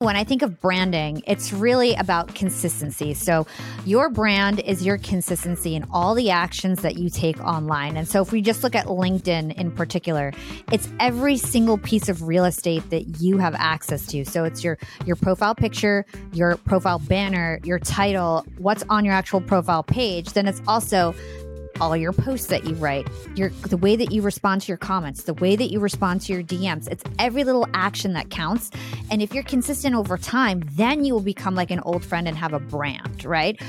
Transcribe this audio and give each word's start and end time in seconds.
When 0.00 0.14
I 0.14 0.22
think 0.22 0.42
of 0.42 0.60
branding, 0.60 1.24
it's 1.26 1.52
really 1.52 1.96
about 1.96 2.32
consistency. 2.32 3.14
So, 3.14 3.48
your 3.84 4.08
brand 4.08 4.60
is 4.60 4.86
your 4.86 4.96
consistency 4.96 5.74
in 5.74 5.84
all 5.90 6.14
the 6.14 6.30
actions 6.30 6.82
that 6.82 6.98
you 6.98 7.10
take 7.10 7.40
online. 7.40 7.96
And 7.96 8.06
so, 8.06 8.22
if 8.22 8.30
we 8.30 8.40
just 8.40 8.62
look 8.62 8.76
at 8.76 8.86
LinkedIn 8.86 9.56
in 9.56 9.72
particular, 9.72 10.32
it's 10.70 10.88
every 11.00 11.36
single 11.36 11.78
piece 11.78 12.08
of 12.08 12.28
real 12.28 12.44
estate 12.44 12.88
that 12.90 13.20
you 13.20 13.38
have 13.38 13.56
access 13.56 14.06
to. 14.06 14.24
So, 14.24 14.44
it's 14.44 14.62
your 14.62 14.78
your 15.04 15.16
profile 15.16 15.56
picture, 15.56 16.06
your 16.32 16.58
profile 16.58 17.00
banner, 17.00 17.58
your 17.64 17.80
title, 17.80 18.46
what's 18.58 18.84
on 18.88 19.04
your 19.04 19.14
actual 19.14 19.40
profile 19.40 19.82
page. 19.82 20.32
Then 20.32 20.46
it's 20.46 20.62
also 20.68 21.12
all 21.80 21.96
your 21.96 22.12
posts 22.12 22.46
that 22.48 22.64
you 22.64 22.74
write, 22.74 23.08
your 23.34 23.50
the 23.68 23.76
way 23.76 23.96
that 23.96 24.12
you 24.12 24.22
respond 24.22 24.62
to 24.62 24.68
your 24.68 24.76
comments, 24.76 25.24
the 25.24 25.34
way 25.34 25.56
that 25.56 25.70
you 25.70 25.80
respond 25.80 26.20
to 26.22 26.32
your 26.32 26.42
DMs. 26.42 26.88
It's 26.88 27.04
every 27.18 27.44
little 27.44 27.66
action 27.74 28.12
that 28.14 28.30
counts. 28.30 28.70
And 29.10 29.22
if 29.22 29.34
you're 29.34 29.44
consistent 29.44 29.94
over 29.94 30.18
time, 30.18 30.62
then 30.72 31.04
you 31.04 31.14
will 31.14 31.20
become 31.20 31.54
like 31.54 31.70
an 31.70 31.80
old 31.80 32.04
friend 32.04 32.28
and 32.28 32.36
have 32.36 32.52
a 32.52 32.60
brand, 32.60 33.24
right? 33.24 33.60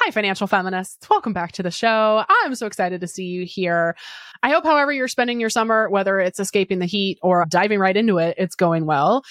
Hi, 0.00 0.10
financial 0.10 0.46
feminists. 0.46 1.08
Welcome 1.08 1.32
back 1.32 1.52
to 1.52 1.62
the 1.62 1.70
show. 1.70 2.24
I'm 2.28 2.54
so 2.54 2.66
excited 2.66 3.00
to 3.00 3.06
see 3.06 3.24
you 3.24 3.46
here. 3.46 3.96
I 4.42 4.50
hope, 4.50 4.64
however, 4.64 4.92
you're 4.92 5.08
spending 5.08 5.40
your 5.40 5.48
summer, 5.48 5.88
whether 5.88 6.20
it's 6.20 6.38
escaping 6.38 6.78
the 6.78 6.84
heat 6.84 7.18
or 7.22 7.46
diving 7.48 7.78
right 7.78 7.96
into 7.96 8.18
it, 8.18 8.34
it's 8.36 8.54
going 8.54 8.84
well. 8.84 9.22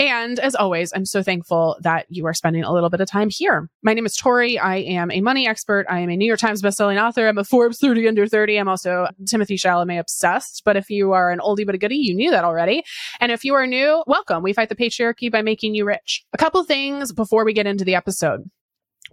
And 0.00 0.38
as 0.38 0.54
always, 0.54 0.94
I'm 0.94 1.04
so 1.04 1.22
thankful 1.22 1.76
that 1.82 2.06
you 2.08 2.24
are 2.24 2.32
spending 2.32 2.64
a 2.64 2.72
little 2.72 2.88
bit 2.88 3.02
of 3.02 3.08
time 3.10 3.28
here. 3.30 3.68
My 3.82 3.92
name 3.92 4.06
is 4.06 4.16
Tori. 4.16 4.58
I 4.58 4.76
am 4.76 5.10
a 5.10 5.20
money 5.20 5.46
expert. 5.46 5.84
I 5.90 5.98
am 5.98 6.08
a 6.08 6.16
New 6.16 6.24
York 6.24 6.40
Times 6.40 6.62
bestselling 6.62 6.98
author. 6.98 7.28
I'm 7.28 7.36
a 7.36 7.44
Forbes 7.44 7.78
30 7.80 8.08
under 8.08 8.26
30. 8.26 8.56
I'm 8.56 8.66
also 8.66 9.08
Timothée 9.24 9.60
Chalamet 9.60 10.00
obsessed. 10.00 10.62
But 10.64 10.78
if 10.78 10.88
you 10.88 11.12
are 11.12 11.30
an 11.30 11.40
oldie 11.40 11.66
but 11.66 11.74
a 11.74 11.78
goodie, 11.78 11.96
you 11.96 12.14
knew 12.14 12.30
that 12.30 12.44
already. 12.44 12.82
And 13.20 13.30
if 13.30 13.44
you 13.44 13.52
are 13.52 13.66
new, 13.66 14.02
welcome. 14.06 14.42
We 14.42 14.54
fight 14.54 14.70
the 14.70 14.74
patriarchy 14.74 15.30
by 15.30 15.42
making 15.42 15.74
you 15.74 15.84
rich. 15.84 16.24
A 16.32 16.38
couple 16.38 16.64
things 16.64 17.12
before 17.12 17.44
we 17.44 17.52
get 17.52 17.66
into 17.66 17.84
the 17.84 17.94
episode. 17.94 18.48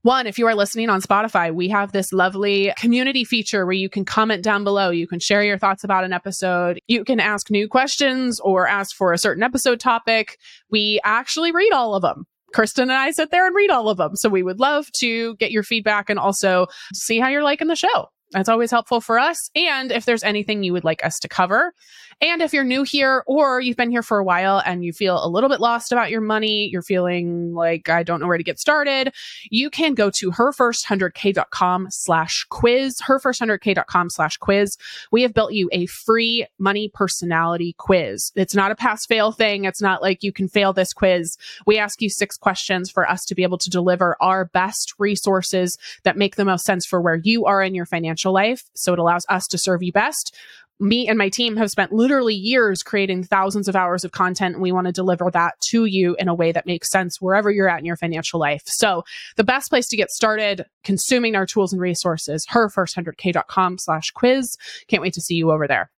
One, 0.03 0.27
if 0.27 0.37
you 0.37 0.47
are 0.47 0.55
listening 0.55 0.89
on 0.89 1.01
Spotify, 1.01 1.53
we 1.53 1.69
have 1.69 1.91
this 1.91 2.13
lovely 2.13 2.71
community 2.77 3.23
feature 3.23 3.65
where 3.65 3.73
you 3.73 3.89
can 3.89 4.05
comment 4.05 4.43
down 4.43 4.63
below. 4.63 4.89
You 4.89 5.07
can 5.07 5.19
share 5.19 5.43
your 5.43 5.57
thoughts 5.57 5.83
about 5.83 6.03
an 6.03 6.13
episode. 6.13 6.79
You 6.87 7.03
can 7.03 7.19
ask 7.19 7.49
new 7.49 7.67
questions 7.67 8.39
or 8.39 8.67
ask 8.67 8.95
for 8.95 9.11
a 9.11 9.17
certain 9.17 9.43
episode 9.43 9.79
topic. 9.79 10.37
We 10.69 11.01
actually 11.03 11.51
read 11.51 11.73
all 11.73 11.95
of 11.95 12.03
them. 12.03 12.25
Kristen 12.53 12.83
and 12.83 12.93
I 12.93 13.11
sit 13.11 13.31
there 13.31 13.45
and 13.45 13.55
read 13.55 13.71
all 13.71 13.89
of 13.89 13.97
them. 13.97 14.15
So 14.15 14.29
we 14.29 14.43
would 14.43 14.59
love 14.59 14.89
to 14.99 15.35
get 15.35 15.51
your 15.51 15.63
feedback 15.63 16.09
and 16.09 16.19
also 16.19 16.67
see 16.93 17.19
how 17.19 17.27
you're 17.27 17.43
liking 17.43 17.67
the 17.67 17.75
show. 17.75 18.07
That's 18.31 18.49
always 18.49 18.71
helpful 18.71 19.01
for 19.01 19.19
us. 19.19 19.49
And 19.55 19.91
if 19.91 20.05
there's 20.05 20.23
anything 20.23 20.63
you 20.63 20.73
would 20.73 20.83
like 20.83 21.03
us 21.03 21.19
to 21.19 21.27
cover, 21.27 21.73
and 22.19 22.41
if 22.41 22.51
you're 22.53 22.63
new 22.63 22.83
here 22.83 23.23
or 23.27 23.61
you've 23.61 23.77
been 23.77 23.91
here 23.91 24.01
for 24.01 24.17
a 24.17 24.23
while 24.23 24.61
and 24.65 24.83
you 24.83 24.91
feel 24.91 25.23
a 25.23 25.29
little 25.29 25.49
bit 25.49 25.59
lost 25.59 25.91
about 25.91 26.09
your 26.09 26.21
money, 26.21 26.67
you're 26.71 26.81
feeling 26.81 27.53
like 27.53 27.89
I 27.89 28.01
don't 28.01 28.19
know 28.19 28.27
where 28.27 28.37
to 28.37 28.43
get 28.43 28.59
started, 28.59 29.13
you 29.51 29.69
can 29.69 29.93
go 29.93 30.09
to 30.11 30.31
herfirst100k.com 30.31 31.87
slash 31.91 32.45
quiz, 32.49 32.99
herfirst100k.com 33.01 34.09
slash 34.09 34.37
quiz. 34.37 34.77
We 35.11 35.21
have 35.21 35.33
built 35.33 35.53
you 35.53 35.69
a 35.71 35.85
free 35.85 36.47
money 36.57 36.89
personality 36.91 37.75
quiz. 37.77 38.31
It's 38.35 38.55
not 38.55 38.71
a 38.71 38.75
pass 38.75 39.05
fail 39.05 39.31
thing. 39.31 39.65
It's 39.65 39.81
not 39.81 40.01
like 40.01 40.23
you 40.23 40.31
can 40.31 40.47
fail 40.47 40.73
this 40.73 40.93
quiz. 40.93 41.37
We 41.67 41.77
ask 41.77 42.01
you 42.01 42.09
six 42.09 42.35
questions 42.35 42.89
for 42.89 43.07
us 43.07 43.25
to 43.25 43.35
be 43.35 43.43
able 43.43 43.59
to 43.59 43.69
deliver 43.69 44.17
our 44.19 44.45
best 44.45 44.93
resources 44.97 45.77
that 46.03 46.17
make 46.17 46.35
the 46.35 46.45
most 46.45 46.65
sense 46.65 46.85
for 46.85 46.99
where 46.99 47.19
you 47.23 47.45
are 47.45 47.61
in 47.61 47.75
your 47.75 47.85
financial 47.85 48.33
life. 48.33 48.63
So 48.73 48.93
it 48.93 48.99
allows 48.99 49.25
us 49.29 49.47
to 49.47 49.57
serve 49.57 49.83
you 49.83 49.91
best 49.91 50.35
me 50.79 51.07
and 51.07 51.17
my 51.17 51.29
team 51.29 51.55
have 51.57 51.71
spent 51.71 51.91
literally 51.91 52.35
years 52.35 52.83
creating 52.83 53.23
thousands 53.23 53.67
of 53.67 53.75
hours 53.75 54.03
of 54.03 54.11
content 54.11 54.55
and 54.55 54.61
we 54.61 54.71
want 54.71 54.85
to 54.87 54.93
deliver 54.93 55.29
that 55.31 55.59
to 55.59 55.85
you 55.85 56.15
in 56.19 56.27
a 56.27 56.35
way 56.35 56.51
that 56.51 56.65
makes 56.65 56.91
sense 56.91 57.19
wherever 57.19 57.49
you're 57.49 57.69
at 57.69 57.79
in 57.79 57.85
your 57.85 57.95
financial 57.97 58.39
life. 58.39 58.63
So 58.65 59.03
the 59.35 59.43
best 59.43 59.69
place 59.69 59.87
to 59.89 59.97
get 59.97 60.11
started 60.11 60.65
consuming 60.83 61.35
our 61.35 61.45
tools 61.45 61.73
and 61.73 61.81
resources, 61.81 62.45
herfirst100k.com 62.47 63.77
slash 63.79 64.11
quiz. 64.11 64.57
Can't 64.87 65.01
wait 65.01 65.13
to 65.13 65.21
see 65.21 65.35
you 65.35 65.51
over 65.51 65.67
there. 65.67 65.89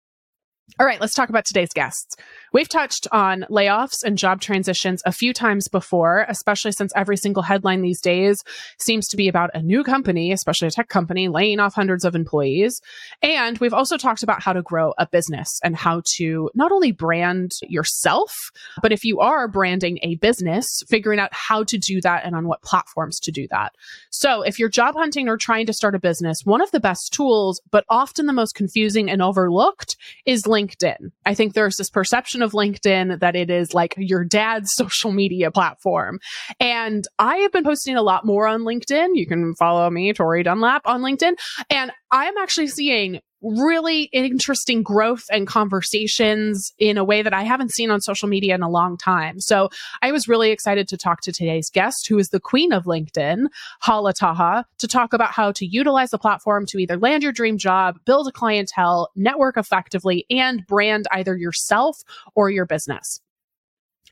All 0.78 0.86
right, 0.86 1.00
let's 1.00 1.14
talk 1.14 1.28
about 1.28 1.44
today's 1.44 1.72
guests. 1.74 2.16
We've 2.52 2.68
touched 2.68 3.06
on 3.12 3.46
layoffs 3.48 4.02
and 4.02 4.18
job 4.18 4.40
transitions 4.40 5.02
a 5.06 5.12
few 5.12 5.32
times 5.32 5.68
before, 5.68 6.26
especially 6.28 6.72
since 6.72 6.92
every 6.96 7.16
single 7.16 7.44
headline 7.44 7.80
these 7.80 8.00
days 8.00 8.42
seems 8.78 9.06
to 9.08 9.16
be 9.16 9.28
about 9.28 9.50
a 9.54 9.62
new 9.62 9.84
company, 9.84 10.32
especially 10.32 10.66
a 10.68 10.72
tech 10.72 10.88
company, 10.88 11.28
laying 11.28 11.60
off 11.60 11.74
hundreds 11.74 12.04
of 12.04 12.16
employees. 12.16 12.80
And 13.22 13.56
we've 13.58 13.72
also 13.72 13.96
talked 13.96 14.24
about 14.24 14.42
how 14.42 14.52
to 14.52 14.62
grow 14.62 14.94
a 14.98 15.06
business 15.06 15.60
and 15.62 15.76
how 15.76 16.02
to 16.16 16.50
not 16.54 16.72
only 16.72 16.90
brand 16.90 17.52
yourself, 17.62 18.34
but 18.82 18.92
if 18.92 19.04
you 19.04 19.20
are 19.20 19.46
branding 19.46 20.00
a 20.02 20.16
business, 20.16 20.82
figuring 20.88 21.20
out 21.20 21.32
how 21.32 21.62
to 21.64 21.78
do 21.78 22.00
that 22.00 22.24
and 22.24 22.34
on 22.34 22.48
what 22.48 22.62
platforms 22.62 23.20
to 23.20 23.30
do 23.30 23.46
that. 23.50 23.74
So 24.10 24.42
if 24.42 24.58
you're 24.58 24.68
job 24.68 24.96
hunting 24.96 25.28
or 25.28 25.36
trying 25.36 25.66
to 25.66 25.72
start 25.72 25.94
a 25.94 26.00
business, 26.00 26.40
one 26.44 26.60
of 26.60 26.72
the 26.72 26.80
best 26.80 27.12
tools, 27.12 27.60
but 27.70 27.84
often 27.88 28.26
the 28.26 28.32
most 28.32 28.56
confusing 28.56 29.08
and 29.08 29.22
overlooked 29.22 29.96
is 30.26 30.42
LinkedIn. 30.42 31.12
I 31.24 31.34
think 31.34 31.54
there's 31.54 31.76
this 31.76 31.90
perception 31.90 32.39
of 32.42 32.52
LinkedIn 32.52 33.20
that 33.20 33.36
it 33.36 33.50
is 33.50 33.74
like 33.74 33.94
your 33.96 34.24
dad's 34.24 34.70
social 34.74 35.12
media 35.12 35.50
platform. 35.50 36.18
And 36.58 37.04
I 37.18 37.36
have 37.38 37.52
been 37.52 37.64
posting 37.64 37.96
a 37.96 38.02
lot 38.02 38.24
more 38.24 38.46
on 38.46 38.62
LinkedIn. 38.62 39.10
You 39.14 39.26
can 39.26 39.54
follow 39.54 39.88
me, 39.90 40.12
Tori 40.12 40.42
Dunlap, 40.42 40.82
on 40.84 41.02
LinkedIn. 41.02 41.34
And 41.68 41.92
I'm 42.10 42.36
actually 42.38 42.68
seeing 42.68 43.20
really 43.42 44.04
interesting 44.12 44.82
growth 44.82 45.24
and 45.30 45.46
conversations 45.46 46.72
in 46.78 46.98
a 46.98 47.04
way 47.04 47.22
that 47.22 47.32
I 47.32 47.42
haven't 47.42 47.72
seen 47.72 47.90
on 47.90 48.00
social 48.00 48.28
media 48.28 48.54
in 48.54 48.62
a 48.62 48.68
long 48.68 48.96
time. 48.96 49.40
So 49.40 49.70
I 50.02 50.12
was 50.12 50.28
really 50.28 50.50
excited 50.50 50.88
to 50.88 50.96
talk 50.96 51.22
to 51.22 51.32
today's 51.32 51.70
guest, 51.70 52.06
who 52.08 52.18
is 52.18 52.28
the 52.28 52.40
queen 52.40 52.72
of 52.72 52.84
LinkedIn, 52.84 53.46
Hala 53.80 54.12
Taha, 54.12 54.66
to 54.78 54.88
talk 54.88 55.12
about 55.12 55.32
how 55.32 55.52
to 55.52 55.66
utilize 55.66 56.10
the 56.10 56.18
platform 56.18 56.66
to 56.66 56.78
either 56.78 56.98
land 56.98 57.22
your 57.22 57.32
dream 57.32 57.58
job, 57.58 57.98
build 58.04 58.28
a 58.28 58.32
clientele, 58.32 59.08
network 59.16 59.56
effectively, 59.56 60.26
and 60.30 60.66
brand 60.66 61.06
either 61.12 61.36
yourself 61.36 61.98
or 62.34 62.50
your 62.50 62.66
business. 62.66 63.20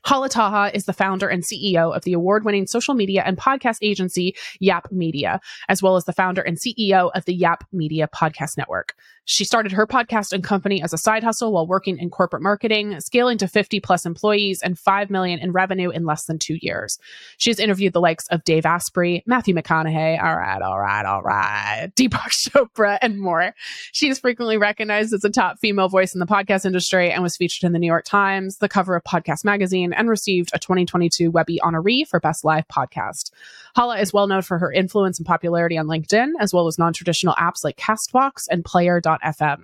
Hala 0.05 0.29
Taha 0.29 0.71
is 0.73 0.85
the 0.85 0.93
founder 0.93 1.27
and 1.27 1.43
CEO 1.43 1.95
of 1.95 2.03
the 2.03 2.13
award 2.13 2.45
winning 2.45 2.67
social 2.67 2.93
media 2.93 3.23
and 3.25 3.37
podcast 3.37 3.77
agency 3.81 4.35
Yap 4.59 4.91
Media, 4.91 5.41
as 5.67 5.83
well 5.83 5.95
as 5.95 6.05
the 6.05 6.13
founder 6.13 6.41
and 6.41 6.57
CEO 6.57 7.11
of 7.13 7.25
the 7.25 7.33
Yap 7.33 7.65
Media 7.71 8.07
Podcast 8.07 8.57
Network. 8.57 8.95
She 9.29 9.45
started 9.45 9.71
her 9.73 9.85
podcast 9.85 10.33
and 10.33 10.43
company 10.43 10.81
as 10.81 10.91
a 10.91 10.97
side 10.97 11.23
hustle 11.23 11.53
while 11.53 11.67
working 11.67 11.99
in 11.99 12.09
corporate 12.09 12.41
marketing, 12.41 12.99
scaling 12.99 13.37
to 13.37 13.47
50 13.47 13.79
plus 13.79 14.03
employees 14.03 14.63
and 14.63 14.77
5 14.77 15.11
million 15.11 15.37
in 15.37 15.51
revenue 15.51 15.91
in 15.91 16.03
less 16.03 16.25
than 16.25 16.39
two 16.39 16.57
years. 16.63 16.97
She's 17.37 17.59
interviewed 17.59 17.93
the 17.93 18.01
likes 18.01 18.25
of 18.29 18.43
Dave 18.43 18.65
Asprey, 18.65 19.21
Matthew 19.27 19.53
McConaughey, 19.53 20.19
all 20.19 20.35
right, 20.35 20.63
all 20.63 20.79
right, 20.79 21.05
all 21.05 21.21
right, 21.21 21.91
Deepak 21.95 22.31
Chopra, 22.31 22.97
and 23.03 23.21
more. 23.21 23.53
She 23.91 24.09
is 24.09 24.17
frequently 24.17 24.57
recognized 24.57 25.13
as 25.13 25.23
a 25.23 25.29
top 25.29 25.59
female 25.59 25.89
voice 25.89 26.15
in 26.15 26.19
the 26.19 26.25
podcast 26.25 26.65
industry 26.65 27.11
and 27.11 27.21
was 27.21 27.37
featured 27.37 27.67
in 27.67 27.73
the 27.73 27.79
New 27.79 27.85
York 27.85 28.05
Times, 28.05 28.57
the 28.57 28.67
cover 28.67 28.95
of 28.95 29.03
Podcast 29.03 29.45
Magazine, 29.45 29.93
and 29.93 30.09
received 30.09 30.49
a 30.53 30.59
2022 30.59 31.29
Webby 31.29 31.59
honoree 31.63 32.07
for 32.07 32.19
Best 32.19 32.43
Live 32.43 32.67
Podcast. 32.67 33.29
Hala 33.75 33.99
is 33.99 34.13
well 34.13 34.27
known 34.27 34.41
for 34.41 34.57
her 34.57 34.71
influence 34.71 35.19
and 35.19 35.25
popularity 35.25 35.77
on 35.77 35.87
LinkedIn, 35.87 36.31
as 36.39 36.53
well 36.53 36.67
as 36.67 36.77
non 36.77 36.93
traditional 36.93 37.35
apps 37.35 37.63
like 37.63 37.77
Castbox 37.77 38.43
and 38.49 38.63
Player.fm 38.65 39.63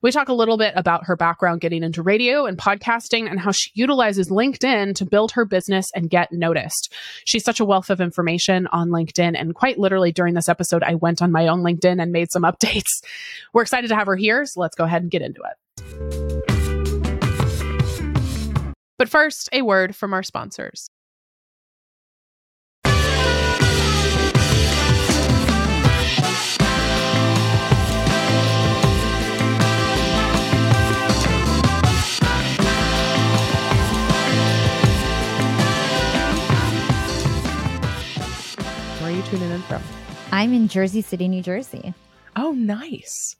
We 0.00 0.10
talk 0.10 0.28
a 0.28 0.34
little 0.34 0.56
bit 0.56 0.74
about 0.76 1.06
her 1.06 1.16
background 1.16 1.60
getting 1.60 1.82
into 1.82 2.02
radio 2.02 2.46
and 2.46 2.56
podcasting 2.58 3.30
and 3.30 3.40
how 3.40 3.52
she 3.52 3.70
utilizes 3.74 4.28
LinkedIn 4.28 4.94
to 4.96 5.04
build 5.04 5.32
her 5.32 5.44
business 5.44 5.90
and 5.94 6.10
get 6.10 6.32
noticed. 6.32 6.92
She's 7.24 7.44
such 7.44 7.60
a 7.60 7.64
wealth 7.64 7.90
of 7.90 8.00
information 8.00 8.66
on 8.68 8.90
LinkedIn. 8.90 9.38
And 9.38 9.54
quite 9.54 9.78
literally 9.78 10.12
during 10.12 10.34
this 10.34 10.48
episode, 10.48 10.82
I 10.82 10.94
went 10.94 11.22
on 11.22 11.32
my 11.32 11.48
own 11.48 11.62
LinkedIn 11.62 12.00
and 12.00 12.12
made 12.12 12.30
some 12.30 12.42
updates. 12.50 13.02
We're 13.52 13.62
excited 13.62 13.88
to 13.88 13.96
have 13.96 14.06
her 14.06 14.16
here. 14.16 14.44
So 14.46 14.60
let's 14.60 14.76
go 14.76 14.84
ahead 14.84 15.02
and 15.02 15.10
get 15.10 15.22
into 15.22 15.42
it. 15.42 15.56
But 18.98 19.08
first, 19.08 19.48
a 19.52 19.62
word 19.62 19.96
from 19.96 20.14
our 20.14 20.22
sponsors. 20.22 20.88
Are 39.12 39.16
you 39.16 39.22
tuning 39.24 39.50
in 39.50 39.60
from? 39.62 39.82
I'm 40.30 40.54
in 40.54 40.68
Jersey 40.68 41.02
City, 41.02 41.28
New 41.28 41.42
Jersey. 41.42 41.92
Oh, 42.34 42.52
nice. 42.52 43.36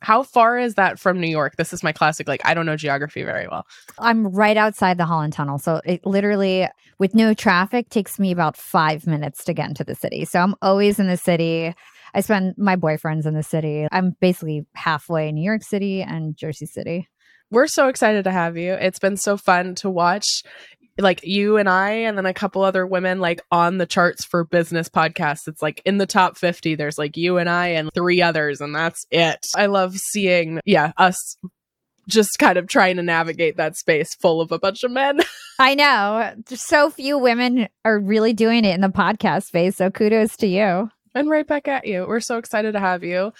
How 0.00 0.24
far 0.24 0.58
is 0.58 0.74
that 0.74 0.98
from 0.98 1.20
New 1.20 1.28
York? 1.28 1.54
This 1.56 1.72
is 1.72 1.84
my 1.84 1.92
classic, 1.92 2.26
like, 2.26 2.40
I 2.44 2.52
don't 2.52 2.66
know 2.66 2.76
geography 2.76 3.22
very 3.22 3.46
well. 3.46 3.64
I'm 4.00 4.26
right 4.26 4.56
outside 4.56 4.98
the 4.98 5.04
Holland 5.04 5.32
Tunnel. 5.32 5.58
So 5.58 5.80
it 5.84 6.04
literally, 6.04 6.68
with 6.98 7.14
no 7.14 7.32
traffic, 7.32 7.90
takes 7.90 8.18
me 8.18 8.32
about 8.32 8.56
five 8.56 9.06
minutes 9.06 9.44
to 9.44 9.54
get 9.54 9.68
into 9.68 9.84
the 9.84 9.94
city. 9.94 10.24
So 10.24 10.40
I'm 10.40 10.56
always 10.60 10.98
in 10.98 11.06
the 11.06 11.16
city. 11.16 11.72
I 12.12 12.20
spend 12.20 12.54
my 12.58 12.74
boyfriend's 12.74 13.24
in 13.24 13.34
the 13.34 13.44
city. 13.44 13.86
I'm 13.92 14.16
basically 14.20 14.66
halfway 14.74 15.30
New 15.30 15.44
York 15.44 15.62
City 15.62 16.02
and 16.02 16.36
Jersey 16.36 16.66
City. 16.66 17.08
We're 17.52 17.68
so 17.68 17.86
excited 17.86 18.24
to 18.24 18.32
have 18.32 18.56
you. 18.56 18.72
It's 18.72 18.98
been 18.98 19.16
so 19.16 19.36
fun 19.36 19.76
to 19.76 19.88
watch 19.88 20.42
like 20.98 21.24
you 21.24 21.56
and 21.56 21.68
I 21.68 21.90
and 21.90 22.16
then 22.16 22.26
a 22.26 22.34
couple 22.34 22.62
other 22.62 22.86
women 22.86 23.20
like 23.20 23.40
on 23.50 23.78
the 23.78 23.86
charts 23.86 24.24
for 24.24 24.44
business 24.44 24.88
podcasts. 24.88 25.48
It's 25.48 25.62
like 25.62 25.82
in 25.84 25.98
the 25.98 26.06
top 26.06 26.36
50 26.36 26.74
there's 26.76 26.98
like 26.98 27.16
you 27.16 27.38
and 27.38 27.48
I 27.48 27.68
and 27.68 27.90
three 27.92 28.22
others 28.22 28.60
and 28.60 28.74
that's 28.74 29.04
it. 29.10 29.44
I 29.56 29.66
love 29.66 29.96
seeing 29.96 30.60
yeah, 30.64 30.92
us 30.96 31.36
just 32.08 32.38
kind 32.38 32.58
of 32.58 32.68
trying 32.68 32.96
to 32.96 33.02
navigate 33.02 33.56
that 33.56 33.76
space 33.76 34.14
full 34.14 34.40
of 34.40 34.52
a 34.52 34.58
bunch 34.58 34.84
of 34.84 34.90
men. 34.90 35.20
I 35.58 35.74
know. 35.74 36.34
So 36.48 36.90
few 36.90 37.18
women 37.18 37.68
are 37.84 37.98
really 37.98 38.32
doing 38.32 38.64
it 38.64 38.74
in 38.74 38.80
the 38.80 38.88
podcast 38.88 39.44
space. 39.44 39.76
So 39.76 39.90
kudos 39.90 40.36
to 40.38 40.46
you. 40.46 40.90
And 41.14 41.30
right 41.30 41.46
back 41.46 41.68
at 41.68 41.86
you. 41.86 42.06
We're 42.08 42.20
so 42.20 42.38
excited 42.38 42.72
to 42.72 42.80
have 42.80 43.04
you. 43.04 43.32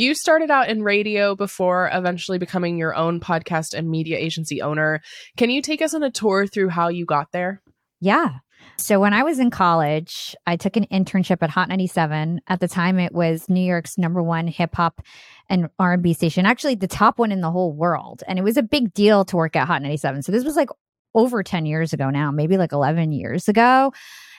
You 0.00 0.14
started 0.14 0.50
out 0.50 0.70
in 0.70 0.82
radio 0.82 1.36
before 1.36 1.90
eventually 1.92 2.38
becoming 2.38 2.78
your 2.78 2.94
own 2.94 3.20
podcast 3.20 3.74
and 3.74 3.90
media 3.90 4.16
agency 4.16 4.62
owner. 4.62 5.02
Can 5.36 5.50
you 5.50 5.60
take 5.60 5.82
us 5.82 5.92
on 5.92 6.02
a 6.02 6.10
tour 6.10 6.46
through 6.46 6.70
how 6.70 6.88
you 6.88 7.04
got 7.04 7.32
there? 7.32 7.60
Yeah. 8.00 8.36
So 8.78 8.98
when 8.98 9.12
I 9.12 9.22
was 9.24 9.38
in 9.38 9.50
college, 9.50 10.34
I 10.46 10.56
took 10.56 10.78
an 10.78 10.86
internship 10.86 11.42
at 11.42 11.50
Hot 11.50 11.68
97. 11.68 12.40
At 12.48 12.60
the 12.60 12.66
time 12.66 12.98
it 12.98 13.12
was 13.12 13.46
New 13.50 13.60
York's 13.60 13.98
number 13.98 14.22
1 14.22 14.46
hip 14.46 14.74
hop 14.74 15.02
and 15.50 15.68
R&B 15.78 16.14
station, 16.14 16.46
actually 16.46 16.76
the 16.76 16.88
top 16.88 17.18
one 17.18 17.30
in 17.30 17.42
the 17.42 17.50
whole 17.50 17.74
world. 17.74 18.22
And 18.26 18.38
it 18.38 18.42
was 18.42 18.56
a 18.56 18.62
big 18.62 18.94
deal 18.94 19.26
to 19.26 19.36
work 19.36 19.54
at 19.54 19.66
Hot 19.66 19.82
97. 19.82 20.22
So 20.22 20.32
this 20.32 20.44
was 20.44 20.56
like 20.56 20.70
over 21.14 21.42
10 21.42 21.66
years 21.66 21.92
ago 21.92 22.08
now, 22.08 22.30
maybe 22.30 22.56
like 22.56 22.72
11 22.72 23.12
years 23.12 23.48
ago. 23.48 23.92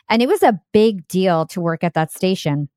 And 0.09 0.23
it 0.23 0.27
was 0.27 0.41
a 0.41 0.59
big 0.73 1.07
deal 1.07 1.45
to 1.49 1.61
work 1.61 1.83
at 1.83 1.93
that 1.93 2.11
station. 2.11 2.67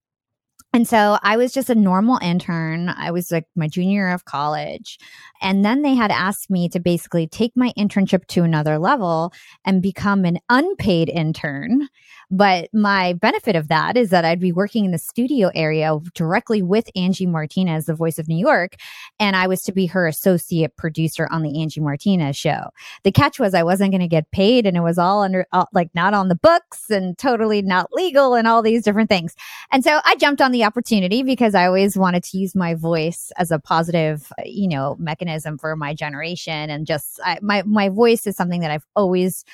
And 0.74 0.88
so 0.88 1.18
I 1.22 1.36
was 1.36 1.52
just 1.52 1.70
a 1.70 1.74
normal 1.76 2.18
intern. 2.20 2.88
I 2.88 3.12
was 3.12 3.30
like 3.30 3.46
my 3.54 3.68
junior 3.68 3.92
year 3.92 4.12
of 4.12 4.24
college. 4.24 4.98
And 5.44 5.64
then 5.64 5.82
they 5.82 5.94
had 5.94 6.10
asked 6.10 6.48
me 6.50 6.70
to 6.70 6.80
basically 6.80 7.26
take 7.26 7.52
my 7.54 7.72
internship 7.78 8.26
to 8.28 8.42
another 8.42 8.78
level 8.78 9.32
and 9.64 9.82
become 9.82 10.24
an 10.24 10.38
unpaid 10.48 11.10
intern 11.10 11.88
but 12.30 12.68
my 12.72 13.12
benefit 13.12 13.56
of 13.56 13.68
that 13.68 13.96
is 13.96 14.10
that 14.10 14.24
I'd 14.24 14.40
be 14.40 14.52
working 14.52 14.84
in 14.84 14.90
the 14.90 14.98
studio 14.98 15.50
area 15.54 15.96
directly 16.14 16.62
with 16.62 16.88
Angie 16.96 17.26
Martinez, 17.26 17.86
the 17.86 17.94
voice 17.94 18.18
of 18.18 18.28
New 18.28 18.36
York, 18.36 18.76
and 19.20 19.36
I 19.36 19.46
was 19.46 19.62
to 19.62 19.72
be 19.72 19.86
her 19.86 20.06
associate 20.06 20.76
producer 20.76 21.28
on 21.30 21.42
the 21.42 21.60
Angie 21.60 21.80
Martinez 21.80 22.36
show. 22.36 22.70
The 23.02 23.12
catch 23.12 23.38
was 23.38 23.54
I 23.54 23.62
wasn't 23.62 23.92
going 23.92 24.00
to 24.00 24.08
get 24.08 24.30
paid 24.30 24.66
and 24.66 24.76
it 24.76 24.80
was 24.80 24.98
all 24.98 25.22
under, 25.22 25.46
all, 25.52 25.68
like 25.72 25.90
not 25.94 26.14
on 26.14 26.28
the 26.28 26.34
books 26.34 26.90
and 26.90 27.16
totally 27.18 27.62
not 27.62 27.92
legal 27.92 28.34
and 28.34 28.48
all 28.48 28.62
these 28.62 28.82
different 28.82 29.10
things. 29.10 29.34
And 29.70 29.84
so 29.84 30.00
I 30.04 30.16
jumped 30.16 30.40
on 30.40 30.52
the 30.52 30.64
opportunity 30.64 31.22
because 31.22 31.54
I 31.54 31.66
always 31.66 31.96
wanted 31.96 32.24
to 32.24 32.38
use 32.38 32.54
my 32.54 32.74
voice 32.74 33.30
as 33.36 33.50
a 33.50 33.58
positive, 33.58 34.32
you 34.44 34.68
know, 34.68 34.96
mechanism 34.98 35.33
for 35.60 35.76
my 35.76 35.94
generation. 35.94 36.70
And 36.70 36.86
just 36.86 37.20
I, 37.24 37.38
my, 37.42 37.62
my 37.64 37.88
voice 37.88 38.26
is 38.26 38.36
something 38.36 38.60
that 38.60 38.70
I've 38.70 38.86
always 38.96 39.44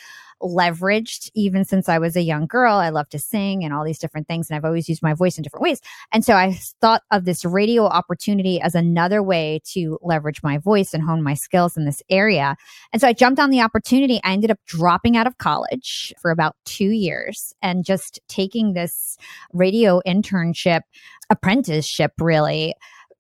leveraged 0.43 1.31
even 1.35 1.65
since 1.65 1.89
I 1.89 1.99
was 1.99 2.17
a 2.17 2.23
young 2.23 2.47
girl. 2.47 2.75
I 2.75 2.89
love 2.89 3.09
to 3.11 3.19
sing 3.19 3.63
and 3.65 3.75
all 3.75 3.85
these 3.85 3.99
different 3.99 4.27
things. 4.27 4.49
And 4.49 4.57
I've 4.57 4.65
always 4.65 4.89
used 4.89 5.03
my 5.03 5.15
voice 5.15 5.37
in 5.37 5.43
different 5.43 5.63
ways. 5.63 5.81
And 6.13 6.25
so 6.25 6.35
I 6.35 6.59
thought 6.81 7.03
of 7.11 7.25
this 7.25 7.45
radio 7.45 7.85
opportunity 7.85 8.61
as 8.61 8.75
another 8.75 9.23
way 9.23 9.61
to 9.73 9.99
leverage 10.03 10.43
my 10.43 10.59
voice 10.59 10.95
and 10.95 11.03
hone 11.03 11.23
my 11.23 11.35
skills 11.35 11.77
in 11.77 11.85
this 11.85 12.03
area. 12.09 12.57
And 12.93 13.01
so 13.01 13.09
I 13.09 13.13
jumped 13.13 13.41
on 13.41 13.51
the 13.51 13.61
opportunity. 13.61 14.21
I 14.25 14.33
ended 14.33 14.51
up 14.51 14.59
dropping 14.67 15.17
out 15.17 15.27
of 15.27 15.39
college 15.39 16.13
for 16.21 16.31
about 16.31 16.57
two 16.65 16.91
years 16.91 17.53
and 17.63 17.85
just 17.85 18.21
taking 18.29 18.73
this 18.73 19.17
radio 19.53 20.01
internship 20.07 20.83
apprenticeship 21.31 22.13
really 22.19 22.75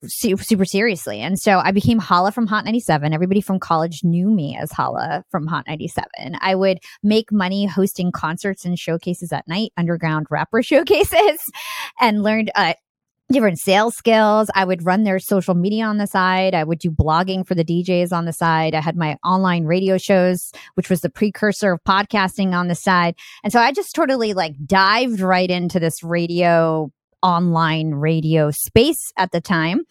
super, 0.06 0.64
seriously. 0.64 1.20
And 1.20 1.38
so 1.38 1.58
I 1.58 1.73
became 1.73 1.99
Hala 1.99 2.32
from 2.32 2.47
Hot 2.47 2.64
97. 2.64 3.12
Everybody 3.12 3.41
from 3.41 3.58
college 3.58 4.00
knew 4.02 4.31
me 4.31 4.56
as 4.61 4.73
Hala 4.73 5.25
from 5.31 5.47
Hot 5.47 5.64
97. 5.67 6.06
I 6.41 6.55
would 6.55 6.79
make 7.02 7.31
money 7.32 7.67
hosting 7.67 8.12
concerts 8.12 8.64
and 8.64 8.79
showcases 8.79 9.32
at 9.32 9.47
night, 9.47 9.73
underground 9.76 10.26
rapper 10.31 10.62
showcases, 10.62 11.41
and 12.00 12.23
learned 12.23 12.50
uh, 12.55 12.75
different 13.31 13.58
sales 13.58 13.94
skills. 13.94 14.50
I 14.55 14.64
would 14.64 14.85
run 14.85 15.05
their 15.05 15.19
social 15.19 15.55
media 15.55 15.85
on 15.85 15.99
the 15.99 16.06
side. 16.06 16.55
I 16.55 16.64
would 16.64 16.79
do 16.79 16.91
blogging 16.91 17.47
for 17.47 17.55
the 17.55 17.64
DJs 17.64 18.12
on 18.12 18.25
the 18.25 18.32
side. 18.32 18.75
I 18.75 18.81
had 18.81 18.97
my 18.97 19.17
online 19.25 19.64
radio 19.64 19.99
shows, 19.99 20.50
which 20.75 20.91
was 20.91 21.00
the 21.00 21.11
precursor 21.11 21.73
of 21.73 21.85
podcasting 21.85 22.52
on 22.52 22.69
the 22.69 22.75
side. 22.75 23.14
And 23.44 23.52
so 23.52 23.61
I 23.61 23.73
just 23.73 23.94
totally 23.94 24.35
like 24.35 24.55
dived 24.67 25.20
right 25.20 25.50
into 25.50 25.79
this 25.79 26.02
radio 26.02 26.91
online 27.22 27.94
radio 27.94 28.50
space 28.50 29.12
at 29.17 29.32
the 29.32 29.40
time. 29.40 29.82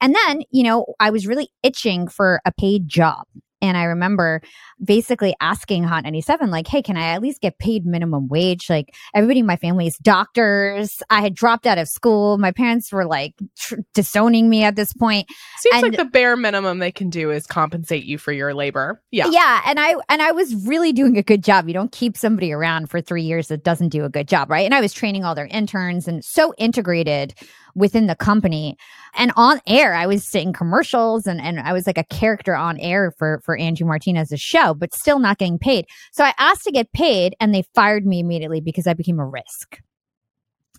And 0.00 0.14
then, 0.14 0.42
you 0.50 0.62
know, 0.62 0.94
I 1.00 1.10
was 1.10 1.26
really 1.26 1.48
itching 1.62 2.08
for 2.08 2.40
a 2.44 2.52
paid 2.52 2.88
job. 2.88 3.26
And 3.66 3.76
I 3.76 3.84
remember 3.84 4.40
basically 4.82 5.34
asking 5.40 5.84
Hot 5.84 6.04
97, 6.04 6.50
like, 6.50 6.66
hey, 6.66 6.82
can 6.82 6.96
I 6.96 7.08
at 7.08 7.22
least 7.22 7.40
get 7.40 7.58
paid 7.58 7.86
minimum 7.86 8.28
wage? 8.28 8.68
Like, 8.68 8.94
everybody 9.14 9.40
in 9.40 9.46
my 9.46 9.56
family 9.56 9.86
is 9.86 9.96
doctors. 9.98 11.02
I 11.10 11.20
had 11.20 11.34
dropped 11.34 11.66
out 11.66 11.78
of 11.78 11.88
school. 11.88 12.38
My 12.38 12.52
parents 12.52 12.92
were 12.92 13.06
like 13.06 13.34
tr- 13.58 13.76
disowning 13.94 14.48
me 14.48 14.62
at 14.64 14.76
this 14.76 14.92
point. 14.92 15.28
Seems 15.58 15.74
and, 15.74 15.82
like 15.82 15.96
the 15.96 16.04
bare 16.04 16.36
minimum 16.36 16.78
they 16.78 16.92
can 16.92 17.10
do 17.10 17.30
is 17.30 17.46
compensate 17.46 18.04
you 18.04 18.18
for 18.18 18.32
your 18.32 18.54
labor. 18.54 19.02
Yeah. 19.10 19.28
Yeah. 19.30 19.62
And 19.66 19.80
I, 19.80 19.96
and 20.08 20.22
I 20.22 20.32
was 20.32 20.54
really 20.66 20.92
doing 20.92 21.16
a 21.16 21.22
good 21.22 21.42
job. 21.42 21.68
You 21.68 21.74
don't 21.74 21.92
keep 21.92 22.16
somebody 22.16 22.52
around 22.52 22.90
for 22.90 23.00
three 23.00 23.22
years 23.22 23.48
that 23.48 23.64
doesn't 23.64 23.88
do 23.88 24.04
a 24.04 24.08
good 24.08 24.28
job. 24.28 24.50
Right. 24.50 24.64
And 24.64 24.74
I 24.74 24.80
was 24.80 24.92
training 24.92 25.24
all 25.24 25.34
their 25.34 25.46
interns 25.46 26.08
and 26.08 26.24
so 26.24 26.54
integrated 26.58 27.34
within 27.76 28.06
the 28.08 28.16
company 28.16 28.76
and 29.14 29.32
on 29.36 29.60
air 29.66 29.94
i 29.94 30.06
was 30.06 30.24
saying 30.24 30.52
commercials 30.52 31.26
and, 31.26 31.40
and 31.40 31.60
i 31.60 31.72
was 31.72 31.86
like 31.86 31.98
a 31.98 32.04
character 32.04 32.56
on 32.56 32.78
air 32.80 33.12
for 33.16 33.40
for 33.44 33.56
angie 33.56 33.84
martinez's 33.84 34.40
show 34.40 34.74
but 34.74 34.94
still 34.94 35.20
not 35.20 35.38
getting 35.38 35.58
paid 35.58 35.86
so 36.12 36.24
i 36.24 36.34
asked 36.38 36.64
to 36.64 36.72
get 36.72 36.92
paid 36.92 37.36
and 37.38 37.54
they 37.54 37.62
fired 37.74 38.04
me 38.04 38.18
immediately 38.18 38.60
because 38.60 38.86
i 38.86 38.94
became 38.94 39.20
a 39.20 39.26
risk 39.26 39.80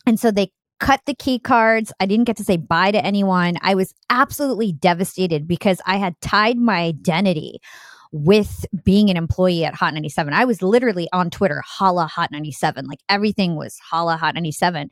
and 0.06 0.20
so 0.20 0.32
they 0.32 0.52
cut 0.80 1.02
the 1.06 1.16
key 1.16 1.40
cards. 1.40 1.92
I 2.00 2.06
didn't 2.06 2.26
get 2.26 2.38
to 2.38 2.44
say 2.44 2.58
bye 2.58 2.92
to 2.92 3.04
anyone. 3.04 3.56
I 3.62 3.76
was 3.76 3.94
absolutely 4.10 4.74
devastated 4.74 5.48
because 5.48 5.82
I 5.86 5.98
had 5.98 6.20
tied 6.22 6.58
my 6.58 6.82
identity 6.82 7.60
with 8.12 8.66
being 8.84 9.10
an 9.10 9.18
employee 9.18 9.66
at 9.66 9.76
Hot 9.76 9.94
97. 9.94 10.34
I 10.34 10.46
was 10.46 10.62
literally 10.62 11.10
on 11.12 11.30
Twitter, 11.30 11.62
Hala 11.66 12.08
Hot 12.08 12.32
97. 12.32 12.86
Like 12.86 13.00
everything 13.10 13.56
was 13.56 13.78
Hala 13.90 14.18
Hot 14.18 14.34
97. 14.34 14.90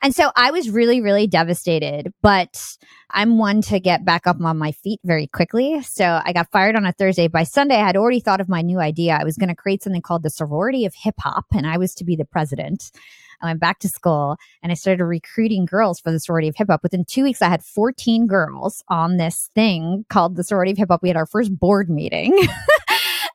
And 0.00 0.14
so 0.14 0.30
I 0.36 0.52
was 0.52 0.70
really, 0.70 1.00
really 1.00 1.26
devastated, 1.26 2.12
but 2.22 2.62
I'm 3.10 3.36
one 3.38 3.62
to 3.62 3.80
get 3.80 4.04
back 4.04 4.26
up 4.26 4.40
on 4.40 4.56
my 4.56 4.70
feet 4.70 5.00
very 5.04 5.26
quickly. 5.26 5.82
So 5.82 6.20
I 6.24 6.32
got 6.32 6.50
fired 6.52 6.76
on 6.76 6.86
a 6.86 6.92
Thursday. 6.92 7.26
By 7.26 7.42
Sunday, 7.42 7.76
I 7.76 7.86
had 7.86 7.96
already 7.96 8.20
thought 8.20 8.40
of 8.40 8.48
my 8.48 8.62
new 8.62 8.78
idea. 8.78 9.18
I 9.20 9.24
was 9.24 9.36
going 9.36 9.48
to 9.48 9.56
create 9.56 9.82
something 9.82 10.02
called 10.02 10.22
the 10.22 10.30
Sorority 10.30 10.84
of 10.84 10.94
Hip 10.94 11.16
Hop, 11.18 11.46
and 11.52 11.66
I 11.66 11.78
was 11.78 11.94
to 11.96 12.04
be 12.04 12.14
the 12.14 12.24
president. 12.24 12.92
I 13.40 13.46
went 13.46 13.60
back 13.60 13.78
to 13.80 13.88
school 13.88 14.36
and 14.62 14.72
I 14.72 14.74
started 14.74 15.04
recruiting 15.04 15.64
girls 15.64 16.00
for 16.00 16.10
the 16.10 16.18
sorority 16.20 16.48
of 16.48 16.56
hip 16.56 16.68
hop. 16.70 16.82
Within 16.82 17.04
two 17.04 17.22
weeks, 17.22 17.42
I 17.42 17.48
had 17.48 17.62
14 17.64 18.26
girls 18.26 18.82
on 18.88 19.16
this 19.16 19.50
thing 19.54 20.04
called 20.08 20.36
the 20.36 20.44
sorority 20.44 20.72
of 20.72 20.78
hip 20.78 20.88
hop. 20.90 21.02
We 21.02 21.08
had 21.08 21.16
our 21.16 21.26
first 21.26 21.56
board 21.56 21.88
meeting. 21.88 22.36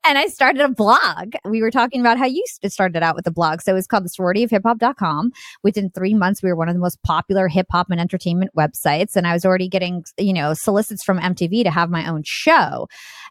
and 0.06 0.18
I 0.18 0.28
started 0.28 0.62
a 0.62 0.70
blog. 0.70 1.34
We 1.46 1.62
were 1.62 1.72
talking 1.72 2.02
about 2.02 2.18
how 2.18 2.26
you 2.26 2.44
started 2.68 3.02
out 3.04 3.16
with 3.16 3.26
a 3.28 3.32
blog. 3.32 3.62
So 3.62 3.72
it 3.72 3.76
was 3.76 3.88
called 3.88 4.06
the 4.06 4.10
sorority 4.10 4.44
of 4.44 4.52
hip 4.52 4.64
hop.com. 4.66 5.32
Within 5.64 5.90
three 5.90 6.14
months, 6.14 6.44
we 6.44 6.50
were 6.50 6.56
one 6.56 6.68
of 6.68 6.76
the 6.76 6.80
most 6.80 7.02
popular 7.04 7.48
hip 7.48 7.68
hop 7.72 7.88
and 7.90 8.00
entertainment 8.00 8.52
websites. 8.58 9.16
And 9.16 9.26
I 9.26 9.34
was 9.34 9.46
already 9.46 9.70
getting, 9.70 10.04
you 10.18 10.34
know, 10.34 10.54
solicits 10.54 11.04
from 11.04 11.20
MTV 11.20 11.64
to 11.64 11.72
have 11.72 11.90
my 11.90 12.10
own 12.10 12.24
show. 12.26 12.88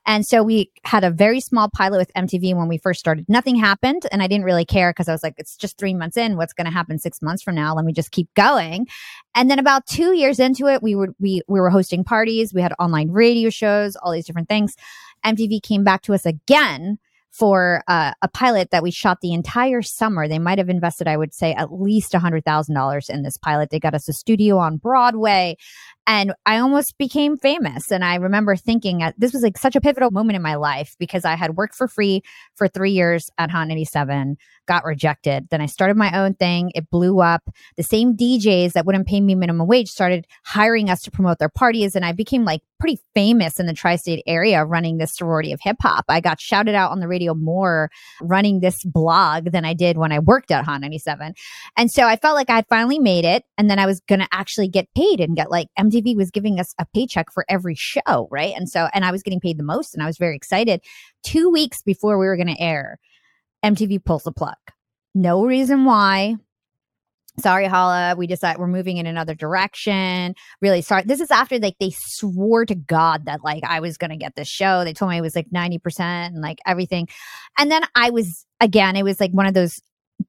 And 0.07 0.27
so 0.27 0.43
we 0.43 0.71
had 0.85 1.05
a 1.05 1.11
very 1.11 1.41
small 1.41 1.69
pilot 1.71 1.99
with 1.99 2.13
MTV 2.15 2.57
when 2.57 2.69
we 2.69 2.79
first 2.79 3.01
started. 3.01 3.27
Nothing 3.29 3.57
happened. 3.57 4.03
And 4.11 4.23
I 4.23 4.27
didn't 4.27 4.45
really 4.45 4.65
care 4.65 4.91
because 4.91 5.09
I 5.09 5.13
was 5.13 5.23
like, 5.23 5.35
it's 5.37 5.57
just 5.57 5.79
three 5.79 5.95
months 5.95 6.17
in. 6.17 6.37
What's 6.37 6.53
going 6.53 6.65
to 6.65 6.73
happen 6.73 6.99
six 6.99 7.23
months 7.23 7.43
from 7.43 7.55
now? 7.55 7.75
Let 7.75 7.85
me 7.85 7.93
just 7.93 8.11
keep 8.11 8.33
going. 8.35 8.87
And 9.35 9.51
then 9.51 9.59
about 9.59 9.87
two 9.87 10.15
years 10.15 10.41
into 10.41 10.67
it, 10.67 10.83
we 10.83 10.95
were, 10.95 11.15
we, 11.21 11.43
we 11.49 11.61
were 11.61 11.71
hosting 11.71 12.03
parties. 12.03 12.53
We 12.53 12.63
had 12.63 12.75
online 12.79 13.11
radio 13.11 13.51
shows, 13.51 13.95
all 13.97 14.13
these 14.13 14.27
different 14.27 14.49
things. 14.49 14.75
MTV 15.25 15.63
came 15.63 15.85
back 15.85 16.03
to 16.03 16.15
us 16.15 16.27
again 16.27 16.99
for 17.33 17.83
uh, 17.89 18.13
a 18.21 18.29
pilot 18.29 18.71
that 18.71 18.83
we 18.83 18.91
shot 18.91 19.21
the 19.23 19.33
entire 19.33 19.81
summer. 19.81 20.29
They 20.29 20.39
might 20.39 20.59
have 20.59 20.69
invested, 20.69 21.09
I 21.09 21.17
would 21.17 21.33
say, 21.33 21.55
at 21.55 21.73
least 21.73 22.13
$100,000 22.13 23.11
in 23.11 23.23
this 23.23 23.39
pilot. 23.39 23.71
They 23.71 23.81
got 23.81 23.95
us 23.95 24.09
a 24.09 24.13
studio 24.13 24.59
on 24.59 24.77
Broadway. 24.77 25.57
And 26.07 26.33
I 26.47 26.59
almost 26.59 26.99
became 26.99 27.37
famous. 27.37 27.93
And 27.93 28.05
I 28.05 28.17
remember 28.17 28.57
thinking 28.57 29.03
uh, 29.03 29.13
this 29.17 29.33
was 29.33 29.43
like 29.43 29.57
such 29.57 29.77
a 29.77 29.81
pivotal 29.81 30.11
moment 30.11 30.37
in 30.37 30.43
my 30.43 30.57
life 30.57 30.97
because 30.99 31.25
I 31.25 31.37
had 31.37 31.57
worked 31.57 31.77
for 31.77 31.87
free 31.87 32.23
for 32.57 32.67
three 32.67 32.91
years 32.91 33.31
at 33.39 33.51
Hot 33.51 33.69
97, 33.69 34.37
got 34.67 34.85
rejected. 34.85 35.47
Then 35.51 35.61
I 35.61 35.67
started 35.67 35.97
my 35.97 36.19
own 36.19 36.35
thing. 36.35 36.73
It 36.75 36.91
blew 36.91 37.21
up. 37.21 37.43
The 37.77 37.85
same 37.85 38.17
DJs 38.17 38.73
that 38.73 38.85
wouldn't 38.85 39.07
pay 39.07 39.21
me 39.21 39.37
minimum 39.37 39.69
wage 39.69 39.89
started 39.89 40.27
hiring 40.45 40.91
us 40.91 41.03
to 41.03 41.11
promote 41.11 41.39
their 41.39 41.49
parties. 41.49 41.95
And 41.95 42.05
I 42.05 42.13
became 42.13 42.45
like 42.45 42.63
pretty 42.81 42.99
famous 43.15 43.61
in 43.61 43.67
the 43.67 43.73
tri 43.73 43.95
state 43.95 44.25
area 44.27 44.65
running 44.65 44.99
this 44.99 45.15
sorority 45.15 45.53
of 45.53 45.61
hip 45.63 45.77
hop. 45.81 46.05
I 46.09 46.21
got 46.21 46.41
shouted 46.41 46.75
out 46.75 46.91
on 46.91 46.99
the 46.99 47.07
radio 47.07 47.33
more 47.33 47.91
running 48.21 48.59
this 48.59 48.83
blog 48.85 49.53
than 49.53 49.65
I 49.65 49.73
did 49.73 49.99
when 49.99 50.11
I 50.11 50.19
worked 50.19 50.51
at 50.51 50.65
Hot 50.65 50.81
97. 50.81 51.35
And 51.77 51.93
so 51.93 52.07
I 52.07 52.17
felt 52.17 52.35
like 52.35 52.51
I 52.51 52.63
finally 52.63 52.99
made 52.99 53.25
it. 53.25 53.45
And 53.57 53.71
then 53.71 53.79
I 53.79 53.87
was 53.87 54.01
going 54.09 54.19
to 54.21 54.27
actually 54.33 54.67
get 54.67 54.93
paid 54.97 55.21
and 55.21 55.37
get 55.37 55.49
like 55.49 55.69
MTV 55.93 56.17
was 56.17 56.31
giving 56.31 56.59
us 56.59 56.75
a 56.79 56.87
paycheck 56.95 57.33
for 57.33 57.45
every 57.49 57.75
show, 57.75 58.29
right? 58.31 58.55
And 58.57 58.69
so, 58.69 58.89
and 58.93 59.05
I 59.05 59.13
was 59.13 59.23
getting 59.23 59.41
paid 59.41 59.59
the 59.59 59.65
most 59.65 59.95
and 59.95 60.03
I 60.03 60.07
was 60.07 60.19
very 60.19 60.37
excited. 60.37 60.81
Two 61.23 61.51
weeks 61.51 61.83
before 61.83 62.19
we 62.19 62.27
were 62.27 62.37
going 62.37 62.55
to 62.55 62.61
air, 62.61 62.99
MTV 63.65 64.05
pulls 64.05 64.25
the 64.25 64.33
plug. 64.33 64.57
No 65.15 65.45
reason 65.45 65.85
why. 65.85 66.37
Sorry, 67.41 67.67
Hala. 67.67 68.15
We 68.17 68.27
decide 68.27 68.59
we're 68.59 68.67
moving 68.67 68.99
in 68.99 69.07
another 69.07 69.35
direction. 69.35 70.35
Really 70.61 70.83
sorry. 70.83 71.05
This 71.05 71.21
is 71.21 71.31
after 71.31 71.59
like 71.59 71.77
they 71.81 71.91
swore 71.91 72.67
to 72.67 72.75
God 72.75 73.25
that 73.25 73.43
like 73.43 73.65
I 73.65 73.81
was 73.81 73.97
gonna 73.97 74.19
get 74.19 74.37
this 74.37 74.49
show. 74.49 74.85
They 74.85 74.93
told 74.93 75.11
me 75.11 75.17
it 75.17 75.23
was 75.23 75.35
like 75.35 75.49
90% 75.49 76.01
and 76.01 76.43
like 76.43 76.59
everything. 76.67 77.09
And 77.59 77.71
then 77.71 77.85
I 77.95 78.11
was 78.11 78.45
again, 78.61 78.97
it 78.97 79.03
was 79.03 79.19
like 79.19 79.33
one 79.33 79.47
of 79.47 79.55
those 79.55 79.81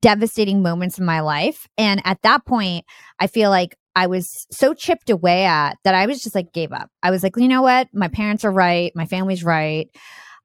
devastating 0.01 0.61
moments 0.61 0.97
in 0.97 1.05
my 1.05 1.19
life. 1.19 1.67
And 1.77 2.01
at 2.05 2.21
that 2.23 2.45
point, 2.45 2.85
I 3.19 3.27
feel 3.27 3.49
like 3.49 3.77
I 3.95 4.07
was 4.07 4.47
so 4.51 4.73
chipped 4.73 5.09
away 5.09 5.45
at 5.45 5.77
that 5.83 5.95
I 5.95 6.05
was 6.05 6.21
just 6.21 6.35
like 6.35 6.51
gave 6.53 6.71
up. 6.71 6.89
I 7.01 7.11
was 7.11 7.23
like, 7.23 7.37
you 7.37 7.47
know 7.47 7.61
what? 7.61 7.89
My 7.93 8.07
parents 8.07 8.43
are 8.43 8.51
right. 8.51 8.91
My 8.95 9.05
family's 9.05 9.43
right. 9.43 9.89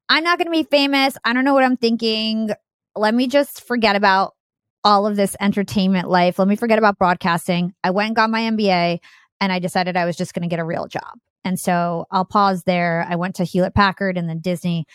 I'm 0.07 0.23
not 0.23 0.37
going 0.37 0.47
to 0.47 0.51
be 0.51 0.63
famous. 0.63 1.17
I 1.23 1.33
don't 1.33 1.45
know 1.45 1.53
what 1.53 1.63
I'm 1.63 1.77
thinking. 1.77 2.49
Let 2.95 3.13
me 3.13 3.27
just 3.27 3.65
forget 3.65 3.95
about 3.95 4.35
all 4.83 5.05
of 5.05 5.15
this 5.15 5.35
entertainment 5.39 6.09
life. 6.09 6.39
Let 6.39 6.47
me 6.47 6.55
forget 6.55 6.79
about 6.79 6.97
broadcasting. 6.97 7.73
I 7.83 7.91
went 7.91 8.07
and 8.07 8.15
got 8.15 8.29
my 8.29 8.41
MBA 8.41 8.99
and 9.41 9.51
I 9.51 9.59
decided 9.59 9.97
I 9.97 10.05
was 10.05 10.15
just 10.15 10.33
going 10.33 10.43
to 10.43 10.49
get 10.49 10.59
a 10.59 10.65
real 10.65 10.87
job. 10.87 11.19
And 11.43 11.59
so 11.59 12.05
I'll 12.11 12.25
pause 12.25 12.63
there. 12.63 13.05
I 13.09 13.15
went 13.15 13.35
to 13.35 13.43
Hewlett 13.43 13.73
Packard 13.73 14.17
and 14.17 14.27
then 14.27 14.39
Disney, 14.39 14.85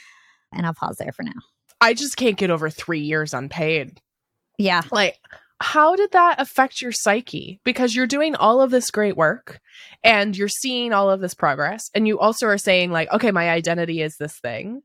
and 0.52 0.66
I'll 0.66 0.74
pause 0.74 0.96
there 0.98 1.12
for 1.12 1.22
now. 1.22 1.32
I 1.80 1.94
just 1.94 2.16
can't 2.16 2.36
get 2.36 2.50
over 2.50 2.70
three 2.70 3.00
years 3.00 3.34
unpaid. 3.34 4.00
Yeah. 4.58 4.82
Like, 4.92 5.18
how 5.64 5.96
did 5.96 6.12
that 6.12 6.38
affect 6.40 6.82
your 6.82 6.92
psyche? 6.92 7.58
Because 7.64 7.96
you're 7.96 8.06
doing 8.06 8.36
all 8.36 8.60
of 8.60 8.70
this 8.70 8.90
great 8.90 9.16
work 9.16 9.60
and 10.02 10.36
you're 10.36 10.46
seeing 10.46 10.92
all 10.92 11.10
of 11.10 11.20
this 11.20 11.32
progress. 11.32 11.90
And 11.94 12.06
you 12.06 12.18
also 12.18 12.46
are 12.46 12.58
saying, 12.58 12.90
like, 12.90 13.10
okay, 13.10 13.30
my 13.30 13.48
identity 13.48 14.02
is 14.02 14.16
this 14.16 14.38
thing. 14.38 14.82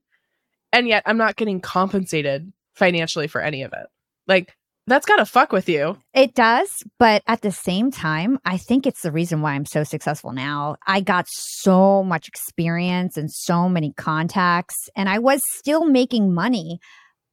And 0.71 0.87
yet 0.87 1.03
I'm 1.05 1.17
not 1.17 1.35
getting 1.35 1.59
compensated 1.59 2.53
financially 2.75 3.27
for 3.27 3.41
any 3.41 3.63
of 3.63 3.73
it. 3.73 3.87
Like, 4.25 4.55
that's 4.87 5.05
got 5.05 5.17
to 5.17 5.25
fuck 5.25 5.51
with 5.51 5.67
you. 5.67 5.97
It 6.13 6.33
does. 6.33 6.69
But 6.97 7.23
at 7.27 7.41
the 7.41 7.51
same 7.51 7.91
time, 7.91 8.39
I 8.45 8.55
think 8.55 8.87
it's 8.87 9.01
the 9.01 9.11
reason 9.11 9.41
why 9.41 9.53
I'm 9.53 9.65
so 9.65 9.83
successful 9.83 10.31
now. 10.31 10.77
I 10.87 11.01
got 11.01 11.27
so 11.27 12.03
much 12.03 12.29
experience 12.29 13.17
and 13.17 13.29
so 13.29 13.67
many 13.67 13.91
contacts, 13.91 14.89
and 14.95 15.09
I 15.09 15.19
was 15.19 15.41
still 15.57 15.85
making 15.85 16.33
money 16.33 16.79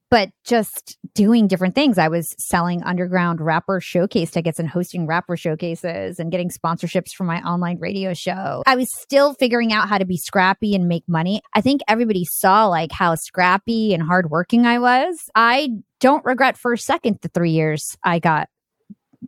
but 0.09 0.29
just 0.45 0.97
doing 1.13 1.47
different 1.47 1.75
things. 1.75 1.97
I 1.97 2.07
was 2.07 2.33
selling 2.37 2.83
underground 2.83 3.41
rapper 3.41 3.81
showcase 3.81 4.31
tickets 4.31 4.59
and 4.59 4.69
hosting 4.69 5.05
rapper 5.05 5.35
showcases 5.35 6.19
and 6.19 6.31
getting 6.31 6.49
sponsorships 6.49 7.11
for 7.15 7.23
my 7.23 7.41
online 7.41 7.79
radio 7.79 8.13
show. 8.13 8.63
I 8.65 8.75
was 8.75 8.89
still 8.93 9.33
figuring 9.33 9.73
out 9.73 9.89
how 9.89 9.97
to 9.97 10.05
be 10.05 10.17
scrappy 10.17 10.75
and 10.75 10.87
make 10.87 11.03
money. 11.07 11.41
I 11.53 11.61
think 11.61 11.81
everybody 11.87 12.25
saw 12.25 12.67
like 12.67 12.91
how 12.91 13.15
scrappy 13.15 13.93
and 13.93 14.03
hardworking 14.03 14.65
I 14.65 14.79
was. 14.79 15.29
I 15.35 15.69
don't 15.99 16.23
regret 16.25 16.57
for 16.57 16.73
a 16.73 16.77
second 16.77 17.19
the 17.21 17.29
three 17.29 17.51
years 17.51 17.97
I 18.03 18.19
got 18.19 18.49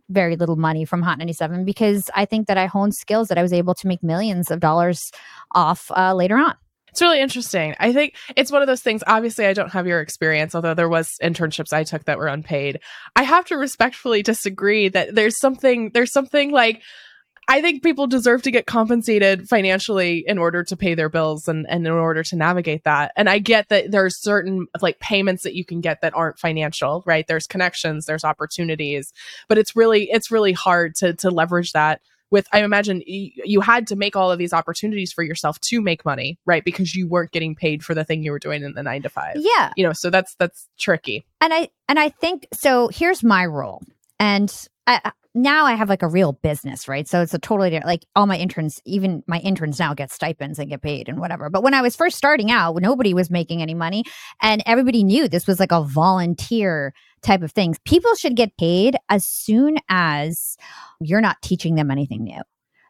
very 0.08 0.36
little 0.36 0.56
money 0.56 0.84
from 0.84 1.02
Hot 1.02 1.18
97 1.18 1.64
because 1.64 2.10
I 2.14 2.24
think 2.24 2.46
that 2.46 2.56
I 2.56 2.66
honed 2.66 2.94
skills 2.94 3.28
that 3.28 3.38
I 3.38 3.42
was 3.42 3.52
able 3.52 3.74
to 3.74 3.88
make 3.88 4.02
millions 4.02 4.50
of 4.50 4.60
dollars 4.60 5.10
off 5.52 5.90
uh, 5.96 6.14
later 6.14 6.36
on. 6.36 6.54
It's 6.90 7.00
really 7.00 7.20
interesting. 7.20 7.74
I 7.78 7.92
think 7.92 8.16
it's 8.36 8.52
one 8.52 8.62
of 8.62 8.68
those 8.68 8.82
things. 8.82 9.02
Obviously, 9.06 9.46
I 9.46 9.52
don't 9.52 9.72
have 9.72 9.86
your 9.86 10.00
experience, 10.00 10.54
although 10.54 10.74
there 10.74 10.88
was 10.88 11.16
internships 11.22 11.72
I 11.72 11.84
took 11.84 12.04
that 12.04 12.18
were 12.18 12.26
unpaid. 12.26 12.80
I 13.16 13.22
have 13.22 13.46
to 13.46 13.56
respectfully 13.56 14.22
disagree 14.22 14.88
that 14.88 15.14
there's 15.14 15.38
something 15.38 15.90
there's 15.92 16.12
something 16.12 16.50
like 16.50 16.82
I 17.50 17.60
think 17.62 17.82
people 17.82 18.06
deserve 18.06 18.42
to 18.42 18.52
get 18.52 18.66
compensated 18.66 19.48
financially 19.48 20.22
in 20.24 20.38
order 20.38 20.62
to 20.62 20.76
pay 20.76 20.94
their 20.94 21.08
bills 21.08 21.48
and, 21.48 21.66
and 21.68 21.84
in 21.84 21.92
order 21.92 22.22
to 22.22 22.36
navigate 22.36 22.84
that. 22.84 23.10
And 23.16 23.28
I 23.28 23.40
get 23.40 23.70
that 23.70 23.90
there's 23.90 24.22
certain 24.22 24.68
like 24.80 25.00
payments 25.00 25.42
that 25.42 25.56
you 25.56 25.64
can 25.64 25.80
get 25.80 26.00
that 26.02 26.14
aren't 26.14 26.38
financial, 26.38 27.02
right? 27.06 27.26
There's 27.26 27.48
connections, 27.48 28.06
there's 28.06 28.22
opportunities, 28.22 29.12
but 29.48 29.58
it's 29.58 29.74
really 29.74 30.08
it's 30.12 30.30
really 30.30 30.52
hard 30.52 30.94
to 30.96 31.14
to 31.14 31.30
leverage 31.30 31.72
that 31.72 32.02
with 32.30 32.46
i 32.52 32.62
imagine 32.62 33.02
y- 33.08 33.30
you 33.44 33.60
had 33.60 33.86
to 33.86 33.96
make 33.96 34.16
all 34.16 34.30
of 34.30 34.38
these 34.38 34.52
opportunities 34.52 35.12
for 35.12 35.22
yourself 35.22 35.60
to 35.60 35.80
make 35.80 36.04
money 36.04 36.38
right? 36.46 36.64
Because 36.64 36.94
you 36.94 37.08
weren't 37.08 37.30
getting 37.32 37.54
paid 37.54 37.84
for 37.84 37.94
the 37.94 38.04
thing 38.04 38.22
you 38.22 38.32
were 38.32 38.38
doing 38.38 38.62
in 38.62 38.74
the 38.74 38.82
9 38.82 39.02
to 39.02 39.08
5 39.08 39.36
yeah. 39.36 39.72
You 39.76 39.84
know 39.84 39.92
so 39.92 40.10
that's 40.10 40.34
that's 40.36 40.68
tricky. 40.78 41.26
And 41.40 41.52
i 41.52 41.68
and 41.88 41.98
i 41.98 42.08
think 42.08 42.46
so 42.52 42.88
here's 42.88 43.22
my 43.22 43.46
role 43.46 43.82
and 44.18 44.52
I, 44.86 45.12
now 45.34 45.64
I 45.64 45.74
have 45.74 45.88
like 45.88 46.02
a 46.02 46.08
real 46.08 46.32
business, 46.32 46.88
right? 46.88 47.06
So 47.06 47.22
it's 47.22 47.34
a 47.34 47.38
totally 47.38 47.70
different, 47.70 47.86
like 47.86 48.04
all 48.16 48.26
my 48.26 48.36
interns, 48.36 48.80
even 48.84 49.22
my 49.26 49.38
interns 49.38 49.78
now 49.78 49.94
get 49.94 50.10
stipends 50.10 50.58
and 50.58 50.68
get 50.68 50.82
paid 50.82 51.08
and 51.08 51.20
whatever. 51.20 51.48
But 51.48 51.62
when 51.62 51.74
I 51.74 51.82
was 51.82 51.94
first 51.94 52.16
starting 52.16 52.50
out, 52.50 52.80
nobody 52.80 53.14
was 53.14 53.30
making 53.30 53.62
any 53.62 53.74
money 53.74 54.04
and 54.42 54.62
everybody 54.66 55.04
knew 55.04 55.28
this 55.28 55.46
was 55.46 55.60
like 55.60 55.72
a 55.72 55.82
volunteer 55.82 56.92
type 57.22 57.42
of 57.42 57.52
things. 57.52 57.78
People 57.84 58.14
should 58.14 58.34
get 58.34 58.56
paid 58.56 58.96
as 59.08 59.24
soon 59.24 59.76
as 59.88 60.56
you're 61.00 61.20
not 61.20 61.40
teaching 61.42 61.76
them 61.76 61.90
anything 61.90 62.24
new. 62.24 62.40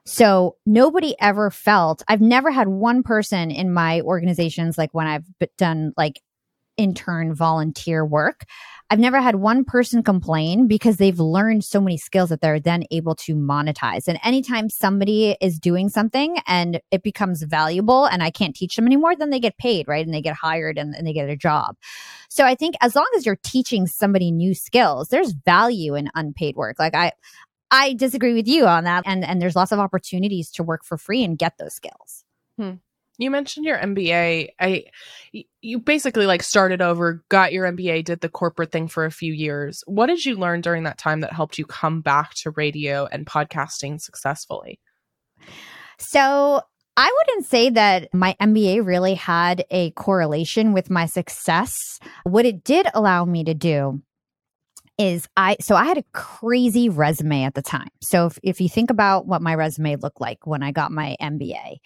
So 0.07 0.57
nobody 0.65 1.15
ever 1.21 1.51
felt, 1.51 2.03
I've 2.09 2.23
never 2.23 2.51
had 2.51 2.69
one 2.69 3.03
person 3.03 3.51
in 3.51 3.73
my 3.73 4.01
organizations, 4.01 4.79
like 4.79 4.95
when 4.95 5.07
I've 5.07 5.27
done 5.59 5.93
like 5.97 6.21
intern 6.79 7.35
volunteer 7.35 8.05
work, 8.05 8.45
I've 8.93 8.99
never 8.99 9.21
had 9.21 9.37
one 9.37 9.65
person 9.65 10.03
complain 10.03 10.67
because 10.67 10.97
they've 10.97 11.21
learned 11.21 11.63
so 11.63 11.81
many 11.81 11.97
skills 11.97 12.31
that 12.31 12.41
they're 12.41 12.59
then 12.59 12.83
able 12.91 13.15
to 13.17 13.37
monetize. 13.37 14.09
And 14.09 14.19
anytime 14.25 14.69
somebody 14.69 15.37
is 15.41 15.61
doing 15.61 15.89
something 15.89 16.39
and 16.49 16.81
it 16.91 17.05
becomes 17.05 17.45
valuable 17.45 18.07
and 18.07 18.21
I 18.21 18.33
can't 18.33 18.55
teach 18.55 18.75
them 18.75 18.87
anymore, 18.87 19.15
then 19.15 19.31
they 19.31 19.39
get 19.39 19.57
paid, 19.59 19.87
right? 19.87 20.05
And 20.05 20.13
they 20.13 20.21
get 20.21 20.35
hired 20.35 20.77
and, 20.77 20.93
and 20.97 21.07
they 21.07 21.13
get 21.13 21.31
a 21.31 21.37
job. 21.37 21.77
So 22.29 22.45
I 22.45 22.57
think 22.57 22.75
as 22.81 22.97
long 22.97 23.09
as 23.17 23.25
you're 23.25 23.39
teaching 23.45 23.87
somebody 23.87 24.33
new 24.33 24.55
skills, 24.55 25.09
there's 25.09 25.33
value 25.33 25.95
in 25.95 26.11
unpaid 26.17 26.57
work. 26.57 26.81
Like 26.81 26.97
I, 26.97 27.13
I 27.71 27.95
disagree 27.95 28.35
with 28.35 28.49
you 28.49 28.67
on 28.67 28.83
that. 28.85 29.05
And, 29.07 29.25
and 29.25 29.41
there's 29.41 29.55
lots 29.55 29.71
of 29.71 29.79
opportunities 29.79 30.51
to 30.53 30.65
work 30.65 30.85
for 30.85 30.99
free 30.99 31.23
and 31.23 31.39
get 31.39 31.59
those 31.59 31.75
skills. 31.75 32.25
Hmm. 32.59 32.75
You 33.21 33.31
mentioned 33.31 33.67
your 33.67 33.79
MBA. 33.79 34.49
I 34.59 34.85
you 35.61 35.79
basically 35.79 36.25
like 36.25 36.43
started 36.43 36.81
over, 36.81 37.23
got 37.29 37.53
your 37.53 37.71
MBA, 37.71 38.07
did 38.07 38.23
the 38.23 38.31
corporate 38.31 38.73
thing 38.73 38.89
for 38.89 39.05
a 39.05 39.11
few 39.11 39.35
years. 39.35 39.85
What 39.87 40.07
did 40.07 40.25
you 40.25 40.37
learn 40.37 40.63
during 40.63 40.85
that 40.85 40.97
time 40.97 41.21
that 41.21 41.35
helped 41.35 41.59
you 41.59 41.67
come 41.67 42.01
back 42.01 42.33
to 42.37 42.51
radio 42.53 43.05
and 43.13 43.27
podcasting 43.27 44.01
successfully? 44.01 44.81
So, 45.99 46.63
I 46.97 47.13
wouldn't 47.19 47.47
say 47.47 47.69
that 47.69 48.09
my 48.15 48.35
MBA 48.41 48.87
really 48.87 49.15
had 49.15 49.67
a 49.71 49.91
correlation 49.93 50.73
with 50.73 50.89
my 50.89 51.05
success. 51.05 51.99
What 52.25 52.47
it 52.47 52.65
did 52.65 52.87
allow 52.95 53.27
me 53.27 53.45
to 53.45 53.53
do 53.53 54.03
is 54.97 55.27
I 55.37 55.57
so 55.61 55.75
I 55.75 55.85
had 55.85 55.99
a 55.99 56.05
crazy 56.13 56.89
resume 56.89 57.45
at 57.45 57.55
the 57.55 57.63
time. 57.63 57.89
So 58.01 58.27
if, 58.27 58.39
if 58.43 58.61
you 58.63 58.69
think 58.71 58.91
about 58.91 59.27
what 59.27 59.43
my 59.43 59.55
resume 59.55 59.97
looked 59.97 60.21
like 60.23 60.47
when 60.47 60.63
I 60.63 60.73
got 60.73 60.91
my 60.91 61.17
MBA, 61.21 61.77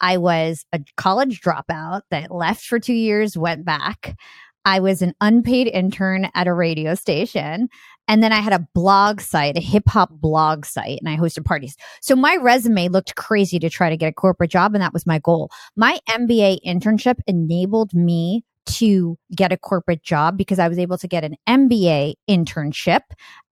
I 0.00 0.16
was 0.18 0.64
a 0.72 0.80
college 0.96 1.40
dropout 1.40 2.02
that 2.10 2.30
left 2.30 2.64
for 2.64 2.78
two 2.78 2.94
years, 2.94 3.36
went 3.36 3.64
back. 3.64 4.16
I 4.64 4.80
was 4.80 5.02
an 5.02 5.12
unpaid 5.20 5.66
intern 5.66 6.30
at 6.34 6.46
a 6.46 6.54
radio 6.54 6.94
station. 6.94 7.68
And 8.06 8.22
then 8.22 8.32
I 8.32 8.40
had 8.40 8.52
a 8.52 8.66
blog 8.74 9.20
site, 9.20 9.56
a 9.56 9.60
hip 9.60 9.88
hop 9.88 10.10
blog 10.10 10.66
site, 10.66 10.98
and 11.00 11.08
I 11.08 11.16
hosted 11.16 11.44
parties. 11.44 11.76
So 12.00 12.14
my 12.14 12.36
resume 12.36 12.88
looked 12.88 13.14
crazy 13.16 13.58
to 13.58 13.70
try 13.70 13.88
to 13.88 13.96
get 13.96 14.08
a 14.08 14.12
corporate 14.12 14.50
job, 14.50 14.74
and 14.74 14.82
that 14.82 14.92
was 14.92 15.06
my 15.06 15.18
goal. 15.18 15.50
My 15.76 15.98
MBA 16.08 16.58
internship 16.66 17.16
enabled 17.26 17.94
me 17.94 18.44
to 18.66 19.18
get 19.34 19.52
a 19.52 19.58
corporate 19.58 20.02
job 20.02 20.36
because 20.36 20.58
I 20.58 20.68
was 20.68 20.78
able 20.78 20.98
to 20.98 21.08
get 21.08 21.24
an 21.24 21.36
MBA 21.48 22.14
internship 22.28 23.00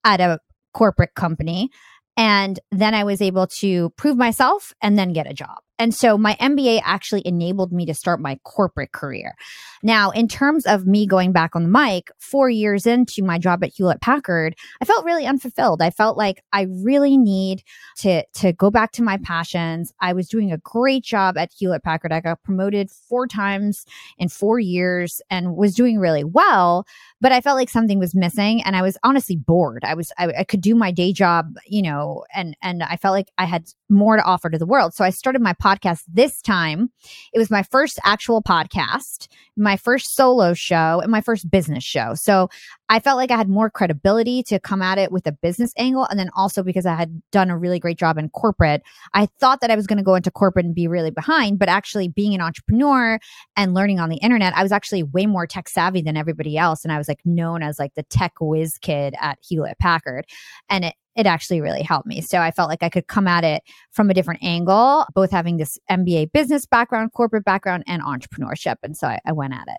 at 0.04 0.20
a 0.20 0.38
corporate 0.74 1.14
company. 1.14 1.70
And 2.16 2.60
then 2.70 2.94
I 2.94 3.04
was 3.04 3.22
able 3.22 3.46
to 3.46 3.90
prove 3.90 4.16
myself 4.16 4.74
and 4.82 4.98
then 4.98 5.12
get 5.12 5.30
a 5.30 5.34
job. 5.34 5.58
And 5.78 5.94
so 5.94 6.16
my 6.16 6.34
MBA 6.34 6.80
actually 6.84 7.26
enabled 7.26 7.72
me 7.72 7.86
to 7.86 7.94
start 7.94 8.20
my 8.20 8.38
corporate 8.44 8.92
career. 8.92 9.34
Now, 9.82 10.10
in 10.10 10.28
terms 10.28 10.64
of 10.64 10.86
me 10.86 11.06
going 11.06 11.32
back 11.32 11.56
on 11.56 11.64
the 11.64 11.68
mic, 11.68 12.10
four 12.20 12.48
years 12.48 12.86
into 12.86 13.22
my 13.24 13.38
job 13.38 13.64
at 13.64 13.72
Hewlett 13.74 14.00
Packard, 14.00 14.54
I 14.80 14.84
felt 14.84 15.04
really 15.04 15.26
unfulfilled. 15.26 15.82
I 15.82 15.90
felt 15.90 16.16
like 16.16 16.42
I 16.52 16.66
really 16.70 17.16
need 17.16 17.62
to, 17.98 18.24
to 18.34 18.52
go 18.52 18.70
back 18.70 18.92
to 18.92 19.02
my 19.02 19.18
passions. 19.18 19.92
I 20.00 20.12
was 20.12 20.28
doing 20.28 20.52
a 20.52 20.58
great 20.58 21.02
job 21.02 21.36
at 21.36 21.52
Hewlett 21.52 21.82
Packard. 21.82 22.12
I 22.12 22.20
got 22.20 22.42
promoted 22.42 22.90
four 22.90 23.26
times 23.26 23.84
in 24.18 24.28
four 24.28 24.60
years 24.60 25.20
and 25.30 25.56
was 25.56 25.74
doing 25.74 25.98
really 25.98 26.24
well, 26.24 26.86
but 27.20 27.32
I 27.32 27.40
felt 27.40 27.56
like 27.56 27.70
something 27.70 27.98
was 27.98 28.14
missing 28.14 28.62
and 28.62 28.76
I 28.76 28.82
was 28.82 28.96
honestly 29.02 29.36
bored. 29.36 29.82
I 29.84 29.94
was, 29.94 30.12
I, 30.16 30.28
I 30.38 30.44
could 30.44 30.60
do 30.60 30.76
my 30.76 30.92
day 30.92 31.12
job, 31.12 31.56
you 31.66 31.82
know, 31.82 32.24
and, 32.32 32.56
and 32.62 32.84
I 32.84 32.96
felt 32.96 33.14
like 33.14 33.30
I 33.36 33.46
had 33.46 33.64
more 33.88 34.16
to 34.16 34.22
offer 34.22 34.48
to 34.48 34.58
the 34.58 34.66
world. 34.66 34.94
So 34.94 35.04
I 35.04 35.10
started 35.10 35.42
my 35.42 35.54
podcast 35.62 36.02
this 36.12 36.40
time, 36.42 36.90
it 37.32 37.38
was 37.38 37.50
my 37.50 37.62
first 37.62 37.98
actual 38.04 38.42
podcast, 38.42 39.28
my 39.56 39.76
first 39.76 40.14
solo 40.14 40.54
show, 40.54 41.00
and 41.00 41.10
my 41.10 41.20
first 41.20 41.50
business 41.50 41.84
show. 41.84 42.14
So 42.14 42.48
I 42.88 43.00
felt 43.00 43.16
like 43.16 43.30
I 43.30 43.36
had 43.36 43.48
more 43.48 43.70
credibility 43.70 44.42
to 44.44 44.60
come 44.60 44.82
at 44.82 44.98
it 44.98 45.12
with 45.12 45.26
a 45.26 45.32
business 45.32 45.72
angle. 45.78 46.06
And 46.10 46.18
then 46.18 46.30
also 46.36 46.62
because 46.62 46.84
I 46.84 46.94
had 46.94 47.22
done 47.30 47.48
a 47.48 47.56
really 47.56 47.78
great 47.78 47.98
job 47.98 48.18
in 48.18 48.28
corporate, 48.30 48.82
I 49.14 49.26
thought 49.40 49.60
that 49.60 49.70
I 49.70 49.76
was 49.76 49.86
going 49.86 49.98
to 49.98 50.02
go 50.02 50.14
into 50.14 50.30
corporate 50.30 50.66
and 50.66 50.74
be 50.74 50.88
really 50.88 51.10
behind. 51.10 51.58
But 51.58 51.68
actually, 51.68 52.08
being 52.08 52.34
an 52.34 52.40
entrepreneur 52.40 53.18
and 53.56 53.74
learning 53.74 54.00
on 54.00 54.08
the 54.08 54.16
internet, 54.16 54.54
I 54.56 54.62
was 54.62 54.72
actually 54.72 55.04
way 55.04 55.26
more 55.26 55.46
tech 55.46 55.68
savvy 55.68 56.02
than 56.02 56.16
everybody 56.16 56.58
else. 56.58 56.84
And 56.84 56.92
I 56.92 56.98
was 56.98 57.08
like 57.08 57.20
known 57.24 57.62
as 57.62 57.78
like 57.78 57.94
the 57.94 58.02
tech 58.04 58.32
whiz 58.40 58.78
kid 58.78 59.14
at 59.20 59.38
Hewlett 59.42 59.78
Packard. 59.78 60.26
And 60.68 60.86
it, 60.86 60.94
it 61.16 61.26
actually 61.26 61.60
really 61.60 61.82
helped 61.82 62.06
me. 62.06 62.20
So 62.20 62.38
I 62.38 62.50
felt 62.50 62.68
like 62.68 62.82
I 62.82 62.88
could 62.88 63.06
come 63.06 63.26
at 63.26 63.44
it 63.44 63.62
from 63.90 64.10
a 64.10 64.14
different 64.14 64.42
angle, 64.42 65.06
both 65.14 65.30
having 65.30 65.56
this 65.56 65.78
MBA 65.90 66.32
business 66.32 66.66
background, 66.66 67.12
corporate 67.12 67.44
background, 67.44 67.84
and 67.86 68.02
entrepreneurship. 68.02 68.76
And 68.82 68.96
so 68.96 69.08
I, 69.08 69.20
I 69.26 69.32
went 69.32 69.54
at 69.54 69.64
it. 69.68 69.78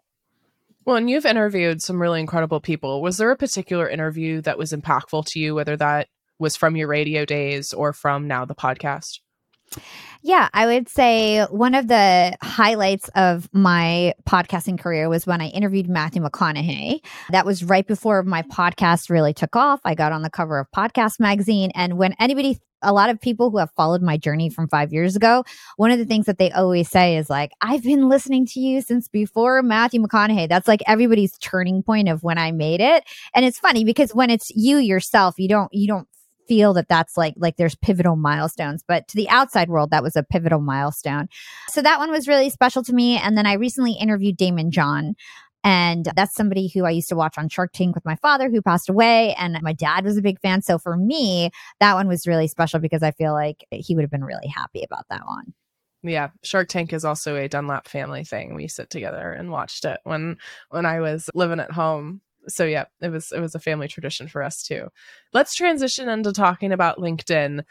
Well, 0.85 0.97
and 0.97 1.09
you've 1.09 1.25
interviewed 1.25 1.81
some 1.81 2.01
really 2.01 2.19
incredible 2.19 2.59
people. 2.59 3.01
Was 3.01 3.17
there 3.17 3.31
a 3.31 3.37
particular 3.37 3.87
interview 3.89 4.41
that 4.41 4.57
was 4.57 4.73
impactful 4.73 5.25
to 5.27 5.39
you, 5.39 5.55
whether 5.55 5.77
that 5.77 6.09
was 6.39 6.55
from 6.55 6.75
your 6.75 6.89
radio 6.89 7.25
days 7.25 7.73
or 7.73 7.93
from 7.93 8.27
now 8.27 8.43
the 8.43 8.55
podcast? 8.55 9.19
Yeah, 10.25 10.47
I 10.53 10.65
would 10.67 10.87
say 10.87 11.43
one 11.49 11.75
of 11.75 11.89
the 11.89 12.37
highlights 12.41 13.09
of 13.13 13.49
my 13.51 14.13
podcasting 14.25 14.79
career 14.79 15.09
was 15.09 15.27
when 15.27 15.41
I 15.41 15.47
interviewed 15.47 15.89
Matthew 15.89 16.21
McConaughey. 16.21 17.01
That 17.31 17.45
was 17.45 17.61
right 17.61 17.85
before 17.85 18.23
my 18.23 18.41
podcast 18.43 19.09
really 19.09 19.33
took 19.33 19.57
off. 19.57 19.81
I 19.83 19.95
got 19.95 20.13
on 20.13 20.21
the 20.21 20.29
cover 20.29 20.59
of 20.59 20.71
Podcast 20.71 21.19
Magazine. 21.19 21.71
And 21.75 21.97
when 21.97 22.15
anybody 22.19 22.57
a 22.83 22.93
lot 22.93 23.09
of 23.09 23.19
people 23.19 23.49
who 23.49 23.57
have 23.57 23.71
followed 23.71 24.01
my 24.01 24.17
journey 24.17 24.49
from 24.49 24.67
five 24.67 24.93
years 24.93 25.15
ago, 25.15 25.43
one 25.77 25.91
of 25.91 25.99
the 25.99 26.05
things 26.05 26.25
that 26.25 26.37
they 26.37 26.51
always 26.51 26.89
say 26.89 27.17
is 27.17 27.29
like, 27.29 27.51
I've 27.61 27.83
been 27.83 28.09
listening 28.09 28.45
to 28.47 28.59
you 28.59 28.81
since 28.81 29.07
before 29.07 29.61
Matthew 29.63 30.01
McConaughey. 30.01 30.49
That's 30.49 30.67
like 30.67 30.81
everybody's 30.85 31.37
turning 31.39 31.83
point 31.83 32.09
of 32.09 32.23
when 32.23 32.37
I 32.37 32.51
made 32.51 32.81
it. 32.81 33.03
And 33.33 33.45
it's 33.45 33.59
funny 33.59 33.83
because 33.83 34.13
when 34.13 34.29
it's 34.29 34.51
you 34.55 34.77
yourself, 34.77 35.35
you 35.37 35.47
don't, 35.47 35.73
you 35.73 35.87
don't 35.87 36.07
feel 36.47 36.73
that 36.73 36.88
that's 36.88 37.17
like 37.17 37.33
like 37.38 37.57
there's 37.57 37.75
pivotal 37.75 38.15
milestones 38.15 38.83
but 38.88 39.07
to 39.07 39.15
the 39.15 39.29
outside 39.29 39.69
world 39.69 39.91
that 39.91 40.03
was 40.03 40.15
a 40.15 40.23
pivotal 40.23 40.62
milestone 40.62 41.27
so 41.69 41.81
that 41.81 42.00
one 42.00 42.12
was 42.12 42.27
really 42.27 42.50
special 42.50 42.83
to 42.83 42.93
me 42.93 43.17
and 43.17 43.38
then 43.38 43.45
i 43.45 43.53
recently 43.53 43.93
interviewed 43.93 44.38
Daymond 44.38 44.69
John 44.69 45.15
and 45.63 46.09
that's 46.15 46.35
somebody 46.35 46.67
who 46.67 46.83
I 46.83 46.91
used 46.91 47.09
to 47.09 47.15
watch 47.15 47.38
on 47.38 47.47
Shark 47.47 47.71
Tank 47.71 47.95
with 47.95 48.03
my 48.03 48.17
father 48.17 48.50
who 48.50 48.62
passed 48.62 48.89
away. 48.89 49.33
And 49.35 49.57
my 49.62 49.71
dad 49.71 50.03
was 50.03 50.17
a 50.17 50.21
big 50.21 50.39
fan. 50.41 50.62
So 50.62 50.77
for 50.77 50.97
me, 50.97 51.51
that 51.79 51.93
one 51.93 52.07
was 52.07 52.27
really 52.27 52.47
special 52.47 52.79
because 52.79 53.01
I 53.01 53.12
feel 53.12 53.31
like 53.31 53.65
he 53.71 53.95
would 53.95 54.01
have 54.01 54.12
been 54.12 54.25
really 54.25 54.47
happy 54.47 54.83
about 54.83 55.05
that 55.09 55.25
one. 55.25 55.53
Yeah, 56.05 56.31
Shark 56.43 56.67
Tank 56.67 56.91
is 56.91 57.05
also 57.05 57.38
a 57.38 57.47
Dunlap 57.47 57.88
family 57.88 58.25
thing. 58.25 58.55
We 58.55 58.67
sit 58.67 58.89
together 58.89 59.31
and 59.31 59.51
watched 59.51 59.85
it 59.85 60.01
when 60.03 60.38
when 60.69 60.85
I 60.85 61.00
was 61.00 61.29
living 61.33 61.62
at 61.62 61.71
home 61.71 62.19
so 62.47 62.65
yeah, 62.65 62.85
it 63.01 63.09
was 63.09 63.31
it 63.31 63.39
was 63.39 63.55
a 63.55 63.59
family 63.59 63.88
tradition 63.88 64.27
for 64.27 64.43
us 64.43 64.63
too. 64.63 64.88
Let's 65.33 65.55
transition 65.55 66.09
into 66.09 66.33
talking 66.33 66.71
about 66.71 66.97
LinkedIn 66.97 67.63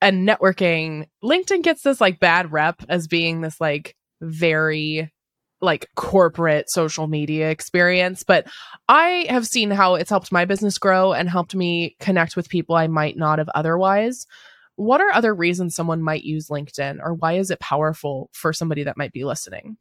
and 0.00 0.28
networking. 0.28 1.06
LinkedIn 1.22 1.62
gets 1.62 1.82
this 1.82 2.00
like 2.00 2.20
bad 2.20 2.52
rep 2.52 2.82
as 2.88 3.06
being 3.06 3.40
this 3.40 3.60
like 3.60 3.96
very 4.20 5.12
like 5.60 5.86
corporate 5.96 6.70
social 6.70 7.06
media 7.06 7.50
experience, 7.50 8.22
but 8.22 8.46
I 8.88 9.26
have 9.28 9.46
seen 9.46 9.70
how 9.70 9.94
it's 9.94 10.10
helped 10.10 10.30
my 10.30 10.44
business 10.44 10.78
grow 10.78 11.12
and 11.12 11.30
helped 11.30 11.54
me 11.54 11.96
connect 11.98 12.36
with 12.36 12.48
people 12.48 12.76
I 12.76 12.88
might 12.88 13.16
not 13.16 13.38
have 13.38 13.48
otherwise. 13.54 14.26
What 14.76 15.00
are 15.00 15.10
other 15.12 15.34
reasons 15.34 15.74
someone 15.74 16.02
might 16.02 16.24
use 16.24 16.48
LinkedIn 16.48 16.98
or 17.02 17.14
why 17.14 17.34
is 17.34 17.50
it 17.50 17.60
powerful 17.60 18.28
for 18.34 18.52
somebody 18.52 18.84
that 18.84 18.98
might 18.98 19.12
be 19.12 19.24
listening? 19.24 19.78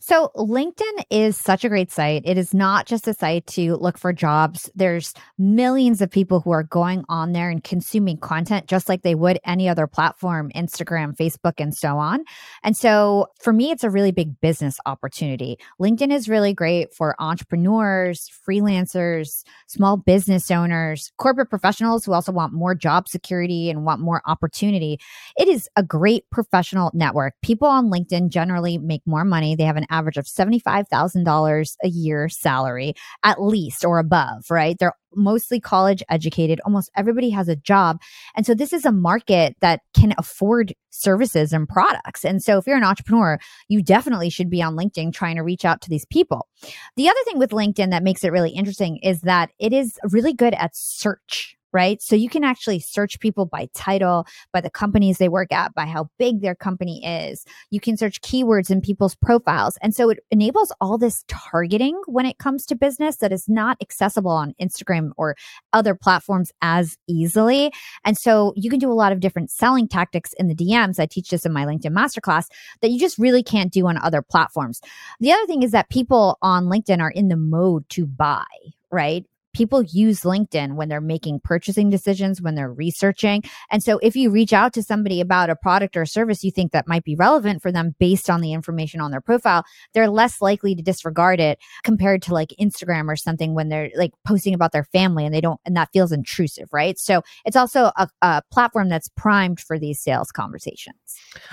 So, 0.00 0.30
LinkedIn 0.36 1.04
is 1.10 1.36
such 1.36 1.64
a 1.64 1.68
great 1.68 1.90
site. 1.90 2.22
It 2.24 2.38
is 2.38 2.52
not 2.52 2.86
just 2.86 3.08
a 3.08 3.14
site 3.14 3.46
to 3.48 3.76
look 3.76 3.98
for 3.98 4.12
jobs. 4.12 4.70
There's 4.74 5.14
millions 5.38 6.00
of 6.00 6.10
people 6.10 6.40
who 6.40 6.50
are 6.50 6.62
going 6.62 7.04
on 7.08 7.32
there 7.32 7.50
and 7.50 7.62
consuming 7.62 8.18
content 8.18 8.66
just 8.66 8.88
like 8.88 9.02
they 9.02 9.14
would 9.14 9.38
any 9.44 9.68
other 9.68 9.86
platform, 9.86 10.50
Instagram, 10.54 11.16
Facebook, 11.16 11.54
and 11.58 11.74
so 11.74 11.98
on. 11.98 12.24
And 12.62 12.76
so, 12.76 13.28
for 13.40 13.52
me, 13.52 13.70
it's 13.70 13.84
a 13.84 13.90
really 13.90 14.12
big 14.12 14.40
business 14.40 14.78
opportunity. 14.86 15.58
LinkedIn 15.80 16.12
is 16.12 16.28
really 16.28 16.54
great 16.54 16.92
for 16.92 17.14
entrepreneurs, 17.18 18.30
freelancers, 18.46 19.44
small 19.66 19.96
business 19.96 20.50
owners, 20.50 21.12
corporate 21.18 21.50
professionals 21.50 22.04
who 22.04 22.12
also 22.12 22.32
want 22.32 22.52
more 22.52 22.74
job 22.74 23.08
security 23.08 23.70
and 23.70 23.84
want 23.84 24.00
more 24.00 24.22
opportunity. 24.26 24.98
It 25.36 25.48
is 25.48 25.68
a 25.76 25.82
great 25.82 26.28
professional 26.30 26.90
network. 26.94 27.34
People 27.42 27.68
on 27.68 27.90
LinkedIn 27.90 28.28
generally 28.28 28.78
make 28.78 29.02
more 29.06 29.24
money 29.24 29.53
they 29.54 29.64
have 29.64 29.76
an 29.76 29.86
average 29.90 30.16
of 30.16 30.26
$75,000 30.26 31.76
a 31.82 31.88
year 31.88 32.28
salary, 32.28 32.94
at 33.22 33.42
least 33.42 33.84
or 33.84 33.98
above, 33.98 34.50
right? 34.50 34.76
They're 34.78 34.94
mostly 35.16 35.60
college 35.60 36.02
educated. 36.08 36.60
Almost 36.64 36.90
everybody 36.96 37.30
has 37.30 37.48
a 37.48 37.56
job. 37.56 38.00
And 38.36 38.44
so 38.44 38.54
this 38.54 38.72
is 38.72 38.84
a 38.84 38.92
market 38.92 39.56
that 39.60 39.80
can 39.94 40.14
afford 40.18 40.74
services 40.90 41.52
and 41.52 41.68
products. 41.68 42.24
And 42.24 42.42
so 42.42 42.58
if 42.58 42.66
you're 42.66 42.76
an 42.76 42.84
entrepreneur, 42.84 43.38
you 43.68 43.82
definitely 43.82 44.30
should 44.30 44.50
be 44.50 44.62
on 44.62 44.76
LinkedIn 44.76 45.12
trying 45.12 45.36
to 45.36 45.42
reach 45.42 45.64
out 45.64 45.80
to 45.82 45.90
these 45.90 46.06
people. 46.06 46.48
The 46.96 47.08
other 47.08 47.20
thing 47.24 47.38
with 47.38 47.50
LinkedIn 47.50 47.90
that 47.90 48.02
makes 48.02 48.24
it 48.24 48.32
really 48.32 48.50
interesting 48.50 48.98
is 49.02 49.20
that 49.22 49.50
it 49.58 49.72
is 49.72 49.98
really 50.10 50.32
good 50.32 50.54
at 50.54 50.74
search 50.74 51.56
right? 51.74 52.00
So 52.00 52.14
you 52.14 52.30
can 52.30 52.44
actually 52.44 52.78
search 52.78 53.18
people 53.18 53.44
by 53.44 53.68
title, 53.74 54.26
by 54.52 54.60
the 54.60 54.70
companies 54.70 55.18
they 55.18 55.28
work 55.28 55.52
at, 55.52 55.74
by 55.74 55.86
how 55.86 56.08
big 56.18 56.40
their 56.40 56.54
company 56.54 57.04
is. 57.04 57.44
You 57.70 57.80
can 57.80 57.96
search 57.96 58.20
keywords 58.20 58.70
in 58.70 58.80
people's 58.80 59.16
profiles. 59.16 59.76
And 59.82 59.94
so 59.94 60.08
it 60.08 60.20
enables 60.30 60.72
all 60.80 60.96
this 60.96 61.24
targeting 61.28 62.00
when 62.06 62.26
it 62.26 62.38
comes 62.38 62.64
to 62.66 62.76
business 62.76 63.16
that 63.16 63.32
is 63.32 63.48
not 63.48 63.76
accessible 63.82 64.30
on 64.30 64.54
Instagram 64.62 65.10
or 65.16 65.34
other 65.72 65.96
platforms 65.96 66.52
as 66.62 66.96
easily. 67.08 67.72
And 68.04 68.16
so 68.16 68.52
you 68.56 68.70
can 68.70 68.78
do 68.78 68.90
a 68.90 68.94
lot 68.94 69.12
of 69.12 69.18
different 69.18 69.50
selling 69.50 69.88
tactics 69.88 70.32
in 70.38 70.46
the 70.46 70.54
DMs. 70.54 71.00
I 71.00 71.06
teach 71.06 71.30
this 71.30 71.44
in 71.44 71.52
my 71.52 71.66
LinkedIn 71.66 71.92
masterclass 71.92 72.46
that 72.82 72.90
you 72.90 73.00
just 73.00 73.18
really 73.18 73.42
can't 73.42 73.72
do 73.72 73.88
on 73.88 73.98
other 73.98 74.22
platforms. 74.22 74.80
The 75.18 75.32
other 75.32 75.46
thing 75.46 75.64
is 75.64 75.72
that 75.72 75.90
people 75.90 76.38
on 76.40 76.66
LinkedIn 76.66 77.00
are 77.00 77.10
in 77.10 77.28
the 77.28 77.36
mode 77.36 77.88
to 77.90 78.06
buy, 78.06 78.44
right? 78.92 79.26
People 79.54 79.82
use 79.82 80.20
LinkedIn 80.20 80.74
when 80.74 80.88
they're 80.88 81.00
making 81.00 81.40
purchasing 81.42 81.88
decisions, 81.88 82.42
when 82.42 82.54
they're 82.54 82.72
researching. 82.72 83.42
And 83.70 83.82
so 83.82 83.98
if 84.02 84.16
you 84.16 84.30
reach 84.30 84.52
out 84.52 84.72
to 84.74 84.82
somebody 84.82 85.20
about 85.20 85.50
a 85.50 85.56
product 85.56 85.96
or 85.96 86.04
service 86.04 86.44
you 86.44 86.50
think 86.50 86.72
that 86.72 86.88
might 86.88 87.04
be 87.04 87.16
relevant 87.16 87.62
for 87.62 87.72
them 87.72 87.94
based 87.98 88.28
on 88.28 88.40
the 88.40 88.52
information 88.52 89.00
on 89.00 89.10
their 89.10 89.20
profile, 89.20 89.64
they're 89.94 90.10
less 90.10 90.42
likely 90.42 90.74
to 90.74 90.82
disregard 90.82 91.40
it 91.40 91.58
compared 91.82 92.22
to 92.22 92.34
like 92.34 92.52
Instagram 92.60 93.08
or 93.08 93.16
something 93.16 93.54
when 93.54 93.68
they're 93.68 93.90
like 93.96 94.12
posting 94.26 94.54
about 94.54 94.72
their 94.72 94.84
family 94.84 95.24
and 95.24 95.34
they 95.34 95.40
don't, 95.40 95.60
and 95.64 95.76
that 95.76 95.90
feels 95.92 96.12
intrusive, 96.12 96.68
right? 96.72 96.98
So 96.98 97.22
it's 97.44 97.56
also 97.56 97.92
a, 97.96 98.08
a 98.20 98.42
platform 98.50 98.88
that's 98.88 99.08
primed 99.16 99.60
for 99.60 99.78
these 99.78 100.00
sales 100.00 100.30
conversations. 100.30 100.96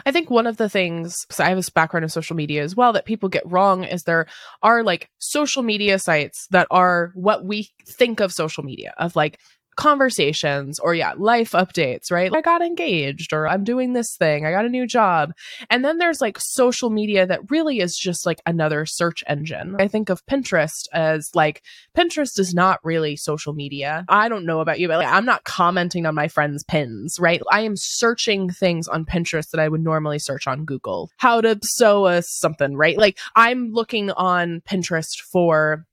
I 0.06 0.12
think 0.12 0.30
one 0.30 0.48
of 0.48 0.58
the 0.58 0.70
things, 0.70 1.26
because 1.26 1.40
I 1.40 1.50
have 1.50 1.58
this 1.58 1.70
background 1.70 2.04
in 2.04 2.10
social 2.10 2.36
media 2.36 2.64
as 2.64 2.76
well, 2.76 2.94
that 2.94 3.06
people 3.06 3.30
get 3.30 3.44
wrong 3.46 3.84
is 3.84 4.04
there 4.04 4.26
are 4.64 4.84
like 4.84 5.10
social 5.20 5.64
media 5.64 6.00
sites 6.00 6.48
that 6.52 6.68
are 6.72 7.12
what 7.14 7.46
we 7.46 7.70
think 7.92 8.20
of 8.20 8.32
social 8.32 8.64
media 8.64 8.94
of 8.98 9.16
like 9.16 9.40
conversations 9.76 10.80
or 10.80 10.94
yeah 10.94 11.14
life 11.18 11.52
updates 11.52 12.12
right? 12.12 12.32
I 12.36 12.42
got 12.42 12.62
engaged 12.62 13.34
or 13.34 13.48
i'm 13.48 13.64
doing 13.64 13.94
this 13.94 14.16
thing 14.18 14.46
i 14.46 14.52
got 14.52 14.66
a 14.66 14.70
new 14.70 14.86
job. 14.86 15.32
And 15.70 15.84
then 15.84 15.98
there's 15.98 16.22
like 16.22 16.38
social 16.40 16.90
media 16.90 17.26
that 17.26 17.50
really 17.50 17.80
is 17.80 17.96
just 17.96 18.26
like 18.26 18.42
another 18.46 18.86
search 18.86 19.24
engine. 19.28 19.76
I 19.80 19.88
think 19.88 20.10
of 20.10 20.26
pinterest 20.26 20.88
as 20.94 21.30
like 21.34 21.62
pinterest 21.98 22.38
is 22.40 22.54
not 22.54 22.80
really 22.84 23.16
social 23.16 23.54
media. 23.54 24.06
I 24.10 24.30
don't 24.30 24.46
know 24.46 24.60
about 24.60 24.80
you 24.80 24.88
but 24.88 24.98
like, 24.98 25.08
i'm 25.08 25.26
not 25.26 25.44
commenting 25.46 26.06
on 26.06 26.16
my 26.16 26.28
friends 26.28 26.64
pins 26.64 27.18
right? 27.20 27.42
I 27.52 27.62
am 27.62 27.76
searching 27.76 28.50
things 28.50 28.88
on 28.88 29.06
pinterest 29.06 29.52
that 29.52 29.60
i 29.60 29.70
would 29.70 29.82
normally 29.82 30.20
search 30.20 30.48
on 30.48 30.66
google. 30.66 31.10
How 31.18 31.42
to 31.42 31.58
sew 31.64 32.08
a 32.08 32.22
something 32.22 32.76
right? 32.76 32.98
Like 32.98 33.20
i'm 33.36 33.72
looking 33.72 34.12
on 34.12 34.62
pinterest 34.70 35.22
for 35.22 35.86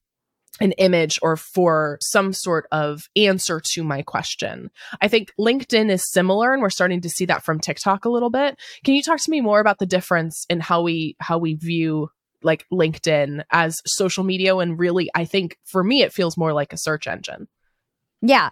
an 0.61 0.73
image 0.73 1.18
or 1.23 1.37
for 1.37 1.99
some 2.01 2.33
sort 2.33 2.66
of 2.73 3.09
answer 3.16 3.61
to 3.73 3.85
my 3.85 4.03
question. 4.03 4.71
I 5.01 5.09
think 5.09 5.33
LinkedIn 5.38 5.90
is 5.90 6.11
similar 6.11 6.53
and 6.53 6.62
we're 6.62 6.71
starting 6.71 7.01
to 7.03 7.09
see 7.09 7.27
that 7.27 7.44
from 7.44 7.61
TikTok 7.61 8.05
a 8.05 8.11
little 8.11 8.31
bit. 8.31 8.59
Can 8.85 8.94
you 8.94 9.03
talk 9.03 9.21
to 9.21 9.31
me 9.31 9.40
more 9.40 9.61
about 9.61 9.79
the 9.79 9.87
difference 9.87 10.44
in 10.49 10.61
how 10.61 10.83
we 10.83 11.16
how 11.21 11.38
we 11.38 11.55
view 11.55 12.11
like 12.42 12.64
LinkedIn 12.73 13.42
as 13.51 13.81
social 13.87 14.25
media 14.25 14.57
and 14.57 14.79
really 14.79 15.11
I 15.14 15.25
think 15.25 15.57
for 15.64 15.83
me 15.83 16.03
it 16.03 16.12
feels 16.12 16.37
more 16.37 16.53
like 16.53 16.73
a 16.73 16.79
search 16.79 17.07
engine. 17.07 17.49
Yeah. 18.21 18.51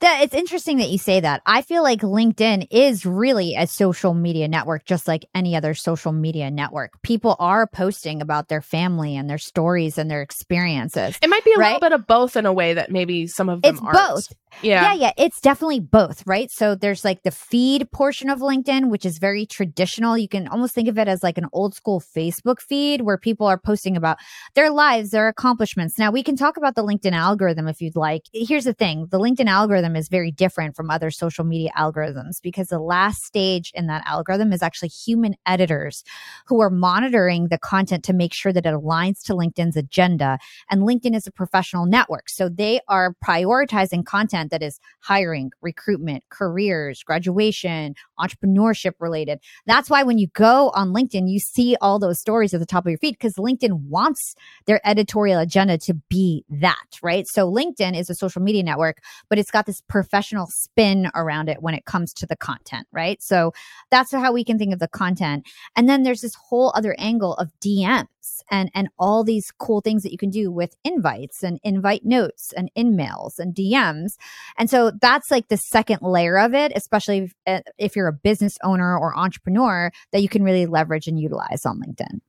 That 0.00 0.22
it's 0.22 0.34
interesting 0.34 0.76
that 0.78 0.90
you 0.90 0.98
say 0.98 1.18
that. 1.18 1.42
I 1.44 1.62
feel 1.62 1.82
like 1.82 2.02
LinkedIn 2.02 2.68
is 2.70 3.04
really 3.04 3.56
a 3.56 3.66
social 3.66 4.14
media 4.14 4.46
network 4.46 4.84
just 4.84 5.08
like 5.08 5.24
any 5.34 5.56
other 5.56 5.74
social 5.74 6.12
media 6.12 6.52
network. 6.52 6.92
People 7.02 7.34
are 7.40 7.66
posting 7.66 8.22
about 8.22 8.46
their 8.48 8.62
family 8.62 9.16
and 9.16 9.28
their 9.28 9.38
stories 9.38 9.98
and 9.98 10.08
their 10.08 10.22
experiences. 10.22 11.18
It 11.20 11.28
might 11.28 11.44
be 11.44 11.52
a 11.52 11.58
right? 11.58 11.74
little 11.74 11.80
bit 11.80 11.92
of 11.92 12.06
both 12.06 12.36
in 12.36 12.46
a 12.46 12.52
way 12.52 12.74
that 12.74 12.92
maybe 12.92 13.26
some 13.26 13.48
of 13.48 13.62
them 13.62 13.74
It's 13.74 13.82
aren't. 13.82 13.92
both. 13.92 14.28
Yeah. 14.62 14.82
Yeah, 14.82 14.94
yeah, 14.94 15.12
it's 15.18 15.40
definitely 15.40 15.80
both, 15.80 16.26
right? 16.26 16.50
So 16.50 16.74
there's 16.74 17.04
like 17.04 17.22
the 17.22 17.30
feed 17.30 17.90
portion 17.92 18.30
of 18.30 18.38
LinkedIn, 18.38 18.88
which 18.88 19.04
is 19.04 19.18
very 19.18 19.44
traditional. 19.44 20.16
You 20.16 20.28
can 20.28 20.48
almost 20.48 20.74
think 20.74 20.88
of 20.88 20.98
it 20.98 21.06
as 21.06 21.22
like 21.22 21.38
an 21.38 21.46
old 21.52 21.74
school 21.74 22.00
Facebook 22.00 22.60
feed 22.60 23.02
where 23.02 23.18
people 23.18 23.46
are 23.46 23.58
posting 23.58 23.96
about 23.96 24.16
their 24.54 24.70
lives, 24.70 25.10
their 25.10 25.28
accomplishments. 25.28 25.98
Now, 25.98 26.10
we 26.10 26.22
can 26.22 26.34
talk 26.36 26.56
about 26.56 26.76
the 26.76 26.84
LinkedIn 26.84 27.12
algorithm 27.12 27.68
if 27.68 27.80
you'd 27.80 27.96
like. 27.96 28.22
Here's 28.32 28.64
the 28.64 28.72
thing 28.72 29.07
the 29.10 29.18
LinkedIn 29.18 29.46
algorithm 29.46 29.96
is 29.96 30.08
very 30.08 30.30
different 30.30 30.76
from 30.76 30.90
other 30.90 31.10
social 31.10 31.44
media 31.44 31.70
algorithms 31.76 32.42
because 32.42 32.68
the 32.68 32.78
last 32.78 33.24
stage 33.24 33.72
in 33.74 33.86
that 33.86 34.02
algorithm 34.06 34.52
is 34.52 34.62
actually 34.62 34.88
human 34.88 35.34
editors 35.46 36.04
who 36.46 36.60
are 36.60 36.70
monitoring 36.70 37.48
the 37.48 37.58
content 37.58 38.04
to 38.04 38.12
make 38.12 38.34
sure 38.34 38.52
that 38.52 38.66
it 38.66 38.74
aligns 38.74 39.22
to 39.24 39.34
LinkedIn's 39.34 39.76
agenda. 39.76 40.38
And 40.70 40.82
LinkedIn 40.82 41.14
is 41.14 41.26
a 41.26 41.32
professional 41.32 41.86
network. 41.86 42.28
So 42.28 42.48
they 42.48 42.80
are 42.88 43.14
prioritizing 43.24 44.04
content 44.04 44.50
that 44.50 44.62
is 44.62 44.78
hiring, 45.00 45.50
recruitment, 45.62 46.24
careers, 46.30 47.02
graduation, 47.02 47.94
entrepreneurship 48.18 48.92
related. 49.00 49.40
That's 49.66 49.90
why 49.90 50.02
when 50.02 50.18
you 50.18 50.28
go 50.34 50.70
on 50.70 50.92
LinkedIn, 50.92 51.28
you 51.28 51.38
see 51.38 51.76
all 51.80 51.98
those 51.98 52.20
stories 52.20 52.54
at 52.54 52.60
the 52.60 52.66
top 52.66 52.84
of 52.84 52.90
your 52.90 52.98
feed 52.98 53.12
because 53.12 53.34
LinkedIn 53.34 53.88
wants 53.88 54.34
their 54.66 54.80
editorial 54.86 55.40
agenda 55.40 55.78
to 55.78 55.94
be 56.08 56.44
that, 56.48 56.86
right? 57.02 57.26
So 57.26 57.50
LinkedIn 57.50 57.98
is 57.98 58.10
a 58.10 58.14
social 58.14 58.42
media 58.42 58.62
network, 58.62 58.97
but 59.28 59.38
it's 59.38 59.50
got 59.50 59.66
this 59.66 59.80
professional 59.82 60.46
spin 60.46 61.10
around 61.14 61.48
it 61.48 61.62
when 61.62 61.74
it 61.74 61.84
comes 61.84 62.12
to 62.14 62.26
the 62.26 62.36
content, 62.36 62.86
right? 62.92 63.22
So 63.22 63.52
that's 63.90 64.12
how 64.12 64.32
we 64.32 64.44
can 64.44 64.58
think 64.58 64.72
of 64.72 64.78
the 64.78 64.88
content. 64.88 65.46
And 65.76 65.88
then 65.88 66.02
there's 66.02 66.20
this 66.20 66.34
whole 66.34 66.72
other 66.74 66.94
angle 66.98 67.34
of 67.34 67.50
DMs 67.60 68.06
and 68.50 68.70
and 68.74 68.88
all 68.98 69.24
these 69.24 69.50
cool 69.58 69.80
things 69.80 70.02
that 70.02 70.12
you 70.12 70.18
can 70.18 70.30
do 70.30 70.50
with 70.50 70.76
invites 70.84 71.42
and 71.42 71.58
invite 71.62 72.04
notes 72.04 72.52
and 72.56 72.70
in-mails 72.74 73.38
and 73.38 73.54
DMs. 73.54 74.16
And 74.56 74.68
so 74.70 74.90
that's 74.90 75.30
like 75.30 75.48
the 75.48 75.56
second 75.56 76.00
layer 76.02 76.38
of 76.38 76.54
it, 76.54 76.72
especially 76.74 77.18
if, 77.18 77.34
uh, 77.46 77.60
if 77.78 77.96
you're 77.96 78.08
a 78.08 78.12
business 78.12 78.58
owner 78.62 78.98
or 78.98 79.16
entrepreneur 79.16 79.90
that 80.12 80.22
you 80.22 80.28
can 80.28 80.42
really 80.42 80.66
leverage 80.66 81.06
and 81.08 81.18
utilize 81.18 81.64
on 81.64 81.80
LinkedIn. 81.80 82.20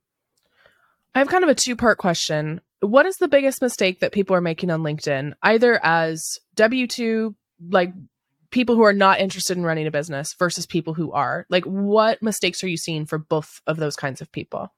I 1.14 1.18
have 1.18 1.28
kind 1.28 1.44
of 1.44 1.50
a 1.50 1.54
two 1.54 1.76
part 1.76 1.98
question. 1.98 2.60
What 2.80 3.04
is 3.04 3.16
the 3.16 3.28
biggest 3.28 3.60
mistake 3.60 4.00
that 4.00 4.12
people 4.12 4.34
are 4.36 4.40
making 4.40 4.70
on 4.70 4.82
LinkedIn, 4.82 5.34
either 5.42 5.78
as 5.84 6.38
W 6.60 6.86
2, 6.86 7.34
like 7.70 7.92
people 8.50 8.76
who 8.76 8.82
are 8.82 8.92
not 8.92 9.20
interested 9.20 9.56
in 9.56 9.64
running 9.64 9.86
a 9.86 9.90
business 9.90 10.34
versus 10.38 10.66
people 10.66 10.94
who 10.94 11.12
are? 11.12 11.46
Like, 11.48 11.64
what 11.64 12.22
mistakes 12.22 12.62
are 12.62 12.68
you 12.68 12.76
seeing 12.76 13.06
for 13.06 13.18
both 13.18 13.60
of 13.66 13.78
those 13.78 13.96
kinds 13.96 14.20
of 14.20 14.30
people? 14.30 14.72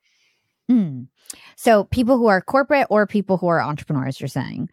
Mm. 0.71 1.09
So, 1.57 1.85
people 1.85 2.19
who 2.19 2.27
are 2.27 2.41
corporate 2.41 2.87
or 2.89 3.07
people 3.07 3.37
who 3.37 3.49
are 3.49 3.61
entrepreneurs, 3.61 4.21
you're 4.21 4.29
saying. 4.29 4.71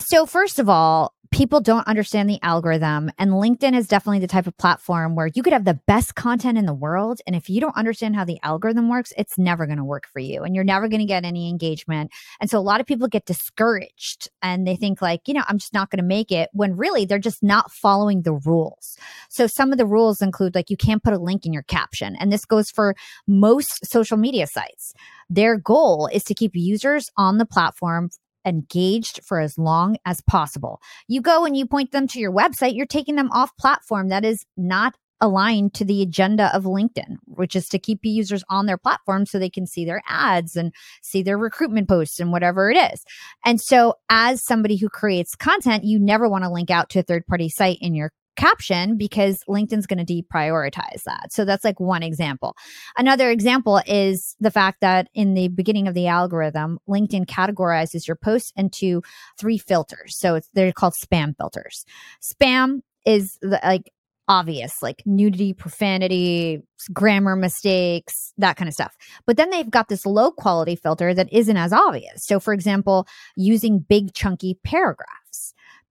So, 0.00 0.26
first 0.26 0.58
of 0.58 0.68
all, 0.68 1.13
people 1.34 1.60
don't 1.60 1.88
understand 1.88 2.30
the 2.30 2.38
algorithm, 2.42 3.10
and 3.18 3.32
LinkedIn 3.32 3.74
is 3.74 3.88
definitely 3.88 4.20
the 4.20 4.28
type 4.28 4.46
of 4.46 4.56
platform 4.56 5.16
where 5.16 5.26
you 5.26 5.42
could 5.42 5.52
have 5.52 5.64
the 5.64 5.80
best 5.88 6.14
content 6.14 6.56
in 6.56 6.64
the 6.64 6.72
world. 6.72 7.20
And 7.26 7.34
if 7.34 7.50
you 7.50 7.60
don't 7.60 7.76
understand 7.76 8.14
how 8.14 8.24
the 8.24 8.38
algorithm 8.44 8.88
works, 8.88 9.12
it's 9.18 9.36
never 9.36 9.66
going 9.66 9.78
to 9.78 9.84
work 9.84 10.06
for 10.06 10.20
you, 10.20 10.44
and 10.44 10.54
you're 10.54 10.62
never 10.62 10.86
going 10.86 11.00
to 11.00 11.06
get 11.06 11.24
any 11.24 11.48
engagement. 11.48 12.12
And 12.40 12.48
so, 12.48 12.56
a 12.56 12.60
lot 12.60 12.80
of 12.80 12.86
people 12.86 13.08
get 13.08 13.26
discouraged 13.26 14.28
and 14.42 14.64
they 14.64 14.76
think, 14.76 15.02
like, 15.02 15.22
you 15.26 15.34
know, 15.34 15.42
I'm 15.48 15.58
just 15.58 15.74
not 15.74 15.90
going 15.90 15.98
to 15.98 16.04
make 16.04 16.30
it 16.30 16.50
when 16.52 16.76
really 16.76 17.04
they're 17.04 17.18
just 17.18 17.42
not 17.42 17.72
following 17.72 18.22
the 18.22 18.34
rules. 18.34 18.96
So, 19.28 19.48
some 19.48 19.72
of 19.72 19.78
the 19.78 19.86
rules 19.86 20.22
include 20.22 20.54
like 20.54 20.70
you 20.70 20.76
can't 20.76 21.02
put 21.02 21.14
a 21.14 21.18
link 21.18 21.44
in 21.44 21.52
your 21.52 21.64
caption, 21.64 22.14
and 22.20 22.32
this 22.32 22.44
goes 22.44 22.70
for 22.70 22.94
most 23.26 23.84
social 23.84 24.16
media 24.16 24.46
sites. 24.46 24.94
Their 25.28 25.56
goal 25.56 26.08
is 26.12 26.22
to 26.24 26.34
keep 26.34 26.52
users 26.54 27.10
on 27.16 27.38
the 27.38 27.46
platform 27.46 28.10
engaged 28.44 29.20
for 29.24 29.40
as 29.40 29.58
long 29.58 29.96
as 30.04 30.20
possible. 30.22 30.80
You 31.08 31.20
go 31.20 31.44
and 31.44 31.56
you 31.56 31.66
point 31.66 31.92
them 31.92 32.06
to 32.08 32.18
your 32.18 32.32
website, 32.32 32.74
you're 32.74 32.86
taking 32.86 33.16
them 33.16 33.30
off 33.32 33.56
platform 33.56 34.08
that 34.08 34.24
is 34.24 34.44
not 34.56 34.94
aligned 35.20 35.72
to 35.74 35.84
the 35.84 36.02
agenda 36.02 36.54
of 36.54 36.64
LinkedIn, 36.64 37.16
which 37.26 37.56
is 37.56 37.68
to 37.68 37.78
keep 37.78 38.02
the 38.02 38.10
users 38.10 38.44
on 38.50 38.66
their 38.66 38.76
platform 38.76 39.24
so 39.24 39.38
they 39.38 39.48
can 39.48 39.66
see 39.66 39.84
their 39.84 40.02
ads 40.08 40.56
and 40.56 40.72
see 41.02 41.22
their 41.22 41.38
recruitment 41.38 41.88
posts 41.88 42.20
and 42.20 42.30
whatever 42.32 42.70
it 42.70 42.76
is. 42.76 43.04
And 43.44 43.60
so, 43.60 43.94
as 44.10 44.44
somebody 44.44 44.76
who 44.76 44.88
creates 44.88 45.34
content, 45.34 45.84
you 45.84 45.98
never 45.98 46.28
want 46.28 46.44
to 46.44 46.50
link 46.50 46.70
out 46.70 46.90
to 46.90 46.98
a 46.98 47.02
third 47.02 47.26
party 47.26 47.48
site 47.48 47.78
in 47.80 47.94
your 47.94 48.12
caption 48.36 48.96
because 48.96 49.42
LinkedIn's 49.48 49.86
going 49.86 50.04
to 50.04 50.22
deprioritize 50.22 51.02
that. 51.06 51.32
So 51.32 51.44
that's 51.44 51.64
like 51.64 51.80
one 51.80 52.02
example. 52.02 52.56
Another 52.96 53.30
example 53.30 53.80
is 53.86 54.36
the 54.40 54.50
fact 54.50 54.80
that 54.80 55.08
in 55.14 55.34
the 55.34 55.48
beginning 55.48 55.88
of 55.88 55.94
the 55.94 56.06
algorithm, 56.06 56.78
LinkedIn 56.88 57.26
categorizes 57.26 58.06
your 58.06 58.16
posts 58.16 58.52
into 58.56 59.02
three 59.38 59.58
filters. 59.58 60.16
So 60.16 60.34
it's 60.36 60.48
they're 60.54 60.72
called 60.72 60.94
spam 60.94 61.36
filters. 61.36 61.84
Spam 62.22 62.80
is 63.06 63.38
the, 63.42 63.60
like 63.62 63.92
obvious, 64.28 64.82
like 64.82 65.02
nudity, 65.04 65.52
profanity, 65.52 66.62
grammar 66.92 67.36
mistakes, 67.36 68.32
that 68.38 68.56
kind 68.56 68.68
of 68.68 68.74
stuff. 68.74 68.96
But 69.26 69.36
then 69.36 69.50
they've 69.50 69.70
got 69.70 69.88
this 69.88 70.06
low 70.06 70.30
quality 70.30 70.76
filter 70.76 71.12
that 71.14 71.32
isn't 71.32 71.56
as 71.56 71.72
obvious. 71.72 72.24
So 72.24 72.40
for 72.40 72.54
example, 72.54 73.06
using 73.36 73.80
big 73.80 74.14
chunky 74.14 74.58
paragraphs 74.64 75.23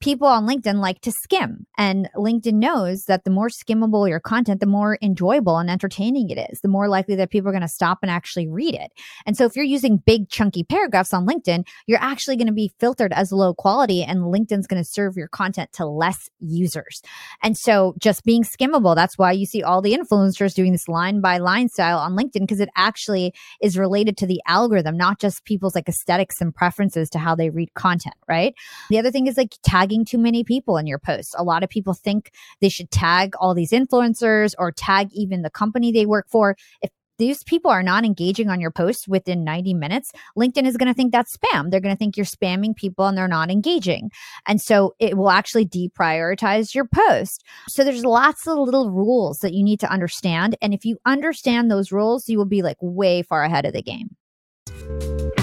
people 0.04 0.28
on 0.28 0.46
LinkedIn 0.46 0.82
like 0.82 1.00
to 1.00 1.14
skim. 1.24 1.66
And 1.78 2.10
LinkedIn 2.14 2.56
knows 2.56 3.06
that 3.06 3.24
the 3.24 3.32
more 3.32 3.48
skimmable 3.48 4.10
your 4.10 4.20
content, 4.20 4.60
the 4.60 4.66
more 4.66 4.98
enjoyable 5.02 5.60
and 5.60 5.70
entertaining 5.70 6.30
it 6.30 6.38
is, 6.52 6.60
the 6.60 6.68
more 6.68 6.90
likely 6.90 7.16
that 7.16 7.30
people 7.30 7.48
are 7.48 7.54
going 7.54 7.62
to 7.62 7.70
stop 7.70 8.00
and 8.02 8.12
actually 8.12 8.50
read 8.50 8.76
it. 8.76 8.92
And 9.26 9.38
so 9.38 9.46
if 9.46 9.56
you're 9.56 9.64
using 9.64 10.04
big 10.06 10.28
chunky 10.28 10.66
paragraphs 10.66 11.14
on 11.14 11.26
LinkedIn, 11.26 11.66
you're 11.88 12.02
actually 12.02 12.36
going 12.36 12.48
to 12.48 12.54
be 12.54 12.74
filtered 12.82 13.14
as 13.14 13.32
low 13.32 13.54
quality 13.54 14.04
and 14.04 14.24
LinkedIn's 14.24 14.68
going 14.68 14.84
to 14.84 14.90
serve 14.92 15.16
your 15.16 15.30
content 15.30 15.72
to 15.74 15.86
less 15.86 16.30
users. 16.42 17.02
And 17.42 17.58
so 17.58 17.96
just 17.98 18.26
being 18.26 18.44
skimmable, 18.44 18.96
that's 18.96 19.18
why 19.18 19.32
you 19.32 19.46
see 19.46 19.64
all 19.64 19.82
the 19.82 19.98
influencers 19.98 20.54
doing 20.54 20.74
this 20.74 20.90
line 20.90 21.22
by 21.22 21.38
line 21.38 21.70
style 21.70 22.00
on 22.00 22.18
LinkedIn 22.18 22.42
because 22.42 22.60
it 22.60 22.70
actually 22.76 23.34
is 23.62 23.78
related 23.78 24.18
to 24.18 24.28
the 24.28 24.42
algorithm, 24.48 24.98
not 24.98 25.22
just 25.22 25.46
people's 25.46 25.76
like 25.76 25.88
aesthetics 25.88 26.42
and 26.42 26.54
preferences 26.54 27.10
to 27.12 27.20
how 27.20 27.36
they 27.36 27.50
read 27.50 27.74
content, 27.74 28.16
right? 28.28 28.54
The 28.90 29.00
other 29.00 29.10
thing 29.10 29.28
is 29.28 29.38
like 29.38 29.56
tagging 29.64 29.93
too 30.04 30.18
many 30.18 30.44
people 30.44 30.78
in 30.78 30.88
your 30.88 31.00
posts. 31.00 31.36
A 31.38 31.44
lot 31.44 31.64
of 31.64 31.70
people 31.70 31.94
think 31.94 32.32
they 32.62 32.70
should 32.70 32.92
tag 32.92 33.34
all 33.40 33.54
these 33.54 33.72
influencers 33.72 34.54
or 34.58 34.72
tag 34.72 35.10
even 35.14 35.42
the 35.42 35.50
company 35.50 35.92
they 35.92 36.06
work 36.06 36.28
for. 36.30 36.56
If 36.82 36.90
these 37.20 37.44
people 37.44 37.70
are 37.70 37.84
not 37.84 38.06
engaging 38.06 38.50
on 38.50 38.60
your 38.60 38.72
posts 38.72 39.08
within 39.08 39.44
90 39.44 39.76
minutes, 39.76 40.12
LinkedIn 40.38 40.66
is 40.66 40.78
going 40.78 40.88
to 40.88 40.94
think 40.94 41.12
that's 41.12 41.38
spam. 41.38 41.70
They're 41.70 41.80
going 41.80 41.94
to 41.94 41.98
think 41.98 42.18
you're 42.18 42.26
spamming 42.26 42.76
people 42.76 43.06
and 43.06 43.18
they're 43.18 43.28
not 43.28 43.52
engaging. 43.52 44.10
And 44.48 44.60
so 44.60 44.96
it 45.00 45.16
will 45.16 45.30
actually 45.30 45.66
deprioritize 45.66 46.74
your 46.74 46.86
post. 46.86 47.44
So 47.70 47.84
there's 47.84 48.04
lots 48.04 48.48
of 48.48 48.58
little 48.58 48.90
rules 48.90 49.40
that 49.40 49.54
you 49.54 49.64
need 49.64 49.80
to 49.82 49.92
understand. 49.92 50.58
And 50.62 50.74
if 50.74 50.86
you 50.86 50.98
understand 51.06 51.70
those 51.70 51.92
rules, 51.92 52.28
you 52.28 52.38
will 52.38 52.46
be 52.46 52.62
like 52.62 52.78
way 52.82 53.22
far 53.22 53.44
ahead 53.44 53.66
of 53.66 53.74
the 53.74 53.84
game. 53.84 55.43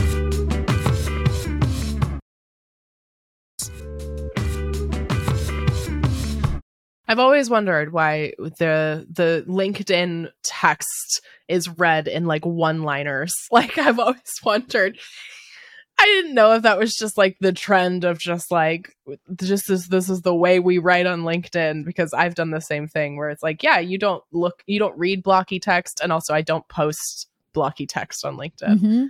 I've 7.11 7.19
always 7.19 7.51
wondered 7.51 7.93
why 7.93 8.35
the 8.39 9.05
the 9.11 9.45
LinkedIn 9.49 10.31
text 10.45 11.21
is 11.49 11.69
read 11.69 12.07
in 12.07 12.27
like 12.27 12.47
one-liners. 12.47 13.35
Like 13.51 13.77
I've 13.79 13.99
always 13.99 14.39
wondered. 14.45 14.97
I 15.99 16.05
didn't 16.05 16.35
know 16.35 16.53
if 16.53 16.63
that 16.63 16.79
was 16.79 16.95
just 16.95 17.19
like 17.19 17.37
the 17.41 17.53
trend 17.53 18.05
of 18.05 18.21
just 18.21 18.53
like 18.53 18.97
just 19.43 19.67
this 19.67 19.89
this 19.89 20.09
is 20.09 20.23
the 20.23 20.35
way 20.35 20.61
we 20.61 20.79
write 20.79 21.07
on 21.07 21.23
LinkedIn 21.23 21.85
because 21.85 22.15
I've 22.15 22.37
done 22.37 22.53
the 22.53 22.61
same 22.61 22.87
thing 22.87 23.17
where 23.17 23.29
it's 23.31 23.43
like, 23.43 23.65
yeah, 23.65 23.81
you 23.81 23.99
don't 23.99 24.23
look 24.31 24.63
you 24.67 24.79
don't 24.79 24.97
read 24.97 25.25
blocky 25.25 25.59
text 25.59 26.01
and 26.01 26.13
also 26.13 26.33
I 26.33 26.43
don't 26.43 26.67
post 26.69 27.29
blocky 27.53 27.89
text 27.89 28.25
on 28.25 28.37
LinkedIn. 28.37 28.79
Mm-hmm. 28.79 29.05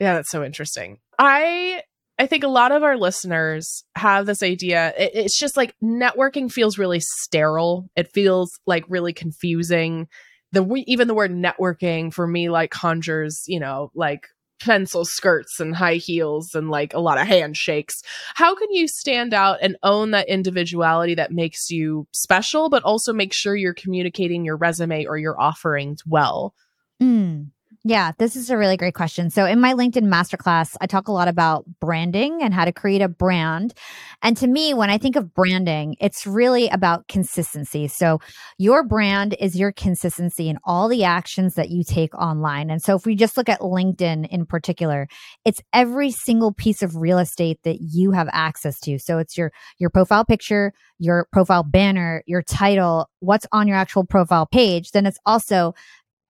Yeah, 0.00 0.14
that's 0.14 0.30
so 0.30 0.42
interesting. 0.42 0.98
I 1.18 1.82
I 2.22 2.26
think 2.26 2.44
a 2.44 2.48
lot 2.48 2.70
of 2.70 2.84
our 2.84 2.96
listeners 2.96 3.82
have 3.96 4.26
this 4.26 4.44
idea. 4.44 4.94
It, 4.96 5.10
it's 5.12 5.36
just 5.36 5.56
like 5.56 5.74
networking 5.82 6.52
feels 6.52 6.78
really 6.78 7.00
sterile. 7.00 7.90
It 7.96 8.12
feels 8.12 8.60
like 8.64 8.84
really 8.88 9.12
confusing. 9.12 10.06
The 10.52 10.64
even 10.86 11.08
the 11.08 11.14
word 11.14 11.32
networking 11.32 12.14
for 12.14 12.24
me 12.28 12.48
like 12.48 12.70
conjures, 12.70 13.42
you 13.48 13.58
know, 13.58 13.90
like 13.96 14.28
pencil 14.60 15.04
skirts 15.04 15.58
and 15.58 15.74
high 15.74 15.96
heels 15.96 16.54
and 16.54 16.70
like 16.70 16.94
a 16.94 17.00
lot 17.00 17.18
of 17.18 17.26
handshakes. 17.26 18.00
How 18.34 18.54
can 18.54 18.70
you 18.70 18.86
stand 18.86 19.34
out 19.34 19.58
and 19.60 19.76
own 19.82 20.12
that 20.12 20.28
individuality 20.28 21.16
that 21.16 21.32
makes 21.32 21.72
you 21.72 22.06
special, 22.12 22.70
but 22.70 22.84
also 22.84 23.12
make 23.12 23.32
sure 23.32 23.56
you're 23.56 23.74
communicating 23.74 24.44
your 24.44 24.56
resume 24.56 25.06
or 25.06 25.18
your 25.18 25.40
offerings 25.40 26.06
well? 26.06 26.54
Mm. 27.02 27.48
Yeah, 27.84 28.12
this 28.16 28.36
is 28.36 28.48
a 28.48 28.56
really 28.56 28.76
great 28.76 28.94
question. 28.94 29.28
So, 29.28 29.44
in 29.44 29.58
my 29.60 29.74
LinkedIn 29.74 30.04
masterclass, 30.04 30.76
I 30.80 30.86
talk 30.86 31.08
a 31.08 31.12
lot 31.12 31.26
about 31.26 31.64
branding 31.80 32.40
and 32.40 32.54
how 32.54 32.64
to 32.64 32.70
create 32.70 33.02
a 33.02 33.08
brand. 33.08 33.74
And 34.22 34.36
to 34.36 34.46
me, 34.46 34.72
when 34.72 34.88
I 34.88 34.98
think 34.98 35.16
of 35.16 35.34
branding, 35.34 35.96
it's 36.00 36.24
really 36.24 36.68
about 36.68 37.08
consistency. 37.08 37.88
So, 37.88 38.20
your 38.56 38.84
brand 38.84 39.34
is 39.40 39.58
your 39.58 39.72
consistency 39.72 40.48
in 40.48 40.58
all 40.62 40.86
the 40.86 41.02
actions 41.02 41.54
that 41.54 41.70
you 41.70 41.82
take 41.82 42.14
online. 42.14 42.70
And 42.70 42.80
so, 42.80 42.94
if 42.94 43.04
we 43.04 43.16
just 43.16 43.36
look 43.36 43.48
at 43.48 43.58
LinkedIn 43.58 44.28
in 44.28 44.46
particular, 44.46 45.08
it's 45.44 45.60
every 45.72 46.12
single 46.12 46.52
piece 46.52 46.82
of 46.82 46.94
real 46.94 47.18
estate 47.18 47.58
that 47.64 47.78
you 47.80 48.12
have 48.12 48.28
access 48.32 48.78
to. 48.82 49.00
So, 49.00 49.18
it's 49.18 49.36
your 49.36 49.50
your 49.78 49.90
profile 49.90 50.24
picture, 50.24 50.72
your 51.00 51.26
profile 51.32 51.64
banner, 51.64 52.22
your 52.28 52.42
title, 52.42 53.08
what's 53.18 53.46
on 53.50 53.66
your 53.66 53.76
actual 53.76 54.04
profile 54.06 54.46
page. 54.46 54.92
Then 54.92 55.04
it's 55.04 55.18
also 55.26 55.74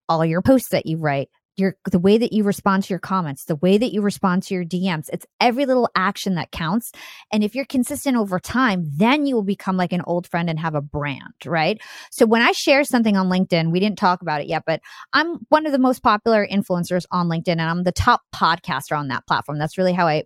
all 0.09 0.25
your 0.25 0.43
posts 0.43 0.69
that 0.71 0.87
you 0.87 0.99
write, 0.99 1.29
your 1.57 1.77
the 1.91 1.99
way 1.99 2.19
that 2.19 2.33
you 2.33 2.45
respond 2.45 2.85
to 2.85 2.91
your 2.91 2.99
comments, 2.99 3.45
the 3.45 3.57
way 3.57 3.79
that 3.79 3.93
you 3.93 4.01
respond 4.01 4.43
to 4.45 4.55
your 4.55 4.65
DMs. 4.65 5.09
It's 5.13 5.27
every 5.41 5.67
little 5.67 5.89
action 5.95 6.35
that 6.37 6.51
counts. 6.51 6.93
And 7.33 7.45
if 7.45 7.55
you're 7.55 7.65
consistent 7.65 8.17
over 8.17 8.39
time, 8.39 8.85
then 8.97 9.27
you 9.27 9.35
will 9.35 9.43
become 9.43 9.77
like 9.77 9.93
an 9.93 10.03
old 10.07 10.27
friend 10.27 10.49
and 10.49 10.59
have 10.59 10.75
a 10.75 10.81
brand, 10.81 11.35
right? 11.45 11.81
So 12.11 12.27
when 12.27 12.43
I 12.43 12.53
share 12.53 12.85
something 12.85 13.17
on 13.17 13.29
LinkedIn, 13.29 13.71
we 13.71 13.81
didn't 13.81 13.99
talk 13.99 14.23
about 14.23 14.41
it 14.41 14.47
yet, 14.47 14.65
but 14.67 14.81
I'm 15.13 15.39
one 15.49 15.67
of 15.67 15.73
the 15.73 15.79
most 15.79 16.03
popular 16.03 16.47
influencers 16.47 17.05
on 17.11 17.29
LinkedIn 17.29 17.49
and 17.49 17.63
I'm 17.63 17.85
the 17.85 17.93
top 17.93 18.23
podcaster 18.35 18.97
on 18.97 19.09
that 19.09 19.27
platform. 19.27 19.59
That's 19.59 19.79
really 19.79 19.93
how 19.93 20.07
I 20.07 20.25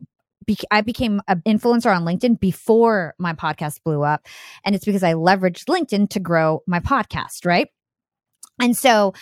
I 0.70 0.80
became 0.80 1.20
an 1.26 1.42
influencer 1.46 1.94
on 1.94 2.04
LinkedIn 2.04 2.38
before 2.38 3.14
my 3.18 3.32
podcast 3.32 3.82
blew 3.82 4.04
up. 4.04 4.26
And 4.64 4.76
it's 4.76 4.84
because 4.84 5.02
I 5.02 5.14
leveraged 5.14 5.64
LinkedIn 5.64 6.10
to 6.10 6.20
grow 6.20 6.62
my 6.68 6.78
podcast, 6.78 7.44
right? 7.44 7.68
And 8.60 8.76
so 8.76 9.12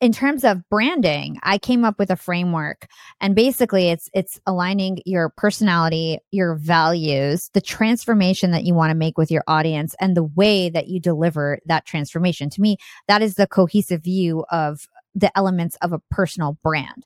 in 0.00 0.12
terms 0.12 0.44
of 0.44 0.68
branding, 0.70 1.38
I 1.42 1.58
came 1.58 1.84
up 1.84 1.98
with 1.98 2.10
a 2.10 2.16
framework 2.16 2.86
and 3.20 3.34
basically 3.34 3.88
it's 3.88 4.08
it's 4.14 4.38
aligning 4.46 4.98
your 5.04 5.30
personality, 5.36 6.18
your 6.30 6.54
values, 6.54 7.50
the 7.54 7.60
transformation 7.60 8.52
that 8.52 8.64
you 8.64 8.74
want 8.74 8.90
to 8.90 8.96
make 8.96 9.18
with 9.18 9.30
your 9.30 9.42
audience 9.48 9.96
and 10.00 10.16
the 10.16 10.22
way 10.22 10.70
that 10.70 10.88
you 10.88 11.00
deliver 11.00 11.58
that 11.66 11.86
transformation. 11.86 12.50
To 12.50 12.60
me, 12.60 12.76
that 13.08 13.22
is 13.22 13.34
the 13.34 13.48
cohesive 13.48 14.04
view 14.04 14.44
of 14.50 14.86
the 15.14 15.36
elements 15.36 15.76
of 15.82 15.92
a 15.92 16.00
personal 16.10 16.58
brand. 16.62 17.04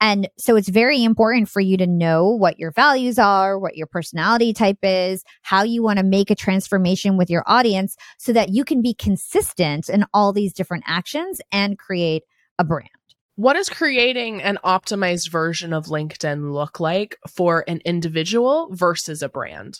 And 0.00 0.28
so 0.38 0.56
it's 0.56 0.68
very 0.68 1.02
important 1.02 1.48
for 1.48 1.60
you 1.60 1.76
to 1.76 1.86
know 1.86 2.28
what 2.28 2.58
your 2.58 2.70
values 2.70 3.18
are, 3.18 3.58
what 3.58 3.76
your 3.76 3.86
personality 3.86 4.52
type 4.52 4.78
is, 4.82 5.24
how 5.42 5.62
you 5.62 5.82
want 5.82 5.98
to 5.98 6.04
make 6.04 6.30
a 6.30 6.36
transformation 6.36 7.16
with 7.16 7.30
your 7.30 7.42
audience 7.46 7.96
so 8.18 8.32
that 8.32 8.50
you 8.50 8.64
can 8.64 8.80
be 8.80 8.94
consistent 8.94 9.88
in 9.88 10.04
all 10.14 10.32
these 10.32 10.52
different 10.52 10.84
actions 10.86 11.40
and 11.50 11.78
create 11.78 12.22
a 12.58 12.64
brand. 12.64 12.88
What 13.34 13.54
does 13.54 13.68
creating 13.68 14.42
an 14.42 14.58
optimized 14.64 15.30
version 15.30 15.72
of 15.72 15.86
LinkedIn 15.86 16.52
look 16.52 16.80
like 16.80 17.16
for 17.28 17.64
an 17.68 17.80
individual 17.84 18.68
versus 18.72 19.22
a 19.22 19.28
brand? 19.28 19.78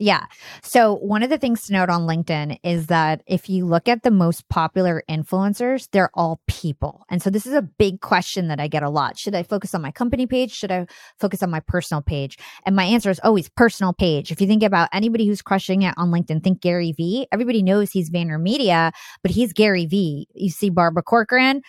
Yeah. 0.00 0.26
So, 0.62 0.94
one 0.94 1.24
of 1.24 1.30
the 1.30 1.38
things 1.38 1.66
to 1.66 1.72
note 1.72 1.90
on 1.90 2.02
LinkedIn 2.02 2.60
is 2.62 2.86
that 2.86 3.22
if 3.26 3.48
you 3.48 3.66
look 3.66 3.88
at 3.88 4.04
the 4.04 4.12
most 4.12 4.48
popular 4.48 5.02
influencers, 5.10 5.88
they're 5.90 6.10
all 6.14 6.40
people. 6.46 7.04
And 7.08 7.20
so, 7.20 7.30
this 7.30 7.46
is 7.46 7.52
a 7.52 7.62
big 7.62 8.00
question 8.00 8.46
that 8.46 8.60
I 8.60 8.68
get 8.68 8.84
a 8.84 8.90
lot. 8.90 9.18
Should 9.18 9.34
I 9.34 9.42
focus 9.42 9.74
on 9.74 9.82
my 9.82 9.90
company 9.90 10.26
page? 10.28 10.52
Should 10.52 10.70
I 10.70 10.86
focus 11.18 11.42
on 11.42 11.50
my 11.50 11.58
personal 11.58 12.00
page? 12.00 12.38
And 12.64 12.76
my 12.76 12.84
answer 12.84 13.10
is 13.10 13.18
always 13.24 13.48
personal 13.48 13.92
page. 13.92 14.30
If 14.30 14.40
you 14.40 14.46
think 14.46 14.62
about 14.62 14.88
anybody 14.92 15.26
who's 15.26 15.42
crushing 15.42 15.82
it 15.82 15.94
on 15.96 16.12
LinkedIn, 16.12 16.44
think 16.44 16.60
Gary 16.60 16.92
Vee. 16.92 17.26
Everybody 17.32 17.64
knows 17.64 17.90
he's 17.90 18.08
VaynerMedia, 18.08 18.92
but 19.22 19.32
he's 19.32 19.52
Gary 19.52 19.86
Vee. 19.86 20.28
You 20.32 20.50
see 20.50 20.70
Barbara 20.70 21.02
Corcoran, 21.02 21.62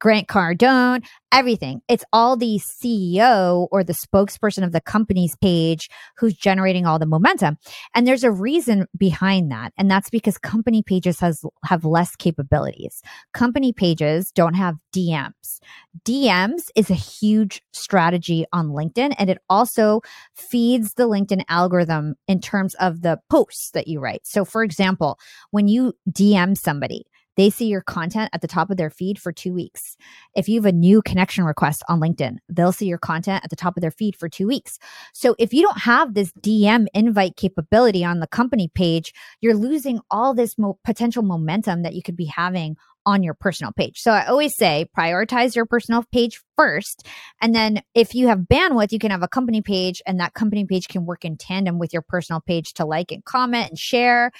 Grant 0.00 0.28
Cardone, 0.28 1.04
everything. 1.32 1.80
It's 1.88 2.04
all 2.12 2.36
the 2.36 2.58
CEO 2.58 3.68
or 3.70 3.82
the 3.82 3.92
spokesperson 3.92 4.62
of 4.62 4.72
the 4.72 4.80
company's 4.80 5.36
page 5.36 5.88
who's 6.16 6.34
generating 6.34 6.86
all 6.86 6.98
the 6.98 7.06
momentum. 7.06 7.56
And 7.94 8.06
there's 8.06 8.24
a 8.24 8.30
reason 8.30 8.86
behind 8.96 9.50
that. 9.50 9.72
And 9.78 9.90
that's 9.90 10.10
because 10.10 10.36
company 10.38 10.82
pages 10.82 11.20
has 11.20 11.42
have 11.64 11.84
less 11.84 12.16
capabilities. 12.16 13.02
Company 13.32 13.72
pages 13.72 14.30
don't 14.30 14.54
have 14.54 14.76
DMs. 14.94 15.58
DMs 16.04 16.70
is 16.76 16.90
a 16.90 16.94
huge 16.94 17.62
strategy 17.72 18.44
on 18.52 18.68
LinkedIn 18.68 19.14
and 19.18 19.30
it 19.30 19.38
also 19.48 20.02
feeds 20.34 20.94
the 20.94 21.08
LinkedIn 21.08 21.44
algorithm 21.48 22.14
in 22.28 22.40
terms 22.40 22.74
of 22.74 23.02
the 23.02 23.18
posts 23.30 23.70
that 23.70 23.88
you 23.88 24.00
write. 24.00 24.26
So 24.26 24.44
for 24.44 24.62
example, 24.62 25.18
when 25.50 25.66
you 25.66 25.94
DM 26.10 26.56
somebody, 26.56 27.06
they 27.36 27.50
see 27.50 27.66
your 27.66 27.80
content 27.80 28.30
at 28.32 28.40
the 28.40 28.48
top 28.48 28.70
of 28.70 28.76
their 28.76 28.90
feed 28.90 29.18
for 29.18 29.32
two 29.32 29.52
weeks. 29.52 29.96
If 30.34 30.48
you 30.48 30.56
have 30.56 30.66
a 30.66 30.72
new 30.72 31.02
connection 31.02 31.44
request 31.44 31.82
on 31.88 32.00
LinkedIn, 32.00 32.38
they'll 32.48 32.72
see 32.72 32.86
your 32.86 32.98
content 32.98 33.44
at 33.44 33.50
the 33.50 33.56
top 33.56 33.76
of 33.76 33.80
their 33.80 33.90
feed 33.90 34.16
for 34.16 34.28
two 34.28 34.46
weeks. 34.46 34.78
So 35.12 35.34
if 35.38 35.52
you 35.52 35.62
don't 35.62 35.78
have 35.78 36.14
this 36.14 36.32
DM 36.40 36.86
invite 36.94 37.36
capability 37.36 38.04
on 38.04 38.20
the 38.20 38.26
company 38.26 38.70
page, 38.74 39.12
you're 39.40 39.54
losing 39.54 40.00
all 40.10 40.34
this 40.34 40.58
mo- 40.58 40.78
potential 40.84 41.22
momentum 41.22 41.82
that 41.82 41.94
you 41.94 42.02
could 42.02 42.16
be 42.16 42.26
having 42.26 42.76
on 43.06 43.22
your 43.22 43.34
personal 43.34 43.72
page. 43.72 44.00
So 44.00 44.10
I 44.10 44.26
always 44.26 44.56
say 44.56 44.88
prioritize 44.96 45.54
your 45.54 45.66
personal 45.66 46.04
page 46.12 46.40
first. 46.56 47.06
And 47.40 47.54
then 47.54 47.82
if 47.94 48.14
you 48.14 48.28
have 48.28 48.40
bandwidth, 48.40 48.92
you 48.92 48.98
can 48.98 49.10
have 49.10 49.22
a 49.22 49.28
company 49.28 49.60
page 49.60 50.02
and 50.06 50.20
that 50.20 50.34
company 50.34 50.64
page 50.64 50.88
can 50.88 51.04
work 51.04 51.24
in 51.24 51.36
tandem 51.36 51.78
with 51.78 51.92
your 51.92 52.02
personal 52.02 52.40
page 52.40 52.74
to 52.74 52.84
like 52.84 53.12
and 53.12 53.24
comment 53.24 53.70
and 53.70 53.78
share 53.78 54.30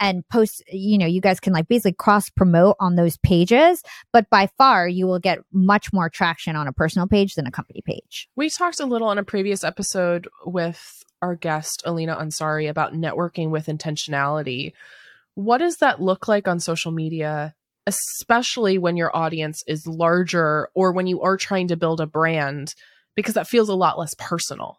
and 0.00 0.26
post. 0.28 0.62
You 0.70 0.98
know, 0.98 1.06
you 1.06 1.20
guys 1.20 1.40
can 1.40 1.52
like 1.52 1.68
basically 1.68 1.92
cross 1.92 2.30
promote 2.30 2.76
on 2.80 2.96
those 2.96 3.16
pages. 3.18 3.82
But 4.12 4.30
by 4.30 4.48
far, 4.58 4.88
you 4.88 5.06
will 5.06 5.18
get 5.18 5.40
much 5.52 5.92
more 5.92 6.08
traction 6.08 6.56
on 6.56 6.66
a 6.66 6.72
personal 6.72 7.06
page 7.06 7.34
than 7.34 7.46
a 7.46 7.50
company 7.50 7.82
page. 7.84 8.28
We 8.36 8.50
talked 8.50 8.80
a 8.80 8.86
little 8.86 9.08
on 9.08 9.18
a 9.18 9.24
previous 9.24 9.64
episode 9.64 10.28
with 10.46 11.04
our 11.20 11.34
guest, 11.34 11.82
Alina 11.84 12.16
Ansari, 12.16 12.68
about 12.68 12.92
networking 12.92 13.50
with 13.50 13.66
intentionality. 13.66 14.72
What 15.34 15.58
does 15.58 15.78
that 15.78 16.00
look 16.00 16.28
like 16.28 16.46
on 16.46 16.60
social 16.60 16.92
media 16.92 17.54
especially 17.86 18.78
when 18.78 18.96
your 18.96 19.14
audience 19.16 19.62
is 19.66 19.86
larger 19.86 20.68
or 20.74 20.92
when 20.92 21.06
you 21.06 21.20
are 21.22 21.36
trying 21.36 21.68
to 21.68 21.76
build 21.76 22.00
a 22.00 22.06
brand, 22.06 22.74
because 23.14 23.34
that 23.34 23.48
feels 23.48 23.68
a 23.68 23.74
lot 23.74 23.98
less 23.98 24.14
personal. 24.18 24.78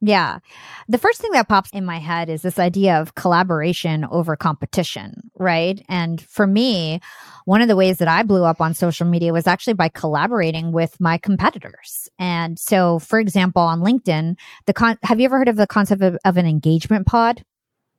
Yeah. 0.00 0.40
The 0.86 0.98
first 0.98 1.20
thing 1.20 1.30
that 1.32 1.48
pops 1.48 1.70
in 1.70 1.86
my 1.86 1.98
head 1.98 2.28
is 2.28 2.42
this 2.42 2.58
idea 2.58 3.00
of 3.00 3.14
collaboration 3.14 4.04
over 4.10 4.36
competition, 4.36 5.30
right? 5.38 5.82
And 5.88 6.20
for 6.20 6.46
me, 6.46 7.00
one 7.46 7.62
of 7.62 7.68
the 7.68 7.76
ways 7.76 7.98
that 7.98 8.08
I 8.08 8.22
blew 8.22 8.44
up 8.44 8.60
on 8.60 8.74
social 8.74 9.06
media 9.06 9.32
was 9.32 9.46
actually 9.46 9.74
by 9.74 9.88
collaborating 9.88 10.72
with 10.72 11.00
my 11.00 11.16
competitors. 11.16 12.08
And 12.18 12.58
so, 12.58 12.98
for 12.98 13.18
example, 13.18 13.62
on 13.62 13.80
LinkedIn, 13.80 14.36
the 14.66 14.74
con- 14.74 14.98
have 15.04 15.20
you 15.20 15.24
ever 15.24 15.38
heard 15.38 15.48
of 15.48 15.56
the 15.56 15.66
concept 15.66 16.02
of, 16.02 16.18
of 16.24 16.36
an 16.36 16.44
engagement 16.44 17.06
pod? 17.06 17.42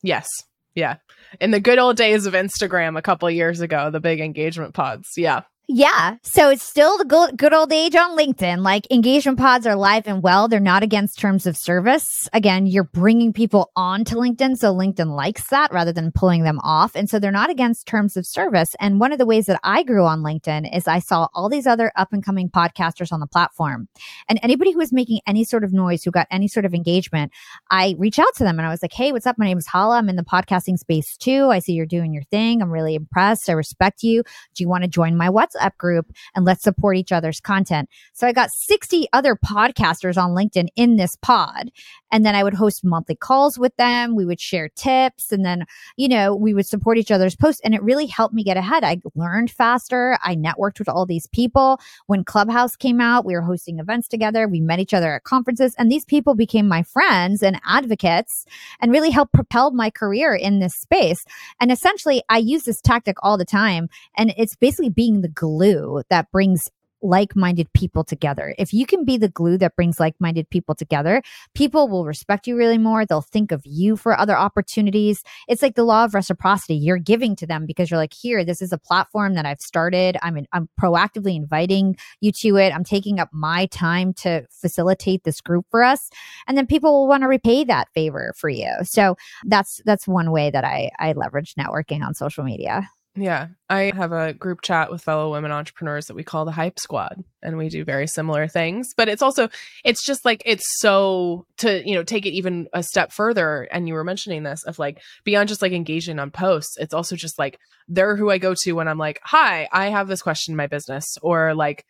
Yes. 0.03 0.27
Yeah. 0.76 0.98
In 1.40 1.52
the 1.52 1.60
good 1.60 1.80
old 1.80 1.98
days 1.98 2.26
of 2.26 2.34
Instagram 2.34 2.98
a 2.98 3.02
couple 3.02 3.30
years 3.30 3.62
ago, 3.62 3.90
the 3.90 4.00
big 4.00 4.20
engagement 4.20 4.74
pods. 4.74 5.14
Yeah. 5.18 5.42
Yeah. 5.67 6.17
So 6.21 6.51
it's 6.51 6.62
still 6.62 6.99
the 6.99 7.34
good, 7.36 7.54
old 7.54 7.73
age 7.73 7.95
on 7.95 8.15
LinkedIn. 8.15 8.60
Like 8.60 8.86
engagement 8.91 9.39
pods 9.39 9.65
are 9.65 9.75
live 9.75 10.06
and 10.06 10.21
well. 10.21 10.47
They're 10.47 10.60
not 10.60 10.84
against 10.84 11.17
terms 11.17 11.47
of 11.47 11.58
service. 11.58 12.30
Again, 12.34 12.67
you're 12.67 12.84
bringing 12.84 13.34
people 13.34 13.71
onto 13.75 14.15
LinkedIn. 14.15 14.58
So 14.58 14.75
LinkedIn 14.75 15.15
likes 15.15 15.47
that 15.47 15.73
rather 15.73 15.91
than 15.91 16.12
pulling 16.12 16.43
them 16.43 16.60
off. 16.60 16.95
And 16.95 17.10
so 17.10 17.17
they're 17.17 17.32
not 17.32 17.49
against 17.49 17.88
terms 17.88 18.15
of 18.15 18.28
service. 18.28 18.75
And 18.80 18.99
one 18.99 19.12
of 19.12 19.17
the 19.17 19.25
ways 19.25 19.47
that 19.47 19.60
I 19.63 19.82
grew 19.82 20.06
on 20.06 20.21
LinkedIn 20.21 20.75
is 20.75 20.88
I 20.88 20.99
saw 20.99 21.30
all 21.34 21.49
these 21.49 21.65
other 21.65 21.91
up 21.95 22.13
and 22.13 22.23
coming 22.23 22.47
podcasters 22.47 23.12
on 23.12 23.19
the 23.19 23.28
platform 23.28 23.88
and 24.30 24.39
anybody 24.43 24.71
who 24.71 24.78
was 24.78 24.93
making 24.93 25.21
any 25.25 25.43
sort 25.43 25.63
of 25.63 25.73
noise, 25.73 26.04
who 26.04 26.12
got 26.12 26.28
any 26.30 26.47
sort 26.47 26.65
of 26.65 26.75
engagement, 26.75 27.32
I 27.71 27.95
reach 27.97 28.19
out 28.19 28.36
to 28.36 28.43
them 28.43 28.60
and 28.60 28.67
I 28.67 28.69
was 28.69 28.84
like, 28.84 28.93
Hey, 28.93 29.12
what's 29.12 29.25
up? 29.25 29.39
My 29.39 29.45
name 29.45 29.58
is 29.58 29.65
Hala. 29.65 29.97
I'm 29.97 30.10
in 30.10 30.15
the 30.15 30.23
podcasting 30.23 30.78
space 30.78 31.17
too. 31.17 31.49
I 31.49 31.58
see 31.58 31.73
you're 31.73 31.88
doing 31.88 32.13
your 32.13 32.23
thing. 32.23 32.62
I'm 32.62 32.71
really 32.71 32.93
impressed. 32.93 33.49
I 33.49 33.54
respect 33.54 34.04
you. 34.04 34.21
Do 34.54 34.63
you 34.63 34.69
want 34.69 34.84
to 34.84 34.88
join 34.88 35.17
my 35.17 35.30
WhatsApp? 35.30 35.55
WhatsApp 35.56 35.78
group 35.78 36.12
and 36.36 36.46
let's 36.46 36.63
support 36.63 36.98
each 36.98 37.12
other's 37.12 37.39
content. 37.39 37.89
So 38.13 38.28
I 38.28 38.32
got 38.32 38.52
60 38.52 39.08
other 39.13 39.36
podcasters 39.36 40.18
on 40.18 40.32
LinkedIn 40.32 40.68
in 40.76 40.96
this 40.96 41.15
pod. 41.22 41.72
And 42.15 42.25
then 42.25 42.34
I 42.34 42.45
would 42.45 42.54
host 42.54 42.86
monthly 42.86 43.15
calls 43.15 43.60
with 43.60 43.75
them. 43.75 44.15
We 44.15 44.23
would 44.23 44.39
share 44.39 44.69
tips 44.69 45.34
and 45.34 45.43
then, 45.43 45.65
you 45.97 46.08
know, 46.08 46.34
we 46.34 46.54
would 46.54 46.65
support 46.65 46.97
each 46.97 47.12
other's 47.12 47.36
posts. 47.36 47.60
And 47.65 47.75
it 47.75 47.84
really 47.84 48.06
helped 48.06 48.34
me 48.34 48.41
get 48.41 48.56
ahead. 48.56 48.86
I 48.86 49.01
learned 49.15 49.51
faster. 49.51 50.17
I 50.23 50.38
networked 50.38 50.80
with 50.80 50.88
all 50.88 51.06
these 51.06 51.28
people. 51.28 51.78
When 52.08 52.23
Clubhouse 52.23 52.78
came 52.78 53.01
out, 53.01 53.25
we 53.25 53.34
were 53.34 53.41
hosting 53.41 53.80
events 53.80 54.08
together. 54.08 54.47
We 54.47 54.62
met 54.62 54.80
each 54.80 54.93
other 54.93 55.13
at 55.15 55.25
conferences 55.25 55.75
and 55.78 55.91
these 55.91 56.06
people 56.06 56.36
became 56.36 56.69
my 56.69 56.84
friends 56.84 57.43
and 57.43 57.60
advocates 57.67 58.45
and 58.80 58.93
really 58.93 59.10
helped 59.10 59.34
propel 59.34 59.71
my 59.71 59.89
career 59.89 60.34
in 60.34 60.60
this 60.60 60.73
space. 60.73 61.25
And 61.60 61.69
essentially 61.69 62.23
I 62.30 62.38
use 62.38 62.63
this 62.63 62.80
tactic 62.80 63.17
all 63.23 63.38
the 63.38 63.43
time 63.43 63.89
and 64.15 64.34
it's 64.38 64.56
basically 64.56 64.88
being 64.89 65.19
the 65.19 65.28
glue 65.28 66.01
that 66.10 66.32
brings 66.32 66.71
like 67.06 67.36
minded 67.36 67.72
people 67.74 68.04
together. 68.04 68.56
If 68.58 68.74
you 68.74 68.86
can 68.86 69.06
be 69.06 69.18
the 69.18 69.30
glue 69.30 69.58
that 69.60 69.76
brings 69.76 70.00
like 70.00 70.15
minded 70.20 70.50
people 70.50 70.76
together, 70.76 71.22
people 71.54 71.88
will 71.88 72.06
respect 72.06 72.48
you 72.48 72.58
really 72.58 72.78
more. 72.78 73.06
They'll 73.06 73.22
think 73.22 73.52
of 73.52 73.62
you 73.65 73.96
for 73.96 74.18
other 74.18 74.36
opportunities. 74.36 75.24
It's 75.48 75.62
like 75.62 75.76
the 75.76 75.84
law 75.84 76.06
of 76.06 76.13
reciprocity. 76.13 76.76
You're 76.76 76.98
giving 76.98 77.36
to 77.38 77.48
them 77.48 77.65
because 77.65 77.89
you're 77.89 78.00
like, 78.00 78.13
here, 78.13 78.44
this 78.44 78.62
is 78.62 78.74
a 78.74 78.78
platform 78.78 79.36
that 79.36 79.46
I've 79.46 79.62
started. 79.62 80.18
I'm, 80.22 80.38
in, 80.38 80.48
I'm 80.52 80.68
proactively 80.80 81.36
inviting 81.36 81.96
you 82.22 82.32
to 82.34 82.58
it. 82.58 82.74
I'm 82.74 82.84
taking 82.84 83.20
up 83.20 83.30
my 83.32 83.68
time 83.68 84.13
to 84.15 84.46
facilitate 84.50 85.24
this 85.24 85.41
group 85.41 85.65
for 85.70 85.84
us. 85.84 86.10
And 86.48 86.58
then 86.58 86.65
people 86.65 86.91
will 86.91 87.08
want 87.08 87.22
to 87.22 87.28
repay 87.28 87.63
that 87.65 87.89
favor 87.94 88.34
for 88.36 88.50
you. 88.50 88.72
So 88.84 89.15
that's, 89.46 89.82
that's 89.86 90.08
one 90.08 90.32
way 90.32 90.50
that 90.50 90.63
I, 90.63 90.89
I 91.00 91.13
leverage 91.13 91.56
networking 91.56 92.04
on 92.04 92.15
social 92.15 92.44
media. 92.44 92.89
Yeah, 93.17 93.47
I 93.69 93.93
have 93.95 94.12
a 94.12 94.34
group 94.34 94.62
chat 94.62 94.91
with 94.91 95.01
fellow 95.01 95.32
women 95.32 95.51
entrepreneurs 95.51 96.08
that 96.08 96.15
we 96.15 96.23
call 96.25 96.43
the 96.43 96.51
Hype 96.51 96.78
Squad, 96.78 97.23
and 97.41 97.58
we 97.58 97.69
do 97.69 97.86
very 97.86 98.08
similar 98.08 98.45
things. 98.49 98.93
But 98.95 99.08
it's 99.08 99.21
also, 99.21 99.47
it's 99.86 100.04
just 100.06 100.25
like, 100.25 100.43
it's 100.45 100.65
so 100.82 101.45
to, 101.60 101.82
you 101.88 101.95
know, 101.95 102.04
take 102.04 102.25
it 102.25 102.34
even 102.34 102.67
a 102.73 102.84
step 102.84 103.13
further. 103.13 103.69
And 103.71 103.88
you 103.88 103.93
were 103.93 104.04
mentioning 104.04 104.43
this 104.43 104.63
of 104.63 104.80
like 104.80 105.01
beyond 105.23 105.47
just 105.47 105.62
like 105.62 105.71
engaging 105.71 106.19
on 106.19 106.30
posts, 106.30 106.75
it's 106.78 106.93
also 106.93 107.15
just 107.15 107.39
like 107.39 107.58
they're 107.88 108.17
who 108.17 108.30
I 108.30 108.38
go 108.38 108.54
to 108.54 108.73
when 108.73 108.89
I'm 108.89 108.97
like, 108.97 109.21
hi, 109.23 109.69
I 109.71 109.88
have 109.89 110.10
this 110.10 110.21
question 110.21 110.51
in 110.51 110.58
my 110.58 110.67
business, 110.67 111.17
or 111.21 111.54
like, 111.54 111.86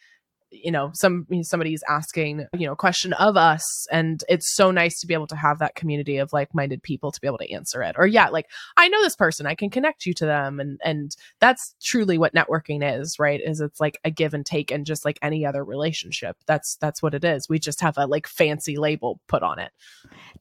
you 0.63 0.71
know 0.71 0.91
some 0.93 1.25
somebody's 1.41 1.83
asking 1.89 2.45
you 2.53 2.65
know 2.65 2.73
a 2.73 2.77
question 2.77 3.13
of 3.13 3.37
us 3.37 3.63
and 3.91 4.23
it's 4.29 4.55
so 4.55 4.71
nice 4.71 4.99
to 4.99 5.07
be 5.07 5.13
able 5.13 5.27
to 5.27 5.35
have 5.35 5.59
that 5.59 5.75
community 5.75 6.17
of 6.17 6.31
like-minded 6.33 6.81
people 6.83 7.11
to 7.11 7.21
be 7.21 7.27
able 7.27 7.37
to 7.37 7.51
answer 7.51 7.81
it. 7.81 7.95
Or 7.97 8.07
yeah 8.07 8.29
like 8.29 8.47
i 8.77 8.87
know 8.87 9.01
this 9.01 9.15
person 9.15 9.45
i 9.45 9.55
can 9.55 9.69
connect 9.69 10.05
you 10.05 10.13
to 10.15 10.25
them 10.25 10.59
and 10.59 10.79
and 10.83 11.11
that's 11.39 11.75
truly 11.83 12.17
what 12.17 12.33
networking 12.33 12.81
is 12.83 13.17
right 13.19 13.41
is 13.41 13.59
it's 13.59 13.79
like 13.79 13.99
a 14.03 14.11
give 14.11 14.33
and 14.33 14.45
take 14.45 14.71
and 14.71 14.85
just 14.85 15.05
like 15.05 15.19
any 15.21 15.45
other 15.45 15.63
relationship. 15.63 16.37
That's 16.45 16.77
that's 16.77 17.01
what 17.01 17.13
it 17.13 17.23
is. 17.23 17.49
We 17.49 17.59
just 17.59 17.81
have 17.81 17.97
a 17.97 18.05
like 18.05 18.27
fancy 18.27 18.77
label 18.77 19.19
put 19.27 19.43
on 19.43 19.59
it. 19.59 19.71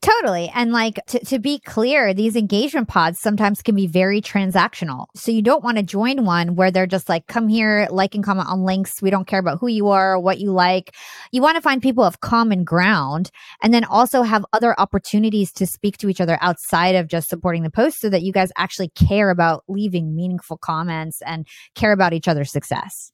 Totally. 0.01 0.51
And 0.55 0.73
like 0.73 1.01
to, 1.07 1.19
to 1.27 1.39
be 1.39 1.59
clear 1.59 2.13
these 2.13 2.37
engagement 2.37 2.89
pods 2.89 3.19
sometimes 3.21 3.63
can 3.63 3.75
be 3.75 3.87
very 3.87 4.21
transactional. 4.21 5.07
So 5.15 5.31
you 5.31 5.43
don't 5.43 5.65
want 5.65 5.79
to 5.79 5.83
join 5.83 6.25
one 6.25 6.57
where 6.57 6.71
they're 6.71 6.87
just 6.87 7.09
like 7.09 7.27
come 7.27 7.49
here 7.49 7.89
like 7.91 8.15
and 8.15 8.25
comment 8.25 8.49
on 8.49 8.65
links. 8.65 9.01
We 9.01 9.11
don't 9.11 9.27
care 9.27 9.41
about 9.41 9.59
who 9.59 9.69
you 9.69 9.89
are 9.89 10.04
are, 10.05 10.19
what 10.21 10.39
you 10.39 10.53
like. 10.53 10.95
You 11.33 11.43
want 11.43 11.57
to 11.57 11.63
find 11.63 11.83
people 11.83 12.05
of 12.05 12.21
common 12.21 12.65
ground 12.65 13.31
and 13.63 13.73
then 13.73 13.85
also 13.85 14.23
have 14.23 14.45
other 14.53 14.79
opportunities 14.79 15.53
to 15.55 15.67
speak 15.67 15.99
to 15.99 16.09
each 16.09 16.21
other 16.21 16.39
outside 16.41 16.95
of 16.95 17.09
just 17.09 17.29
supporting 17.29 17.63
the 17.63 17.71
post 17.71 18.01
so 18.01 18.09
that 18.11 18.23
you 18.23 18.33
guys 18.33 18.51
actually 18.57 18.89
care 18.91 19.31
about 19.31 19.65
leaving 19.69 20.15
meaningful 20.15 20.57
comments 20.57 21.23
and 21.23 21.47
care 21.75 21.93
about 21.93 22.13
each 22.13 22.29
other's 22.29 22.53
success. 22.53 23.13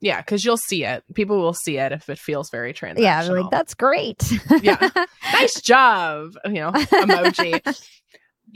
Yeah, 0.00 0.20
because 0.20 0.44
you'll 0.44 0.58
see 0.58 0.84
it. 0.84 1.04
People 1.14 1.38
will 1.38 1.54
see 1.54 1.78
it 1.78 1.92
if 1.92 2.08
it 2.08 2.18
feels 2.18 2.50
very 2.50 2.74
transactional. 2.74 3.00
Yeah, 3.00 3.22
like 3.22 3.50
that's 3.50 3.74
great. 3.74 4.22
yeah, 4.62 4.90
nice 5.32 5.60
job. 5.60 6.34
You 6.44 6.52
know, 6.52 6.72
emoji. 6.72 7.62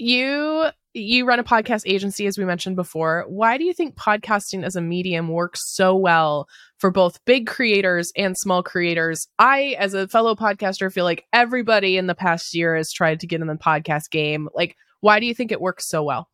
You 0.01 0.71
you 0.93 1.25
run 1.25 1.39
a 1.39 1.45
podcast 1.45 1.83
agency, 1.87 2.27
as 2.27 2.37
we 2.37 2.45
mentioned 2.45 2.75
before. 2.75 3.25
Why 3.29 3.59
do 3.59 3.65
you 3.65 3.73
think 3.73 3.95
podcasting 3.95 4.65
as 4.65 4.75
a 4.75 4.81
medium 4.81 5.29
works 5.29 5.61
so 5.65 5.95
well 5.95 6.49
for 6.79 6.91
both 6.91 7.25
big 7.25 7.47
creators 7.47 8.13
and 8.17 8.37
small 8.37 8.63
creators? 8.63 9.29
I, 9.39 9.77
as 9.79 9.95
a 9.95 10.09
fellow 10.09 10.35
podcaster, 10.35 10.93
feel 10.93 11.05
like 11.05 11.27
everybody 11.33 11.97
in 11.97 12.09
the 12.09 12.17
past 12.17 12.55
year 12.55 12.77
has 12.77 12.93
tried 12.93 13.21
to 13.21 13.29
get 13.29 13.41
in 13.41 13.47
the 13.47 13.55
podcast 13.55 14.11
game. 14.11 14.49
Like, 14.53 14.75
why 15.01 15.21
do 15.21 15.27
you 15.27 15.35
think 15.35 15.53
it 15.53 15.61
works 15.61 15.89
so 15.89 16.03
well? 16.03 16.29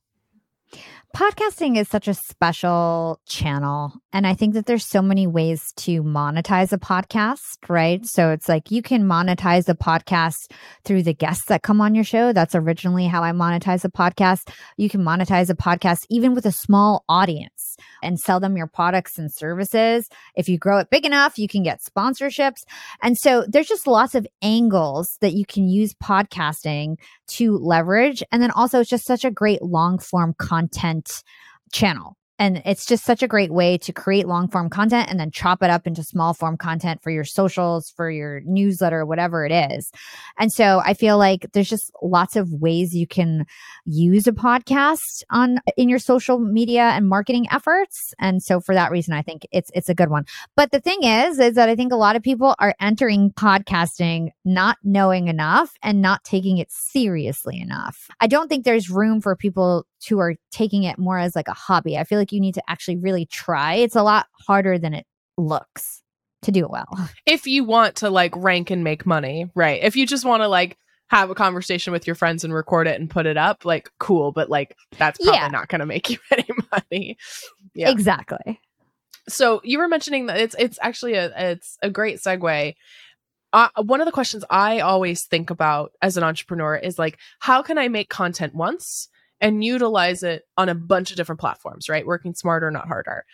Podcasting 1.16 1.78
is 1.78 1.88
such 1.88 2.08
a 2.08 2.12
special 2.12 3.18
channel. 3.24 3.94
And 4.12 4.26
I 4.26 4.34
think 4.34 4.52
that 4.52 4.66
there's 4.66 4.84
so 4.84 5.00
many 5.00 5.26
ways 5.26 5.72
to 5.78 6.02
monetize 6.02 6.74
a 6.74 6.78
podcast, 6.78 7.56
right? 7.70 8.04
So 8.04 8.32
it's 8.32 8.50
like 8.50 8.70
you 8.70 8.82
can 8.82 9.04
monetize 9.04 9.66
a 9.70 9.74
podcast 9.74 10.52
through 10.84 11.04
the 11.04 11.14
guests 11.14 11.46
that 11.46 11.62
come 11.62 11.80
on 11.80 11.94
your 11.94 12.04
show. 12.04 12.34
That's 12.34 12.54
originally 12.54 13.06
how 13.06 13.22
I 13.22 13.32
monetize 13.32 13.82
a 13.86 13.88
podcast. 13.88 14.50
You 14.76 14.90
can 14.90 15.00
monetize 15.00 15.48
a 15.48 15.54
podcast 15.54 16.04
even 16.10 16.34
with 16.34 16.44
a 16.44 16.52
small 16.52 17.02
audience 17.08 17.78
and 18.06 18.20
sell 18.20 18.40
them 18.40 18.56
your 18.56 18.66
products 18.68 19.18
and 19.18 19.32
services. 19.32 20.08
If 20.34 20.48
you 20.48 20.58
grow 20.58 20.78
it 20.78 20.90
big 20.90 21.04
enough, 21.04 21.38
you 21.38 21.48
can 21.48 21.62
get 21.62 21.82
sponsorships. 21.82 22.62
And 23.02 23.18
so 23.18 23.44
there's 23.48 23.68
just 23.68 23.86
lots 23.86 24.14
of 24.14 24.26
angles 24.40 25.18
that 25.20 25.34
you 25.34 25.44
can 25.44 25.68
use 25.68 25.92
podcasting 25.94 26.98
to 27.28 27.58
leverage. 27.58 28.22
And 28.30 28.40
then 28.40 28.52
also, 28.52 28.80
it's 28.80 28.90
just 28.90 29.06
such 29.06 29.24
a 29.24 29.30
great 29.30 29.60
long 29.60 29.98
form 29.98 30.34
content 30.38 31.24
channel 31.72 32.16
and 32.38 32.62
it's 32.64 32.86
just 32.86 33.04
such 33.04 33.22
a 33.22 33.28
great 33.28 33.52
way 33.52 33.78
to 33.78 33.92
create 33.92 34.28
long 34.28 34.48
form 34.48 34.68
content 34.68 35.08
and 35.10 35.18
then 35.18 35.30
chop 35.30 35.62
it 35.62 35.70
up 35.70 35.86
into 35.86 36.02
small 36.02 36.34
form 36.34 36.56
content 36.56 37.02
for 37.02 37.10
your 37.10 37.24
socials, 37.24 37.90
for 37.90 38.10
your 38.10 38.40
newsletter, 38.44 39.06
whatever 39.06 39.46
it 39.46 39.52
is. 39.52 39.90
And 40.38 40.52
so 40.52 40.80
I 40.84 40.94
feel 40.94 41.18
like 41.18 41.46
there's 41.52 41.68
just 41.68 41.90
lots 42.02 42.36
of 42.36 42.52
ways 42.52 42.94
you 42.94 43.06
can 43.06 43.46
use 43.84 44.26
a 44.26 44.32
podcast 44.32 45.22
on 45.30 45.60
in 45.76 45.88
your 45.88 45.98
social 45.98 46.38
media 46.38 46.82
and 46.82 47.08
marketing 47.08 47.46
efforts. 47.50 48.12
And 48.18 48.42
so 48.42 48.60
for 48.60 48.74
that 48.74 48.90
reason, 48.90 49.14
I 49.14 49.22
think 49.22 49.46
it's 49.50 49.70
it's 49.74 49.88
a 49.88 49.94
good 49.94 50.10
one. 50.10 50.26
But 50.56 50.70
the 50.70 50.80
thing 50.80 51.02
is, 51.02 51.38
is 51.38 51.54
that 51.54 51.68
I 51.68 51.76
think 51.76 51.92
a 51.92 51.96
lot 51.96 52.16
of 52.16 52.22
people 52.22 52.54
are 52.58 52.74
entering 52.80 53.32
podcasting 53.32 54.30
not 54.44 54.78
knowing 54.84 55.28
enough 55.28 55.74
and 55.82 56.02
not 56.02 56.24
taking 56.24 56.58
it 56.58 56.70
seriously 56.70 57.60
enough. 57.60 58.08
I 58.20 58.26
don't 58.26 58.48
think 58.48 58.64
there's 58.64 58.90
room 58.90 59.20
for 59.20 59.34
people 59.36 59.86
who 60.08 60.18
are 60.18 60.34
taking 60.50 60.84
it 60.84 60.98
more 60.98 61.18
as 61.18 61.34
like 61.34 61.48
a 61.48 61.54
hobby. 61.54 61.96
I 61.96 62.04
feel 62.04 62.18
like 62.18 62.25
you 62.32 62.40
need 62.40 62.54
to 62.54 62.62
actually 62.68 62.96
really 62.96 63.26
try. 63.26 63.74
It's 63.74 63.96
a 63.96 64.02
lot 64.02 64.26
harder 64.46 64.78
than 64.78 64.94
it 64.94 65.06
looks 65.36 66.02
to 66.42 66.52
do 66.52 66.64
it 66.64 66.70
well. 66.70 66.86
If 67.26 67.46
you 67.46 67.64
want 67.64 67.96
to 67.96 68.10
like 68.10 68.34
rank 68.36 68.70
and 68.70 68.84
make 68.84 69.04
money, 69.04 69.50
right? 69.54 69.82
If 69.82 69.96
you 69.96 70.06
just 70.06 70.24
want 70.24 70.42
to 70.42 70.48
like 70.48 70.76
have 71.08 71.30
a 71.30 71.34
conversation 71.34 71.92
with 71.92 72.06
your 72.06 72.16
friends 72.16 72.44
and 72.44 72.52
record 72.52 72.86
it 72.86 73.00
and 73.00 73.08
put 73.08 73.26
it 73.26 73.36
up, 73.36 73.64
like 73.64 73.90
cool, 73.98 74.32
but 74.32 74.48
like 74.50 74.76
that's 74.98 75.18
probably 75.18 75.34
yeah. 75.34 75.48
not 75.48 75.68
going 75.68 75.80
to 75.80 75.86
make 75.86 76.10
you 76.10 76.18
any 76.30 76.48
money. 76.72 77.16
Yeah. 77.74 77.90
Exactly. 77.90 78.60
So 79.28 79.60
you 79.64 79.78
were 79.78 79.88
mentioning 79.88 80.26
that 80.26 80.38
it's 80.38 80.54
it's 80.58 80.78
actually 80.80 81.14
a 81.14 81.32
it's 81.50 81.78
a 81.82 81.90
great 81.90 82.18
segue. 82.18 82.74
Uh, 83.52 83.68
one 83.82 84.00
of 84.00 84.06
the 84.06 84.12
questions 84.12 84.44
I 84.50 84.80
always 84.80 85.24
think 85.24 85.50
about 85.50 85.92
as 86.02 86.16
an 86.16 86.24
entrepreneur 86.24 86.76
is 86.76 86.98
like, 86.98 87.18
how 87.38 87.62
can 87.62 87.78
I 87.78 87.88
make 87.88 88.08
content 88.08 88.54
once 88.54 89.08
and 89.40 89.64
utilize 89.64 90.22
it 90.22 90.44
on 90.56 90.68
a 90.68 90.74
bunch 90.74 91.10
of 91.10 91.16
different 91.16 91.40
platforms, 91.40 91.88
right? 91.88 92.06
Working 92.06 92.34
smarter, 92.34 92.70
not 92.70 92.88
harder. 92.88 93.24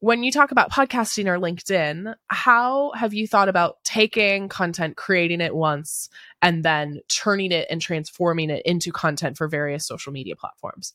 When 0.00 0.24
you 0.24 0.32
talk 0.32 0.50
about 0.50 0.72
podcasting 0.72 1.26
or 1.26 1.38
LinkedIn, 1.38 2.14
how 2.26 2.90
have 2.92 3.14
you 3.14 3.28
thought 3.28 3.48
about 3.48 3.76
taking 3.84 4.48
content, 4.48 4.96
creating 4.96 5.40
it 5.40 5.54
once, 5.54 6.08
and 6.40 6.64
then 6.64 7.00
turning 7.08 7.52
it 7.52 7.68
and 7.70 7.80
transforming 7.80 8.50
it 8.50 8.62
into 8.66 8.90
content 8.90 9.36
for 9.36 9.46
various 9.46 9.86
social 9.86 10.12
media 10.12 10.34
platforms? 10.34 10.94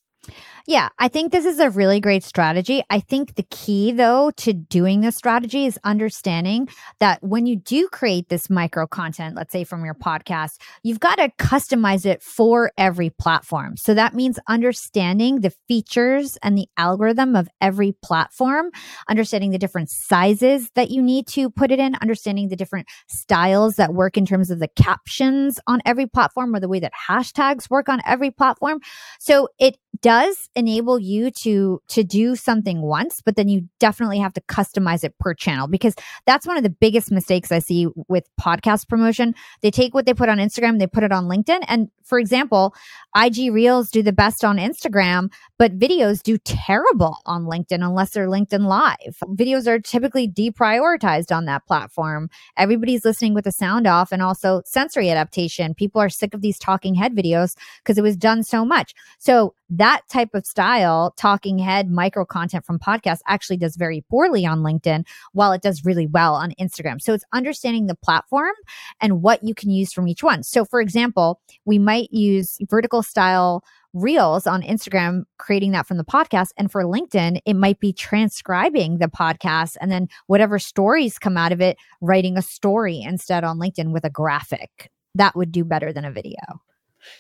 Yeah, 0.70 0.90
I 1.00 1.08
think 1.08 1.32
this 1.32 1.46
is 1.46 1.60
a 1.60 1.70
really 1.70 2.02
great 2.02 2.26
strategy. 2.26 2.84
I 2.90 3.00
think 3.00 3.36
the 3.36 3.48
key, 3.50 3.94
though, 3.94 4.32
to 4.32 4.52
doing 4.52 5.00
this 5.00 5.16
strategy 5.16 5.66
is 5.66 5.80
understanding 5.86 6.68
that 7.00 7.24
when 7.24 7.46
you 7.46 7.56
do 7.56 7.88
create 7.88 8.28
this 8.28 8.50
micro 8.50 8.86
content, 8.86 9.38
let's 9.38 9.54
say 9.54 9.64
from 9.64 9.86
your 9.86 9.94
podcast, 9.94 10.60
you've 10.84 11.00
got 11.00 11.16
to 11.16 11.32
customize 11.40 12.06
it 12.06 12.22
for 12.22 12.74
every 12.78 13.10
platform. 13.10 13.78
So 13.78 13.94
that 13.94 14.14
means 14.14 14.40
understanding 14.50 15.40
the 15.40 15.54
features 15.70 16.38
and 16.44 16.58
the 16.58 16.68
algorithm 16.76 17.38
of 17.38 17.48
every 17.62 17.94
platform, 18.04 18.72
understanding 19.08 19.52
the 19.52 19.58
different 19.58 19.90
sizes 19.90 20.70
that 20.76 20.92
you 20.92 21.02
need 21.02 21.28
to 21.28 21.50
put 21.50 21.72
it 21.72 21.80
in, 21.80 21.96
understanding 22.02 22.50
the 22.50 22.58
different 22.58 22.90
styles 23.08 23.78
that 23.78 23.94
work 23.94 24.18
in 24.18 24.26
terms 24.26 24.52
of 24.52 24.60
the 24.60 24.68
captions 24.68 25.62
on 25.66 25.80
every 25.86 26.08
platform 26.08 26.54
or 26.54 26.60
the 26.60 26.68
way 26.68 26.82
that 26.82 26.92
hashtags 27.08 27.70
work 27.70 27.88
on 27.88 28.02
every 28.06 28.32
platform. 28.32 28.82
So 29.18 29.48
it 29.60 29.78
does 30.02 30.50
enable 30.56 31.00
you 31.00 31.32
to 31.32 31.82
to 31.88 32.04
do 32.04 32.36
something 32.36 32.82
once 32.82 33.22
but 33.22 33.36
then 33.36 33.48
you 33.48 33.68
definitely 33.80 34.20
have 34.20 34.34
to 34.34 34.42
customize 34.42 35.04
it 35.04 35.18
per 35.20 35.34
channel 35.34 35.68
because 35.68 35.96
that's 36.26 36.48
one 36.48 36.58
of 36.58 36.64
the 36.64 36.70
biggest 36.70 37.12
mistakes 37.12 37.52
i 37.52 37.60
see 37.60 37.88
with 38.08 38.28
podcast 38.40 38.88
promotion. 38.88 39.36
They 39.62 39.72
take 39.72 39.94
what 39.94 40.06
they 40.06 40.14
put 40.14 40.30
on 40.30 40.38
instagram 40.38 40.80
they 40.80 40.88
put 40.88 41.04
it 41.04 41.12
on 41.12 41.26
linkedin. 41.26 41.64
And 41.68 41.90
for 42.04 42.20
example 42.20 42.74
ig 43.16 43.52
reels 43.52 43.90
do 43.90 44.02
the 44.02 44.14
best 44.14 44.44
on 44.44 44.58
instagram 44.58 45.30
but 45.58 45.78
videos 45.78 46.22
do 46.22 46.38
terrible 46.38 47.18
on 47.26 47.46
linkedin 47.46 47.84
unless 47.86 48.12
they're 48.12 48.28
linkedin 48.28 48.66
live. 48.68 49.18
Videos 49.26 49.68
are 49.68 49.80
typically 49.80 50.28
deprioritized 50.28 51.36
on 51.36 51.46
that 51.46 51.66
platform. 51.66 52.30
Everybody's 52.58 53.04
listening 53.04 53.34
with 53.34 53.46
the 53.46 53.52
sound 53.52 53.88
off 53.88 54.12
and 54.12 54.22
also 54.22 54.62
sensory 54.66 55.10
adaptation. 55.10 55.74
People 55.74 56.02
are 56.02 56.10
sick 56.10 56.34
of 56.34 56.42
these 56.42 56.60
talking 56.60 56.96
head 56.96 57.16
videos 57.16 57.56
because 57.80 57.98
it 57.98 58.04
was 58.04 58.16
done 58.16 58.44
so 58.44 58.64
much. 58.64 58.94
So 59.18 59.54
that 59.70 60.02
type 60.10 60.34
of 60.34 60.46
style, 60.46 61.14
talking 61.18 61.60
head 61.60 61.90
micro 61.90 62.26
content 62.26 62.66
from 62.66 62.80
podcasts, 62.80 63.22
actually 63.28 63.58
does 63.58 63.76
very 63.76 64.04
poorly 64.10 64.46
on 64.46 64.60
LinkedIn, 64.60 65.06
while 65.34 65.52
it 65.52 65.62
does 65.62 65.86
really 65.86 66.08
well 66.08 66.36
on 66.36 66.54
Instagram. 66.60 67.02
So 67.02 67.14
it's 67.14 67.26
understanding 67.34 67.88
the 67.88 67.96
platform 67.96 68.54
and 69.02 69.22
what 69.22 69.44
you 69.44 69.54
can 69.54 69.70
use 69.70 69.92
from 69.92 70.08
each 70.08 70.24
one. 70.24 70.44
So, 70.44 70.66
for 70.66 70.82
example, 70.82 71.42
we 71.66 71.80
might 71.80 72.12
use 72.12 72.58
vertical 72.70 73.04
style 73.04 73.64
Reels 73.94 74.46
on 74.46 74.62
Instagram, 74.62 75.24
creating 75.40 75.72
that 75.72 75.88
from 75.88 75.98
the 75.98 76.06
podcast. 76.06 76.50
And 76.58 76.72
for 76.72 76.84
LinkedIn, 76.84 77.40
it 77.46 77.56
might 77.56 77.80
be 77.80 77.92
transcribing 77.92 79.00
the 79.00 79.08
podcast 79.08 79.76
and 79.82 79.92
then 79.92 80.08
whatever 80.28 80.60
stories 80.60 81.18
come 81.18 81.36
out 81.36 81.52
of 81.52 81.62
it, 81.62 81.78
writing 82.00 82.38
a 82.38 82.42
story 82.42 83.02
instead 83.02 83.44
on 83.44 83.58
LinkedIn 83.58 83.92
with 83.92 84.04
a 84.04 84.10
graphic. 84.10 84.92
That 85.16 85.36
would 85.36 85.52
do 85.52 85.64
better 85.64 85.92
than 85.92 86.06
a 86.06 86.12
video. 86.12 86.36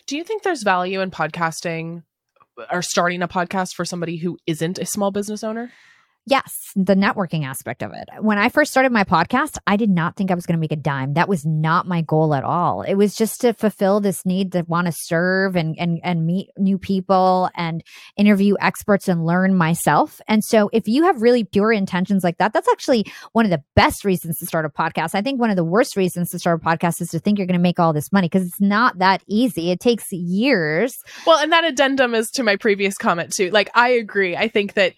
Do 0.05 0.17
you 0.17 0.23
think 0.23 0.43
there's 0.43 0.63
value 0.63 1.01
in 1.01 1.09
podcasting 1.09 2.03
or 2.71 2.81
starting 2.81 3.21
a 3.21 3.27
podcast 3.27 3.73
for 3.75 3.85
somebody 3.85 4.17
who 4.17 4.37
isn't 4.47 4.77
a 4.77 4.85
small 4.85 5.11
business 5.11 5.43
owner? 5.43 5.71
Yes, 6.29 6.73
the 6.75 6.93
networking 6.93 7.45
aspect 7.45 7.81
of 7.81 7.93
it. 7.93 8.09
When 8.19 8.37
I 8.37 8.49
first 8.49 8.69
started 8.69 8.91
my 8.91 9.05
podcast, 9.05 9.59
I 9.65 9.77
did 9.77 9.89
not 9.89 10.17
think 10.17 10.29
I 10.29 10.35
was 10.35 10.45
going 10.45 10.57
to 10.57 10.59
make 10.59 10.73
a 10.73 10.75
dime. 10.75 11.13
That 11.13 11.29
was 11.29 11.45
not 11.45 11.87
my 11.87 12.01
goal 12.01 12.35
at 12.35 12.43
all. 12.43 12.81
It 12.81 12.95
was 12.95 13.15
just 13.15 13.39
to 13.41 13.53
fulfill 13.53 14.01
this 14.01 14.25
need 14.25 14.51
to 14.51 14.65
want 14.67 14.87
to 14.87 14.91
serve 14.91 15.55
and 15.55 15.79
and 15.79 16.01
and 16.03 16.25
meet 16.25 16.49
new 16.57 16.77
people 16.77 17.49
and 17.55 17.81
interview 18.17 18.55
experts 18.59 19.07
and 19.07 19.25
learn 19.25 19.55
myself. 19.55 20.19
And 20.27 20.43
so 20.43 20.69
if 20.73 20.89
you 20.89 21.05
have 21.05 21.21
really 21.21 21.45
pure 21.45 21.71
intentions 21.71 22.25
like 22.25 22.39
that, 22.39 22.51
that's 22.51 22.67
actually 22.67 23.05
one 23.31 23.45
of 23.45 23.51
the 23.51 23.63
best 23.77 24.03
reasons 24.03 24.37
to 24.39 24.45
start 24.45 24.65
a 24.65 24.69
podcast. 24.69 25.15
I 25.15 25.21
think 25.21 25.39
one 25.39 25.49
of 25.49 25.55
the 25.55 25.63
worst 25.63 25.95
reasons 25.95 26.31
to 26.31 26.39
start 26.39 26.61
a 26.61 26.65
podcast 26.65 26.99
is 26.99 27.07
to 27.11 27.19
think 27.19 27.37
you're 27.37 27.47
going 27.47 27.57
to 27.57 27.63
make 27.63 27.79
all 27.79 27.93
this 27.93 28.11
money 28.11 28.27
because 28.27 28.45
it's 28.45 28.59
not 28.59 28.97
that 28.99 29.23
easy. 29.27 29.71
It 29.71 29.79
takes 29.79 30.11
years. 30.11 30.99
Well, 31.25 31.39
and 31.39 31.53
that 31.53 31.63
addendum 31.63 32.13
is 32.13 32.29
to 32.31 32.43
my 32.43 32.57
previous 32.57 32.97
comment 32.97 33.31
too. 33.31 33.49
Like 33.49 33.69
I 33.73 33.91
agree. 33.91 34.35
I 34.35 34.49
think 34.49 34.73
that 34.73 34.93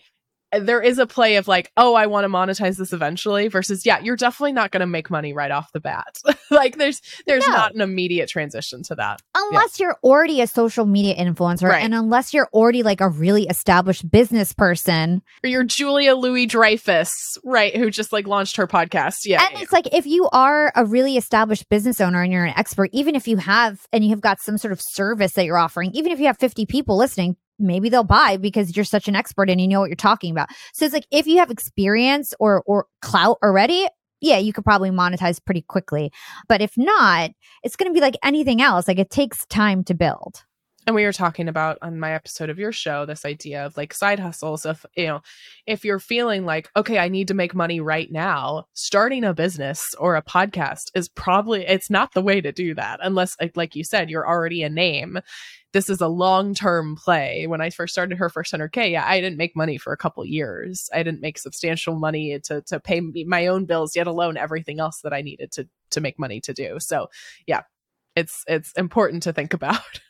there 0.52 0.82
is 0.82 0.98
a 0.98 1.06
play 1.06 1.36
of 1.36 1.48
like, 1.48 1.72
oh, 1.78 1.94
I 1.94 2.08
want 2.08 2.26
to 2.26 2.30
monetize 2.30 2.78
this 2.78 2.94
eventually 2.94 3.48
versus 3.48 3.86
yeah, 3.86 4.00
you're 4.00 4.16
definitely 4.16 4.54
not 4.54 4.72
going 4.72 4.82
to 4.82 4.88
make 4.88 5.10
money 5.10 5.34
right 5.34 5.52
off 5.52 5.72
the 5.72 5.80
bat. 5.80 6.18
like 6.52 6.78
there's 6.78 7.02
there's 7.28 7.48
no. 7.48 7.54
not 7.54 7.76
an 7.76 7.82
immediate 7.82 8.30
transition 8.30 8.84
to 8.84 8.96
that. 8.96 9.22
Unless 9.36 9.80
yeah. 9.80 9.88
you're 9.88 9.98
already 10.04 10.42
a 10.42 10.48
social 10.48 10.86
media 10.86 11.16
influencer 11.16 11.70
right. 11.70 11.84
and 11.84 11.94
unless 11.94 12.34
you're 12.34 12.50
already 12.54 12.84
like 12.84 13.02
a 13.02 13.10
really 13.10 13.44
established 13.44 14.10
business 14.10 14.54
person. 14.54 15.22
Or 15.44 15.50
you're 15.50 15.64
Julia 15.64 16.16
Louis 16.16 16.46
Dreyfus, 16.46 17.12
right, 17.44 17.76
who 17.76 17.90
just 17.92 18.12
like 18.12 18.28
launched 18.28 18.58
her 18.58 18.68
podcast. 18.68 19.18
Yeah. 19.26 19.46
And 19.46 19.62
it's 19.62 19.72
like 19.72 19.94
if 19.94 20.06
you 20.06 20.30
are 20.32 20.72
a 20.76 20.86
really 20.86 21.18
established 21.18 21.70
business 21.70 22.02
owner 22.02 22.22
and 22.22 22.34
you're 22.34 22.46
an 22.46 22.54
expert, 22.58 22.90
even 22.94 23.16
if 23.16 23.28
you 23.28 23.38
have 23.38 23.86
and 23.94 24.04
you 24.04 24.10
have 24.12 24.22
got 24.22 24.40
some 24.42 24.58
sort 24.58 24.72
of 24.72 24.82
service 24.82 25.34
that 25.34 25.46
you're 25.46 25.58
offering, 25.58 25.92
even 25.94 26.12
if 26.12 26.20
you 26.20 26.26
have 26.26 26.38
50 26.38 26.66
people 26.66 26.98
listening, 26.98 27.36
maybe 27.60 27.90
they'll 27.90 28.04
buy 28.04 28.38
because 28.38 28.76
you're 28.76 28.86
such 28.86 29.08
an 29.08 29.16
expert 29.16 29.50
and 29.50 29.60
you 29.60 29.68
know 29.68 29.80
what 29.80 29.90
you're 29.90 29.96
talking 29.96 30.32
about. 30.32 30.50
So 30.74 30.86
it's 30.86 30.94
like 30.94 31.08
if 31.12 31.28
you 31.28 31.38
have 31.38 31.52
experience 31.52 32.34
or 32.40 32.64
or 32.66 32.86
clout 33.02 33.38
already, 33.44 33.88
yeah, 34.22 34.38
you 34.38 34.54
could 34.54 34.64
probably 34.64 34.90
monetize 34.90 35.44
pretty 35.44 35.62
quickly. 35.62 36.12
But 36.48 36.62
if 36.62 36.78
not, 36.78 37.32
it's 37.64 37.76
going 37.76 37.90
to 37.90 37.94
be 37.94 38.02
like 38.02 38.18
anything 38.24 38.62
else. 38.62 38.88
Like 38.88 39.00
it 39.00 39.10
takes 39.10 39.46
time 39.46 39.84
to 39.86 39.94
build. 39.94 40.44
And 40.88 40.96
we 40.96 41.04
were 41.04 41.14
talking 41.14 41.48
about 41.48 41.78
on 41.82 42.00
my 42.00 42.14
episode 42.14 42.50
of 42.50 42.58
your 42.58 42.72
show 42.72 43.06
this 43.06 43.26
idea 43.26 43.66
of 43.66 43.78
like 43.78 43.94
side 43.94 44.20
hustles. 44.20 44.66
If 44.66 44.86
you 44.96 45.08
know, 45.08 45.22
if 45.68 45.86
you're 45.86 46.00
feeling 46.00 46.46
like, 46.46 46.70
okay, 46.76 46.98
I 46.98 47.10
need 47.10 47.28
to 47.28 47.34
make 47.34 47.54
money 47.54 47.80
right 47.80 48.12
now, 48.12 48.66
starting 48.74 49.24
a 49.24 49.34
business 49.34 49.94
or 50.00 50.16
a 50.16 50.24
podcast 50.24 50.92
is 50.96 51.10
probably 51.10 51.66
it's 51.66 51.90
not 51.90 52.14
the 52.14 52.22
way 52.22 52.42
to 52.42 52.52
do 52.52 52.74
that 52.76 53.00
unless 53.04 53.36
like 53.56 53.76
you 53.76 53.84
said, 53.84 54.10
you're 54.10 54.28
already 54.28 54.64
a 54.64 54.70
name 54.70 55.20
this 55.72 55.90
is 55.90 56.02
a 56.02 56.08
long 56.08 56.54
term 56.54 56.96
play. 56.96 57.46
When 57.48 57.62
I 57.62 57.70
first 57.70 57.94
started 57.94 58.18
her 58.18 58.30
first 58.30 58.54
100K, 58.54 58.92
yeah, 58.92 59.06
I 59.06 59.22
didn't 59.22 59.38
make 59.38 59.56
money 59.56 59.78
for 59.78 59.94
a 59.94 59.98
couple 59.98 60.26
years. 60.26 60.90
I 60.94 61.04
didn't 61.04 61.22
make 61.22 61.38
substantial 61.38 61.96
money 61.96 62.40
to, 62.46 62.62
to 62.64 62.80
pay 62.80 63.02
my 63.02 63.48
own 63.48 63.66
bills, 63.66 63.96
yet 63.96 64.08
alone 64.08 64.38
everything 64.38 64.80
else 64.80 65.02
that 65.02 65.14
I 65.14 65.22
needed 65.22 65.52
to, 65.54 65.68
to 65.92 66.02
make 66.02 66.18
money 66.18 66.42
to 66.42 66.54
do. 66.54 66.78
So 66.80 67.10
yeah, 67.46 67.64
it's, 68.16 68.44
it's 68.48 68.72
important 68.74 69.24
to 69.24 69.34
think 69.34 69.54
about. 69.60 70.02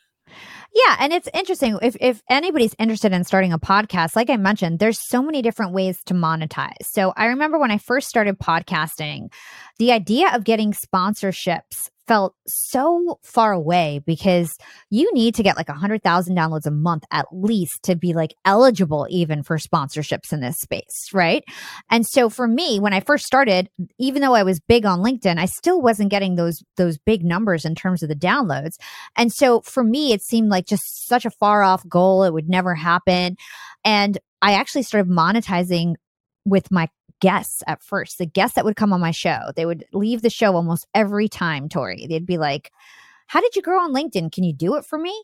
Yeah, 0.72 0.96
and 1.00 1.12
it's 1.12 1.28
interesting 1.34 1.78
if 1.82 1.96
if 2.00 2.22
anybody's 2.30 2.74
interested 2.78 3.12
in 3.12 3.24
starting 3.24 3.52
a 3.52 3.58
podcast, 3.58 4.14
like 4.14 4.30
I 4.30 4.36
mentioned, 4.36 4.78
there's 4.78 5.00
so 5.00 5.22
many 5.22 5.42
different 5.42 5.72
ways 5.72 5.98
to 6.06 6.14
monetize. 6.14 6.82
So 6.82 7.12
I 7.16 7.26
remember 7.26 7.58
when 7.58 7.70
I 7.70 7.78
first 7.78 8.08
started 8.08 8.38
podcasting, 8.38 9.32
the 9.78 9.92
idea 9.92 10.34
of 10.34 10.44
getting 10.44 10.72
sponsorships 10.72 11.90
felt 12.10 12.34
so 12.44 13.20
far 13.22 13.52
away 13.52 14.00
because 14.04 14.56
you 14.90 15.08
need 15.14 15.32
to 15.32 15.44
get 15.44 15.56
like 15.56 15.68
a 15.68 15.72
100,000 15.72 16.36
downloads 16.36 16.66
a 16.66 16.70
month 16.72 17.04
at 17.12 17.24
least 17.30 17.84
to 17.84 17.94
be 17.94 18.12
like 18.12 18.34
eligible 18.44 19.06
even 19.10 19.44
for 19.44 19.58
sponsorships 19.58 20.32
in 20.32 20.40
this 20.40 20.58
space, 20.58 21.08
right? 21.14 21.44
And 21.88 22.04
so 22.04 22.28
for 22.28 22.48
me, 22.48 22.80
when 22.80 22.92
I 22.92 22.98
first 22.98 23.26
started, 23.26 23.70
even 24.00 24.22
though 24.22 24.34
I 24.34 24.42
was 24.42 24.58
big 24.58 24.84
on 24.84 25.04
LinkedIn, 25.04 25.38
I 25.38 25.44
still 25.44 25.80
wasn't 25.80 26.10
getting 26.10 26.34
those 26.34 26.64
those 26.76 26.98
big 26.98 27.24
numbers 27.24 27.64
in 27.64 27.76
terms 27.76 28.02
of 28.02 28.08
the 28.08 28.16
downloads. 28.16 28.74
And 29.14 29.32
so 29.32 29.60
for 29.60 29.84
me, 29.84 30.12
it 30.12 30.20
seemed 30.20 30.48
like 30.48 30.66
just 30.66 31.06
such 31.06 31.24
a 31.24 31.30
far 31.30 31.62
off 31.62 31.88
goal. 31.88 32.24
It 32.24 32.32
would 32.32 32.48
never 32.48 32.74
happen. 32.74 33.36
And 33.84 34.18
I 34.42 34.54
actually 34.54 34.82
started 34.82 35.08
monetizing 35.08 35.94
with 36.44 36.72
my 36.72 36.88
guests 37.20 37.62
at 37.66 37.82
first, 37.82 38.18
the 38.18 38.26
guests 38.26 38.54
that 38.54 38.64
would 38.64 38.76
come 38.76 38.92
on 38.92 39.00
my 39.00 39.10
show. 39.10 39.52
They 39.56 39.66
would 39.66 39.84
leave 39.92 40.22
the 40.22 40.30
show 40.30 40.54
almost 40.54 40.86
every 40.94 41.28
time, 41.28 41.68
Tori. 41.68 42.06
They'd 42.08 42.26
be 42.26 42.38
like, 42.38 42.72
How 43.28 43.40
did 43.40 43.56
you 43.56 43.62
grow 43.62 43.80
on 43.80 43.94
LinkedIn? 43.94 44.32
Can 44.32 44.44
you 44.44 44.52
do 44.52 44.76
it 44.76 44.84
for 44.84 44.98
me? 44.98 45.22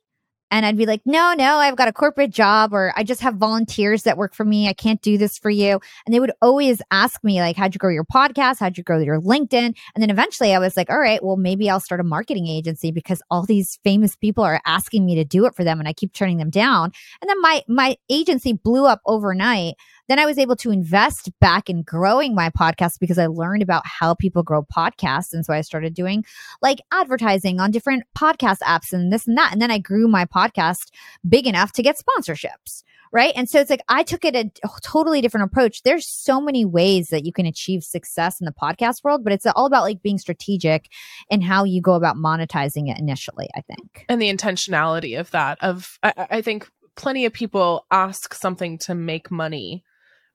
And 0.51 0.65
I'd 0.65 0.77
be 0.77 0.87
like, 0.87 1.03
no, 1.05 1.35
no, 1.35 1.57
I've 1.57 1.77
got 1.77 1.89
a 1.89 1.93
corporate 1.93 2.31
job 2.31 2.73
or 2.73 2.93
I 2.97 3.03
just 3.03 3.21
have 3.21 3.35
volunteers 3.35 4.05
that 4.05 4.17
work 4.17 4.33
for 4.33 4.45
me. 4.45 4.69
I 4.69 4.73
can't 4.73 5.03
do 5.03 5.19
this 5.19 5.37
for 5.37 5.51
you. 5.51 5.81
And 6.05 6.15
they 6.15 6.21
would 6.21 6.33
always 6.41 6.81
ask 6.93 7.23
me, 7.25 7.41
like, 7.41 7.57
how'd 7.57 7.75
you 7.75 7.79
grow 7.79 7.91
your 7.91 8.05
podcast? 8.05 8.61
How'd 8.61 8.79
you 8.79 8.85
grow 8.85 9.01
your 9.01 9.21
LinkedIn? 9.21 9.55
And 9.55 9.77
then 9.97 10.11
eventually 10.11 10.55
I 10.55 10.61
was 10.61 10.77
like, 10.77 10.89
all 10.89 11.01
right, 11.01 11.23
well, 11.23 11.37
maybe 11.37 11.69
I'll 11.69 11.81
start 11.81 12.01
a 12.01 12.05
marketing 12.05 12.47
agency 12.47 12.93
because 12.93 13.21
all 13.29 13.45
these 13.45 13.81
famous 13.83 14.15
people 14.15 14.45
are 14.45 14.61
asking 14.67 15.05
me 15.05 15.17
to 15.17 15.25
do 15.25 15.47
it 15.47 15.55
for 15.55 15.65
them 15.65 15.81
and 15.81 15.89
I 15.89 15.93
keep 15.93 16.13
turning 16.13 16.39
them 16.39 16.51
down. 16.51 16.93
And 17.21 17.29
then 17.29 17.41
my 17.43 17.63
my 17.67 17.97
agency 18.09 18.53
blew 18.53 18.87
up 18.87 19.01
overnight 19.05 19.75
then 20.09 20.19
I 20.19 20.27
was 20.27 20.39
able 20.39 20.57
to 20.57 20.71
invest 20.71 21.31
back 21.41 21.69
in 21.69 21.83
growing 21.83 22.35
my 22.35 22.51
podcast 22.51 22.99
because 23.01 23.19
I 23.19 23.27
learned 23.27 23.63
about 23.63 23.87
how 23.87 24.15
people 24.15 24.43
grow 24.43 24.63
podcasts. 24.63 25.33
And 25.33 25.45
so 25.45 25.53
I 25.53 25.61
started 25.61 25.95
doing 25.95 26.25
like 26.63 26.79
advertising 26.93 27.61
on 27.61 27.71
different 27.71 28.05
podcast 28.17 28.59
apps 28.59 28.93
and 28.93 29.13
this 29.13 29.27
and 29.27 29.37
that. 29.37 29.53
And 29.53 29.61
then 29.61 29.71
I 29.71 29.79
grew 29.79 30.09
my 30.09 30.25
podcast 30.25 30.91
big 31.29 31.47
enough 31.47 31.73
to 31.73 31.83
get 31.83 31.97
sponsorships. 31.99 32.83
Right. 33.13 33.33
And 33.37 33.49
so 33.49 33.61
it's 33.61 33.71
like 33.71 33.83
I 33.89 34.03
took 34.03 34.25
it 34.25 34.35
a 34.35 34.51
totally 34.83 35.21
different 35.21 35.47
approach. 35.47 35.83
There's 35.85 36.07
so 36.07 36.41
many 36.41 36.65
ways 36.65 37.09
that 37.09 37.25
you 37.25 37.33
can 37.33 37.47
achieve 37.47 37.85
success 37.85 38.41
in 38.41 38.45
the 38.45 38.53
podcast 38.53 39.05
world, 39.05 39.23
but 39.23 39.33
it's 39.33 39.47
all 39.47 39.67
about 39.67 39.85
like 39.85 40.03
being 40.03 40.19
strategic 40.19 40.89
and 41.31 41.43
how 41.43 41.65
you 41.65 41.81
go 41.81 41.95
about 41.95 42.17
monetizing 42.17 42.91
it 42.91 42.99
initially, 42.99 43.49
I 43.55 43.61
think. 43.63 44.05
And 44.09 44.21
the 44.21 44.31
intentionality 44.31 45.19
of 45.19 45.31
that, 45.31 45.59
of 45.63 45.99
I, 46.03 46.27
I 46.31 46.43
think 46.43 46.69
plenty 46.97 47.27
of 47.27 47.33
people 47.33 47.87
ask 47.91 48.35
something 48.35 48.77
to 48.79 48.95
make 48.95 49.31
money 49.31 49.85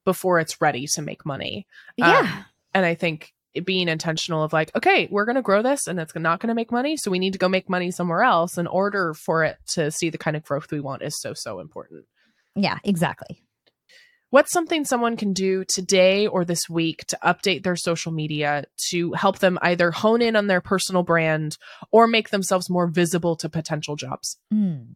before 0.05 0.39
it's 0.39 0.61
ready 0.61 0.87
to 0.87 1.01
make 1.01 1.25
money. 1.25 1.67
Yeah. 1.97 2.19
Um, 2.19 2.45
and 2.73 2.85
I 2.85 2.95
think 2.95 3.33
being 3.65 3.89
intentional 3.89 4.43
of 4.43 4.53
like, 4.53 4.73
okay, 4.75 5.07
we're 5.11 5.25
going 5.25 5.35
to 5.35 5.41
grow 5.41 5.61
this 5.61 5.87
and 5.87 5.99
it's 5.99 6.15
not 6.15 6.39
going 6.39 6.47
to 6.47 6.55
make 6.55 6.71
money. 6.71 6.95
So 6.95 7.11
we 7.11 7.19
need 7.19 7.33
to 7.33 7.39
go 7.39 7.49
make 7.49 7.69
money 7.69 7.91
somewhere 7.91 8.23
else 8.23 8.57
in 8.57 8.67
order 8.67 9.13
for 9.13 9.43
it 9.43 9.57
to 9.69 9.91
see 9.91 10.09
the 10.09 10.17
kind 10.17 10.37
of 10.37 10.43
growth 10.43 10.71
we 10.71 10.79
want 10.79 11.01
is 11.01 11.19
so, 11.19 11.33
so 11.33 11.59
important. 11.59 12.05
Yeah, 12.55 12.77
exactly. 12.83 13.43
What's 14.31 14.53
something 14.53 14.85
someone 14.85 15.17
can 15.17 15.33
do 15.33 15.65
today 15.65 16.25
or 16.25 16.45
this 16.45 16.69
week 16.69 17.03
to 17.07 17.19
update 17.21 17.63
their 17.63 17.75
social 17.75 18.13
media 18.13 18.63
to 18.89 19.11
help 19.11 19.39
them 19.39 19.59
either 19.61 19.91
hone 19.91 20.21
in 20.21 20.37
on 20.37 20.47
their 20.47 20.61
personal 20.61 21.03
brand 21.03 21.57
or 21.91 22.07
make 22.07 22.29
themselves 22.29 22.69
more 22.69 22.87
visible 22.87 23.35
to 23.35 23.49
potential 23.49 23.97
jobs? 23.97 24.37
Mm. 24.53 24.95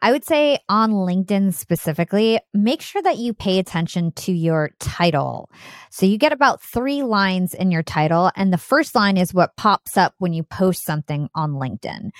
I 0.00 0.12
would 0.12 0.26
say 0.26 0.58
on 0.68 0.92
LinkedIn 0.92 1.54
specifically, 1.54 2.38
make 2.52 2.82
sure 2.82 3.00
that 3.00 3.16
you 3.16 3.32
pay 3.32 3.58
attention 3.58 4.12
to 4.12 4.32
your 4.32 4.72
title. 4.78 5.50
So 5.90 6.04
you 6.04 6.18
get 6.18 6.34
about 6.34 6.60
three 6.60 7.02
lines 7.02 7.54
in 7.54 7.70
your 7.70 7.82
title, 7.82 8.30
and 8.36 8.52
the 8.52 8.58
first 8.58 8.94
line 8.94 9.16
is 9.16 9.32
what 9.32 9.56
pops 9.56 9.96
up 9.96 10.14
when 10.18 10.34
you 10.34 10.42
post 10.42 10.84
something 10.84 11.30
on 11.34 11.52
LinkedIn. 11.52 12.10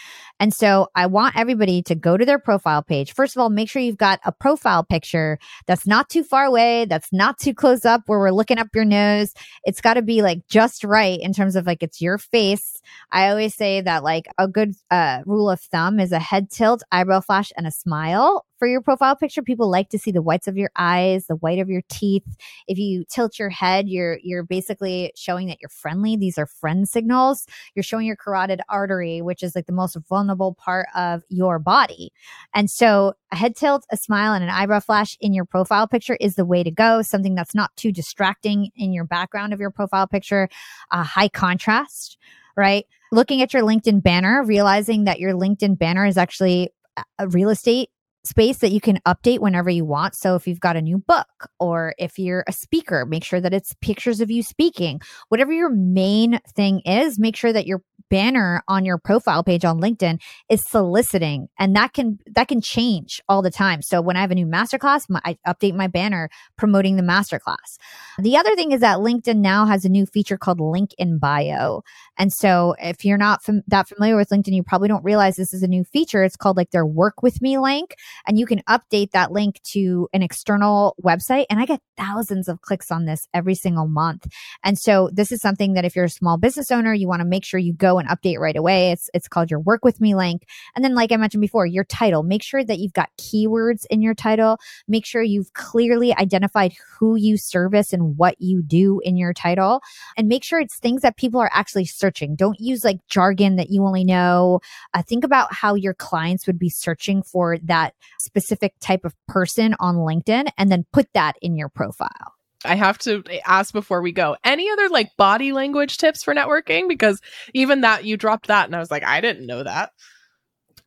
And 0.40 0.54
so 0.54 0.88
I 0.94 1.04
want 1.04 1.36
everybody 1.36 1.82
to 1.82 1.94
go 1.94 2.16
to 2.16 2.24
their 2.24 2.38
profile 2.38 2.82
page. 2.82 3.12
First 3.12 3.36
of 3.36 3.42
all, 3.42 3.50
make 3.50 3.68
sure 3.68 3.82
you've 3.82 3.98
got 3.98 4.20
a 4.24 4.32
profile 4.32 4.82
picture 4.82 5.38
that's 5.66 5.86
not 5.86 6.08
too 6.08 6.24
far 6.24 6.45
away, 6.46 6.86
that's 6.86 7.12
not 7.12 7.38
too 7.38 7.52
close 7.52 7.84
up 7.84 8.02
where 8.06 8.18
we're 8.18 8.30
looking 8.30 8.58
up 8.58 8.68
your 8.74 8.84
nose. 8.84 9.34
It's 9.64 9.80
got 9.80 9.94
to 9.94 10.02
be 10.02 10.22
like 10.22 10.46
just 10.48 10.84
right 10.84 11.18
in 11.20 11.32
terms 11.32 11.56
of 11.56 11.66
like 11.66 11.82
it's 11.82 12.00
your 12.00 12.16
face. 12.16 12.80
I 13.12 13.28
always 13.28 13.54
say 13.54 13.80
that 13.82 14.02
like 14.02 14.26
a 14.38 14.48
good 14.48 14.74
uh, 14.90 15.22
rule 15.26 15.50
of 15.50 15.60
thumb 15.60 16.00
is 16.00 16.12
a 16.12 16.18
head 16.18 16.50
tilt, 16.50 16.82
eyebrow 16.92 17.20
flash, 17.20 17.52
and 17.56 17.66
a 17.66 17.70
smile 17.70 18.46
for 18.58 18.66
your 18.66 18.80
profile 18.80 19.16
picture 19.16 19.42
people 19.42 19.70
like 19.70 19.90
to 19.90 19.98
see 19.98 20.10
the 20.10 20.22
whites 20.22 20.48
of 20.48 20.56
your 20.56 20.70
eyes 20.76 21.26
the 21.26 21.36
white 21.36 21.58
of 21.58 21.68
your 21.68 21.82
teeth. 21.88 22.24
If 22.68 22.78
you 22.78 23.04
tilt 23.08 23.38
your 23.38 23.50
head 23.50 23.88
you're 23.88 24.18
you're 24.22 24.42
basically 24.42 25.12
showing 25.16 25.48
that 25.48 25.58
you're 25.60 25.68
friendly. 25.68 26.16
These 26.16 26.38
are 26.38 26.46
friend 26.46 26.88
signals. 26.88 27.46
You're 27.74 27.82
showing 27.82 28.06
your 28.06 28.16
carotid 28.16 28.60
artery 28.68 29.22
which 29.22 29.42
is 29.42 29.54
like 29.54 29.66
the 29.66 29.72
most 29.72 29.96
vulnerable 30.08 30.54
part 30.54 30.88
of 30.94 31.22
your 31.28 31.58
body. 31.58 32.12
And 32.54 32.70
so 32.70 33.14
a 33.32 33.36
head 33.36 33.56
tilt 33.56 33.84
a 33.90 33.96
smile 33.96 34.32
and 34.32 34.44
an 34.44 34.50
eyebrow 34.50 34.80
flash 34.80 35.16
in 35.20 35.34
your 35.34 35.44
profile 35.44 35.88
picture 35.88 36.16
is 36.20 36.36
the 36.36 36.44
way 36.44 36.62
to 36.62 36.70
go. 36.70 37.02
Something 37.02 37.34
that's 37.34 37.54
not 37.54 37.76
too 37.76 37.92
distracting 37.92 38.70
in 38.76 38.92
your 38.92 39.04
background 39.04 39.52
of 39.52 39.60
your 39.60 39.70
profile 39.70 40.06
picture. 40.06 40.48
Uh, 40.90 41.02
high 41.02 41.28
contrast 41.28 42.18
right? 42.56 42.86
Looking 43.12 43.42
at 43.42 43.52
your 43.52 43.62
linkedin 43.62 44.02
banner 44.02 44.42
realizing 44.44 45.04
that 45.04 45.20
your 45.20 45.34
linkedin 45.34 45.78
banner 45.78 46.06
is 46.06 46.16
actually 46.16 46.70
a 47.18 47.28
real 47.28 47.50
estate 47.50 47.90
space 48.26 48.58
that 48.58 48.72
you 48.72 48.80
can 48.80 48.98
update 49.06 49.38
whenever 49.38 49.70
you 49.70 49.84
want. 49.84 50.14
So 50.14 50.34
if 50.34 50.46
you've 50.46 50.60
got 50.60 50.76
a 50.76 50.82
new 50.82 50.98
book 50.98 51.50
or 51.58 51.94
if 51.98 52.18
you're 52.18 52.44
a 52.46 52.52
speaker, 52.52 53.06
make 53.06 53.24
sure 53.24 53.40
that 53.40 53.54
it's 53.54 53.74
pictures 53.80 54.20
of 54.20 54.30
you 54.30 54.42
speaking. 54.42 55.00
Whatever 55.28 55.52
your 55.52 55.70
main 55.70 56.40
thing 56.54 56.80
is, 56.80 57.18
make 57.18 57.36
sure 57.36 57.52
that 57.52 57.66
your 57.66 57.82
banner 58.10 58.62
on 58.68 58.84
your 58.84 58.98
profile 58.98 59.42
page 59.42 59.64
on 59.64 59.80
LinkedIn 59.80 60.20
is 60.48 60.64
soliciting 60.64 61.48
and 61.58 61.74
that 61.74 61.92
can 61.92 62.18
that 62.26 62.48
can 62.48 62.60
change 62.60 63.20
all 63.28 63.42
the 63.42 63.50
time. 63.50 63.82
So 63.82 64.00
when 64.00 64.16
I 64.16 64.20
have 64.20 64.30
a 64.30 64.34
new 64.34 64.46
masterclass, 64.46 65.08
my, 65.08 65.20
I 65.24 65.38
update 65.46 65.74
my 65.74 65.86
banner 65.86 66.28
promoting 66.56 66.96
the 66.96 67.02
masterclass. 67.02 67.78
The 68.18 68.36
other 68.36 68.54
thing 68.54 68.72
is 68.72 68.80
that 68.80 68.98
LinkedIn 68.98 69.36
now 69.36 69.66
has 69.66 69.84
a 69.84 69.88
new 69.88 70.06
feature 70.06 70.36
called 70.38 70.60
link 70.60 70.90
in 70.98 71.18
bio. 71.18 71.82
And 72.18 72.32
so 72.32 72.74
if 72.80 73.04
you're 73.04 73.18
not 73.18 73.42
fam- 73.42 73.62
that 73.66 73.88
familiar 73.88 74.16
with 74.16 74.30
LinkedIn, 74.30 74.54
you 74.54 74.62
probably 74.62 74.88
don't 74.88 75.04
realize 75.04 75.36
this 75.36 75.52
is 75.52 75.62
a 75.62 75.68
new 75.68 75.84
feature. 75.84 76.22
It's 76.22 76.36
called 76.36 76.56
like 76.56 76.70
their 76.70 76.86
work 76.86 77.22
with 77.22 77.42
me 77.42 77.58
link 77.58 77.96
and 78.26 78.38
you 78.38 78.46
can 78.46 78.62
update 78.68 79.10
that 79.12 79.32
link 79.32 79.60
to 79.72 80.08
an 80.12 80.22
external 80.22 80.96
website 81.02 81.46
and 81.50 81.60
I 81.60 81.66
get 81.66 81.80
thousands 81.96 82.48
of 82.48 82.60
clicks 82.60 82.90
on 82.90 83.04
this 83.04 83.26
every 83.34 83.54
single 83.54 83.86
month. 83.86 84.26
And 84.64 84.78
so 84.78 85.10
this 85.12 85.32
is 85.32 85.40
something 85.40 85.74
that 85.74 85.84
if 85.84 85.96
you're 85.96 86.06
a 86.06 86.10
small 86.10 86.38
business 86.38 86.70
owner, 86.70 86.94
you 86.94 87.08
want 87.08 87.20
to 87.20 87.26
make 87.26 87.44
sure 87.44 87.60
you 87.60 87.72
go 87.72 87.95
and 87.98 88.08
update 88.08 88.38
right 88.38 88.56
away. 88.56 88.92
It's 88.92 89.10
it's 89.14 89.28
called 89.28 89.50
your 89.50 89.60
work 89.60 89.84
with 89.84 90.00
me 90.00 90.14
link. 90.14 90.46
And 90.74 90.84
then 90.84 90.94
like 90.94 91.12
I 91.12 91.16
mentioned 91.16 91.40
before, 91.40 91.66
your 91.66 91.84
title. 91.84 92.22
Make 92.22 92.42
sure 92.42 92.64
that 92.64 92.78
you've 92.78 92.92
got 92.92 93.10
keywords 93.18 93.86
in 93.90 94.02
your 94.02 94.14
title. 94.14 94.58
Make 94.88 95.06
sure 95.06 95.22
you've 95.22 95.52
clearly 95.52 96.14
identified 96.14 96.74
who 96.98 97.16
you 97.16 97.36
service 97.36 97.92
and 97.92 98.16
what 98.16 98.36
you 98.38 98.62
do 98.62 99.00
in 99.04 99.16
your 99.16 99.32
title. 99.32 99.80
And 100.16 100.28
make 100.28 100.44
sure 100.44 100.60
it's 100.60 100.78
things 100.78 101.02
that 101.02 101.16
people 101.16 101.40
are 101.40 101.50
actually 101.52 101.86
searching. 101.86 102.36
Don't 102.36 102.60
use 102.60 102.84
like 102.84 102.98
jargon 103.08 103.56
that 103.56 103.70
you 103.70 103.84
only 103.84 104.04
know. 104.04 104.60
Uh, 104.94 105.02
think 105.02 105.24
about 105.24 105.52
how 105.52 105.74
your 105.74 105.94
clients 105.94 106.46
would 106.46 106.58
be 106.58 106.70
searching 106.70 107.22
for 107.22 107.58
that 107.64 107.94
specific 108.18 108.74
type 108.80 109.04
of 109.04 109.14
person 109.28 109.74
on 109.80 109.96
LinkedIn 109.96 110.48
and 110.58 110.70
then 110.70 110.84
put 110.92 111.06
that 111.14 111.36
in 111.42 111.56
your 111.56 111.68
profile. 111.68 112.35
I 112.66 112.74
have 112.74 112.98
to 112.98 113.22
ask 113.46 113.72
before 113.72 114.02
we 114.02 114.12
go. 114.12 114.36
Any 114.44 114.70
other 114.70 114.88
like 114.88 115.16
body 115.16 115.52
language 115.52 115.98
tips 115.98 116.22
for 116.22 116.34
networking? 116.34 116.88
Because 116.88 117.20
even 117.54 117.82
that 117.82 118.04
you 118.04 118.16
dropped 118.16 118.48
that, 118.48 118.66
and 118.66 118.76
I 118.76 118.78
was 118.78 118.90
like, 118.90 119.04
I 119.04 119.20
didn't 119.20 119.46
know 119.46 119.62
that. 119.62 119.92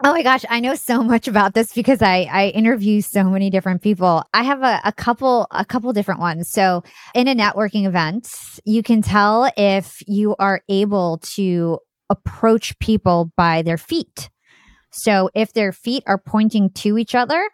Oh 0.02 0.14
my 0.14 0.24
gosh, 0.24 0.46
I 0.50 0.62
know 0.62 0.76
so 0.76 1.04
much 1.04 1.28
about 1.28 1.54
this 1.54 1.74
because 1.74 2.02
I 2.02 2.28
I 2.32 2.48
interview 2.50 3.02
so 3.02 3.26
many 3.26 3.50
different 3.50 3.82
people. 3.82 4.24
I 4.34 4.44
have 4.44 4.64
a, 4.64 4.80
a 4.86 4.94
couple 4.94 5.48
a 5.52 5.66
couple 5.66 5.92
different 5.92 6.22
ones. 6.22 6.50
So 6.50 6.84
in 7.14 7.28
a 7.28 7.36
networking 7.36 7.86
event, 7.86 8.30
you 8.66 8.82
can 8.82 9.02
tell 9.02 9.52
if 9.58 10.02
you 10.08 10.36
are 10.40 10.62
able 10.70 11.18
to 11.36 11.80
approach 12.10 12.80
people 12.80 13.32
by 13.36 13.62
their 13.62 13.78
feet. 13.78 14.30
So 14.92 15.30
if 15.36 15.54
their 15.54 15.72
feet 15.72 16.04
are 16.08 16.18
pointing 16.18 16.72
to 16.72 16.98
each 16.98 17.14
other, 17.14 17.50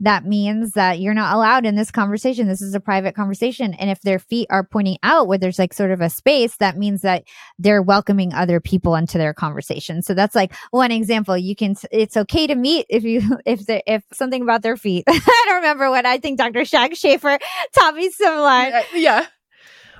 that 0.00 0.24
means 0.24 0.72
that 0.72 0.98
you're 0.98 1.14
not 1.14 1.34
allowed 1.34 1.66
in 1.66 1.76
this 1.76 1.90
conversation. 1.90 2.48
This 2.48 2.62
is 2.62 2.74
a 2.74 2.80
private 2.80 3.14
conversation. 3.14 3.74
And 3.74 3.90
if 3.90 4.00
their 4.00 4.18
feet 4.18 4.46
are 4.50 4.64
pointing 4.64 4.98
out 5.02 5.28
where 5.28 5.36
there's 5.36 5.58
like 5.58 5.74
sort 5.74 5.90
of 5.90 6.00
a 6.00 6.08
space, 6.08 6.56
that 6.56 6.78
means 6.78 7.02
that 7.02 7.24
they're 7.58 7.82
welcoming 7.82 8.32
other 8.32 8.60
people 8.60 8.96
into 8.96 9.18
their 9.18 9.34
conversation. 9.34 10.00
So 10.00 10.14
that's 10.14 10.34
like 10.34 10.54
one 10.70 10.90
example. 10.90 11.36
You 11.36 11.54
can, 11.54 11.76
it's 11.92 12.16
okay 12.16 12.46
to 12.46 12.54
meet 12.54 12.86
if 12.88 13.04
you, 13.04 13.38
if 13.46 13.66
the, 13.66 13.82
if 13.86 14.02
something 14.12 14.42
about 14.42 14.62
their 14.62 14.76
feet. 14.76 15.04
I 15.08 15.44
don't 15.46 15.56
remember 15.56 15.90
what 15.90 16.06
I 16.06 16.18
think 16.18 16.38
Dr. 16.38 16.64
Jack 16.64 16.92
Schafer 16.92 17.38
taught 17.74 17.94
me 17.94 18.10
similar. 18.10 18.48
Yeah. 18.48 18.82
yeah. 18.94 19.26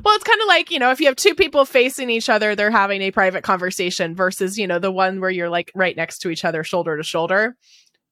Well, 0.03 0.15
it's 0.15 0.25
kind 0.25 0.41
of 0.41 0.49
like, 0.49 0.71
you 0.71 0.79
know, 0.79 0.93
if 0.93 1.01
you 1.01 1.09
have 1.09 1.17
two 1.17 1.35
people 1.35 1.67
facing 1.67 2.09
each 2.09 2.31
other, 2.31 2.57
they're 2.57 2.71
having 2.71 3.03
a 3.03 3.11
private 3.11 3.45
conversation 3.45 4.15
versus, 4.15 4.57
you 4.57 4.67
know, 4.67 4.79
the 4.79 4.91
one 4.91 5.21
where 5.21 5.29
you're 5.29 5.51
like 5.51 5.71
right 5.75 5.95
next 5.95 6.21
to 6.21 6.31
each 6.31 6.43
other, 6.43 6.65
shoulder 6.65 6.97
to 6.97 7.03
shoulder. 7.03 7.55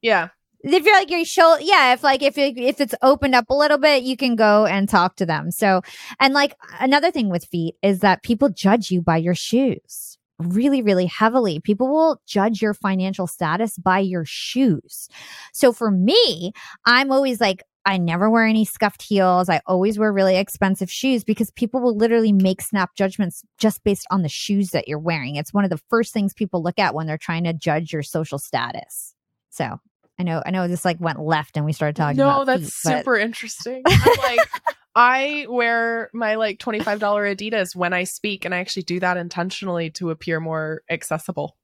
Yeah 0.03 0.28
if 0.64 0.84
you're 0.84 0.96
like 0.96 1.11
your 1.11 1.24
shoulder 1.24 1.62
yeah 1.62 1.92
if 1.92 2.02
like 2.02 2.22
if 2.22 2.36
if 2.36 2.80
it's 2.80 2.94
opened 3.02 3.34
up 3.34 3.48
a 3.50 3.54
little 3.54 3.78
bit 3.78 4.02
you 4.02 4.16
can 4.16 4.36
go 4.36 4.66
and 4.66 4.88
talk 4.88 5.16
to 5.16 5.26
them 5.26 5.50
so 5.50 5.80
and 6.20 6.34
like 6.34 6.54
another 6.80 7.11
thing 7.11 7.28
with 7.28 7.44
feet 7.44 7.74
is 7.82 8.00
that 8.00 8.22
people 8.22 8.48
judge 8.48 8.90
you 8.90 9.00
by 9.00 9.16
your 9.16 9.34
shoes 9.34 10.18
really 10.38 10.82
really 10.82 11.06
heavily 11.06 11.61
people 11.61 11.88
will 11.88 12.20
judge 12.26 12.62
your 12.62 12.74
financial 12.74 13.26
status 13.26 13.76
by 13.78 13.98
your 13.98 14.24
shoes 14.24 15.09
so 15.52 15.72
for 15.72 15.90
me 15.90 16.52
i'm 16.84 17.11
always 17.11 17.40
like 17.40 17.62
I 17.86 17.96
never 17.96 18.28
wear 18.28 18.44
any 18.44 18.66
scuffed 18.66 19.00
heels. 19.00 19.48
I 19.48 19.62
always 19.64 19.98
wear 19.98 20.12
really 20.12 20.36
expensive 20.36 20.90
shoes 20.90 21.24
because 21.24 21.50
people 21.52 21.80
will 21.80 21.96
literally 21.96 22.34
make 22.34 22.61
snap 22.61 22.94
judgments 22.94 23.42
just 23.56 23.82
based 23.82 24.06
on 24.11 24.20
the 24.20 24.28
shoes 24.28 24.70
that 24.70 24.88
you're 24.88 24.98
wearing. 24.98 25.36
It's 25.36 25.54
one 25.54 25.64
of 25.64 25.70
the 25.70 25.80
first 25.88 26.12
things 26.12 26.34
people 26.34 26.62
look 26.62 26.78
at 26.78 26.94
when 26.94 27.06
they're 27.06 27.16
trying 27.16 27.44
to 27.44 27.54
judge 27.54 27.90
your 27.90 28.02
social 28.02 28.38
status. 28.38 29.14
So 29.48 29.80
I 30.18 30.24
know, 30.24 30.42
I 30.44 30.50
know 30.50 30.66
this 30.66 30.84
like 30.84 31.00
went 31.00 31.20
left 31.20 31.56
and 31.56 31.64
we 31.64 31.72
started 31.72 31.96
talking 31.96 32.16
no, 32.16 32.44
that's 32.44 32.64
feet, 32.64 32.98
super 32.98 33.14
but... 33.16 33.22
interesting. 33.22 33.82
I'm 33.86 34.18
like, 34.18 34.48
I 34.94 35.46
wear 35.48 36.10
my 36.12 36.34
like 36.34 36.58
$25 36.58 36.98
Adidas 36.98 37.76
when 37.76 37.92
I 37.92 38.02
speak, 38.04 38.44
and 38.44 38.52
I 38.52 38.58
actually 38.58 38.82
do 38.82 38.98
that 38.98 39.16
intentionally 39.16 39.90
to 39.92 40.10
appear 40.10 40.40
more 40.40 40.82
accessible. 40.90 41.56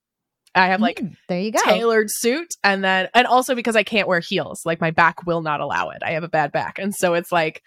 I 0.55 0.69
have 0.69 0.81
like 0.81 1.01
mm, 1.01 1.17
there 1.29 1.41
you 1.41 1.51
go 1.51 1.59
tailored 1.65 2.07
suit, 2.11 2.55
and 2.63 2.85
then 2.85 3.09
and 3.13 3.27
also 3.27 3.57
because 3.57 3.75
I 3.75 3.83
can't 3.83 4.07
wear 4.07 4.21
heels, 4.21 4.63
like 4.65 4.81
my 4.81 4.93
back 4.93 5.27
will 5.27 5.43
not 5.43 5.61
allow 5.61 5.91
it. 5.91 6.03
I 6.05 6.13
have 6.13 6.23
a 6.23 6.29
bad 6.29 6.53
back, 6.53 6.79
and 6.79 6.95
so 6.95 7.15
it's 7.15 7.33
like 7.33 7.61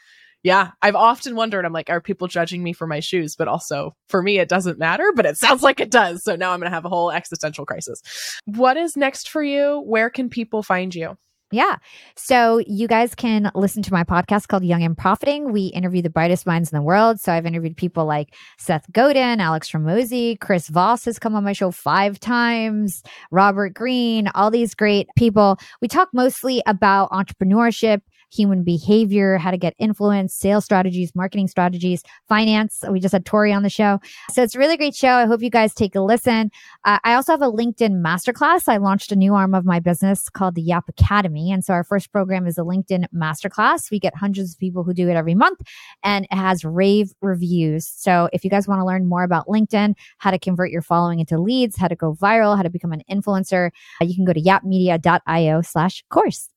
yeah, 0.43 0.71
I've 0.81 0.95
often 0.95 1.35
wondered, 1.35 1.65
I'm 1.65 1.73
like, 1.73 1.89
are 1.89 2.01
people 2.01 2.27
judging 2.27 2.63
me 2.63 2.73
for 2.73 2.87
my 2.87 2.99
shoes? 2.99 3.35
But 3.35 3.47
also 3.47 3.95
for 4.07 4.21
me, 4.21 4.39
it 4.39 4.49
doesn't 4.49 4.79
matter, 4.79 5.11
but 5.15 5.25
it 5.25 5.37
sounds 5.37 5.63
like 5.63 5.79
it 5.79 5.91
does. 5.91 6.23
So 6.23 6.35
now 6.35 6.51
I'm 6.51 6.59
going 6.59 6.69
to 6.69 6.75
have 6.75 6.85
a 6.85 6.89
whole 6.89 7.11
existential 7.11 7.65
crisis. 7.65 8.01
What 8.45 8.77
is 8.77 8.95
next 8.95 9.29
for 9.29 9.43
you? 9.43 9.83
Where 9.85 10.09
can 10.09 10.29
people 10.29 10.63
find 10.63 10.93
you? 10.93 11.17
Yeah. 11.49 11.77
So 12.17 12.61
you 12.67 12.89
guys 12.89 13.15
can 13.15 13.51
listen 13.55 13.81
to 13.83 13.93
my 13.93 14.03
podcast 14.03 14.49
called 14.49 14.65
Young 14.65 14.83
and 14.83 14.97
Profiting. 14.97 15.53
We 15.53 15.67
interview 15.67 16.01
the 16.01 16.09
brightest 16.09 16.45
minds 16.45 16.69
in 16.69 16.75
the 16.75 16.81
world. 16.81 17.21
So 17.21 17.31
I've 17.31 17.45
interviewed 17.45 17.77
people 17.77 18.05
like 18.05 18.35
Seth 18.59 18.91
Godin, 18.91 19.39
Alex 19.39 19.71
Hormozi, 19.71 20.37
Chris 20.41 20.67
Voss 20.67 21.05
has 21.05 21.19
come 21.19 21.35
on 21.35 21.45
my 21.45 21.53
show 21.53 21.71
five 21.71 22.19
times, 22.19 23.01
Robert 23.31 23.73
Greene, 23.73 24.27
all 24.35 24.51
these 24.51 24.75
great 24.75 25.07
people. 25.15 25.57
We 25.81 25.87
talk 25.87 26.09
mostly 26.13 26.61
about 26.67 27.11
entrepreneurship, 27.11 28.01
human 28.31 28.63
behavior, 28.63 29.37
how 29.37 29.51
to 29.51 29.57
get 29.57 29.73
influence, 29.79 30.33
sales 30.33 30.65
strategies, 30.65 31.13
marketing 31.15 31.47
strategies, 31.47 32.03
finance. 32.27 32.83
We 32.89 32.99
just 32.99 33.13
had 33.13 33.25
Tori 33.25 33.53
on 33.53 33.63
the 33.63 33.69
show. 33.69 33.99
So 34.31 34.43
it's 34.43 34.55
a 34.55 34.59
really 34.59 34.77
great 34.77 34.95
show. 34.95 35.09
I 35.09 35.25
hope 35.25 35.41
you 35.41 35.49
guys 35.49 35.73
take 35.73 35.95
a 35.95 36.01
listen. 36.01 36.51
Uh, 36.83 36.99
I 37.03 37.13
also 37.13 37.33
have 37.33 37.41
a 37.41 37.51
LinkedIn 37.51 38.01
masterclass. 38.01 38.67
I 38.67 38.77
launched 38.77 39.11
a 39.11 39.15
new 39.15 39.33
arm 39.33 39.53
of 39.53 39.65
my 39.65 39.79
business 39.79 40.29
called 40.29 40.55
the 40.55 40.61
Yap 40.61 40.85
Academy. 40.89 41.51
And 41.51 41.63
so 41.63 41.73
our 41.73 41.83
first 41.83 42.11
program 42.11 42.47
is 42.47 42.57
a 42.57 42.61
LinkedIn 42.61 43.05
masterclass. 43.15 43.91
We 43.91 43.99
get 43.99 44.15
hundreds 44.15 44.53
of 44.53 44.59
people 44.59 44.83
who 44.83 44.93
do 44.93 45.09
it 45.09 45.15
every 45.15 45.35
month 45.35 45.59
and 46.03 46.25
it 46.25 46.35
has 46.35 46.65
rave 46.65 47.13
reviews. 47.21 47.87
So 47.87 48.29
if 48.33 48.43
you 48.43 48.49
guys 48.49 48.67
want 48.67 48.81
to 48.81 48.85
learn 48.85 49.07
more 49.07 49.23
about 49.23 49.47
LinkedIn, 49.47 49.95
how 50.17 50.31
to 50.31 50.39
convert 50.39 50.71
your 50.71 50.81
following 50.81 51.19
into 51.19 51.37
leads, 51.39 51.77
how 51.77 51.87
to 51.87 51.95
go 51.95 52.13
viral, 52.15 52.55
how 52.55 52.63
to 52.63 52.69
become 52.69 52.91
an 52.91 53.03
influencer, 53.09 53.69
uh, 54.01 54.05
you 54.05 54.15
can 54.15 54.25
go 54.25 54.33
to 54.33 54.41
yapmedia.io 54.41 55.61
slash 55.61 56.03
course 56.09 56.49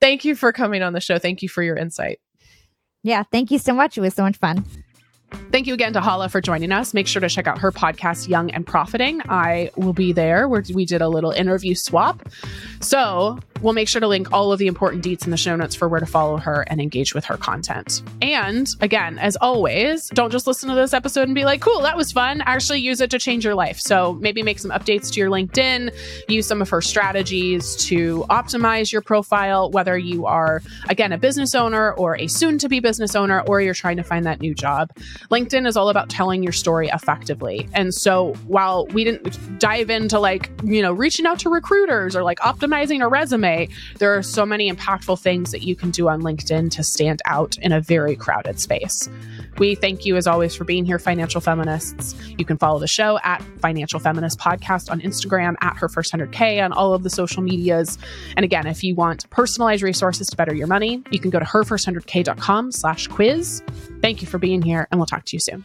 thank 0.00 0.24
you 0.24 0.34
for 0.34 0.52
coming 0.52 0.82
on 0.82 0.92
the 0.92 1.00
show. 1.00 1.18
Thank 1.18 1.42
you 1.42 1.48
for 1.48 1.62
your 1.62 1.76
insight. 1.76 2.18
Yeah, 3.02 3.22
thank 3.30 3.50
you 3.50 3.58
so 3.58 3.72
much. 3.72 3.96
It 3.96 4.00
was 4.00 4.14
so 4.14 4.22
much 4.22 4.36
fun. 4.36 4.64
Thank 5.50 5.66
you 5.66 5.74
again 5.74 5.92
to 5.94 6.00
Hala 6.00 6.28
for 6.28 6.40
joining 6.40 6.70
us. 6.72 6.92
Make 6.92 7.06
sure 7.06 7.20
to 7.20 7.28
check 7.28 7.46
out 7.46 7.58
her 7.58 7.72
podcast, 7.72 8.28
Young 8.28 8.50
and 8.50 8.66
Profiting. 8.66 9.20
I 9.28 9.70
will 9.76 9.92
be 9.92 10.12
there 10.12 10.48
where 10.48 10.62
we 10.72 10.84
did 10.84 11.02
a 11.02 11.08
little 11.08 11.30
interview 11.30 11.74
swap. 11.74 12.28
So 12.80 13.38
we'll 13.62 13.72
make 13.72 13.88
sure 13.88 14.00
to 14.00 14.06
link 14.06 14.32
all 14.32 14.52
of 14.52 14.58
the 14.58 14.66
important 14.66 15.04
deets 15.04 15.24
in 15.24 15.30
the 15.30 15.36
show 15.36 15.56
notes 15.56 15.74
for 15.74 15.88
where 15.88 16.00
to 16.00 16.06
follow 16.06 16.36
her 16.36 16.62
and 16.68 16.80
engage 16.80 17.14
with 17.14 17.24
her 17.24 17.36
content. 17.36 18.02
And 18.20 18.68
again, 18.80 19.18
as 19.18 19.36
always, 19.36 20.08
don't 20.10 20.30
just 20.30 20.46
listen 20.46 20.68
to 20.68 20.74
this 20.74 20.92
episode 20.92 21.22
and 21.22 21.34
be 21.34 21.44
like, 21.44 21.60
cool, 21.60 21.80
that 21.82 21.96
was 21.96 22.12
fun. 22.12 22.42
Actually 22.42 22.80
use 22.80 23.00
it 23.00 23.10
to 23.10 23.18
change 23.18 23.44
your 23.44 23.54
life. 23.54 23.80
So 23.80 24.14
maybe 24.14 24.42
make 24.42 24.58
some 24.58 24.70
updates 24.70 25.12
to 25.12 25.20
your 25.20 25.30
LinkedIn, 25.30 25.94
use 26.28 26.46
some 26.46 26.60
of 26.60 26.68
her 26.68 26.82
strategies 26.82 27.76
to 27.86 28.24
optimize 28.28 28.92
your 28.92 29.02
profile, 29.02 29.70
whether 29.70 29.96
you 29.96 30.26
are, 30.26 30.62
again, 30.88 31.12
a 31.12 31.18
business 31.18 31.54
owner 31.54 31.92
or 31.94 32.16
a 32.16 32.26
soon 32.26 32.58
to 32.58 32.68
be 32.68 32.80
business 32.80 33.16
owner, 33.16 33.40
or 33.42 33.60
you're 33.60 33.74
trying 33.74 33.96
to 33.96 34.04
find 34.04 34.26
that 34.26 34.40
new 34.40 34.54
job. 34.54 34.90
LinkedIn 35.30 35.66
is 35.66 35.76
all 35.76 35.88
about 35.88 36.08
telling 36.08 36.42
your 36.42 36.52
story 36.52 36.88
effectively. 36.88 37.68
And 37.74 37.94
so 37.94 38.34
while 38.46 38.86
we 38.86 39.04
didn't 39.04 39.58
dive 39.58 39.90
into 39.90 40.18
like, 40.18 40.50
you 40.64 40.82
know, 40.82 40.92
reaching 40.92 41.26
out 41.26 41.38
to 41.40 41.50
recruiters 41.50 42.14
or 42.14 42.22
like 42.22 42.38
optimizing 42.40 43.02
a 43.02 43.08
resume, 43.08 43.68
there 43.98 44.16
are 44.16 44.22
so 44.22 44.46
many 44.46 44.70
impactful 44.70 45.20
things 45.20 45.50
that 45.52 45.62
you 45.62 45.74
can 45.74 45.90
do 45.90 46.08
on 46.08 46.22
LinkedIn 46.22 46.70
to 46.72 46.82
stand 46.82 47.20
out 47.26 47.56
in 47.58 47.72
a 47.72 47.80
very 47.80 48.16
crowded 48.16 48.60
space. 48.60 49.08
We 49.58 49.74
thank 49.74 50.04
you 50.04 50.16
as 50.16 50.26
always 50.26 50.54
for 50.54 50.64
being 50.64 50.84
here, 50.84 50.98
Financial 50.98 51.40
Feminists. 51.40 52.14
You 52.36 52.44
can 52.44 52.58
follow 52.58 52.78
the 52.78 52.86
show 52.86 53.18
at 53.24 53.42
Financial 53.60 53.98
Feminist 53.98 54.38
Podcast 54.38 54.90
on 54.90 55.00
Instagram, 55.00 55.54
at 55.60 55.76
Her 55.76 55.88
First 55.88 56.12
100K 56.12 56.62
on 56.62 56.72
all 56.72 56.92
of 56.92 57.02
the 57.02 57.10
social 57.10 57.42
medias. 57.42 57.98
And 58.36 58.44
again, 58.44 58.66
if 58.66 58.84
you 58.84 58.94
want 58.94 59.28
personalized 59.30 59.82
resources 59.82 60.28
to 60.28 60.36
better 60.36 60.54
your 60.54 60.66
money, 60.66 61.02
you 61.10 61.18
can 61.18 61.30
go 61.30 61.38
to 61.38 61.44
herfirst100k.com 61.44 62.72
slash 62.72 63.06
quiz. 63.06 63.62
Thank 64.00 64.22
you 64.22 64.28
for 64.28 64.38
being 64.38 64.62
here, 64.62 64.86
and 64.90 64.98
we'll 64.98 65.06
talk 65.06 65.24
to 65.26 65.36
you 65.36 65.40
soon. 65.40 65.64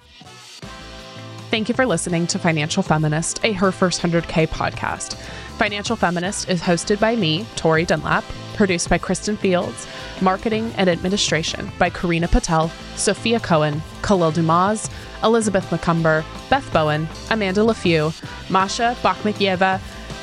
Thank 1.49 1.67
you 1.67 1.75
for 1.75 1.85
listening 1.85 2.27
to 2.27 2.39
Financial 2.39 2.81
Feminist, 2.81 3.43
a 3.43 3.51
Her 3.51 3.71
First 3.71 4.01
100K 4.01 4.47
podcast. 4.47 5.15
Financial 5.57 5.95
Feminist 5.95 6.49
is 6.49 6.61
hosted 6.61 6.99
by 6.99 7.15
me, 7.15 7.45
Tori 7.55 7.85
Dunlap 7.85 8.23
produced 8.61 8.89
by 8.89 8.97
Kristen 8.99 9.35
Fields, 9.37 9.87
marketing 10.21 10.71
and 10.77 10.87
administration 10.87 11.71
by 11.79 11.89
Karina 11.89 12.27
Patel, 12.27 12.69
Sophia 12.95 13.39
Cohen, 13.39 13.81
Khalil 14.03 14.31
Dumas, 14.31 14.87
Elizabeth 15.23 15.67
McCumber, 15.71 16.23
Beth 16.47 16.71
Bowen, 16.71 17.07
Amanda 17.31 17.61
LaFew, 17.61 18.13
Masha 18.51 18.95
Bakhmikieva, 19.01 19.81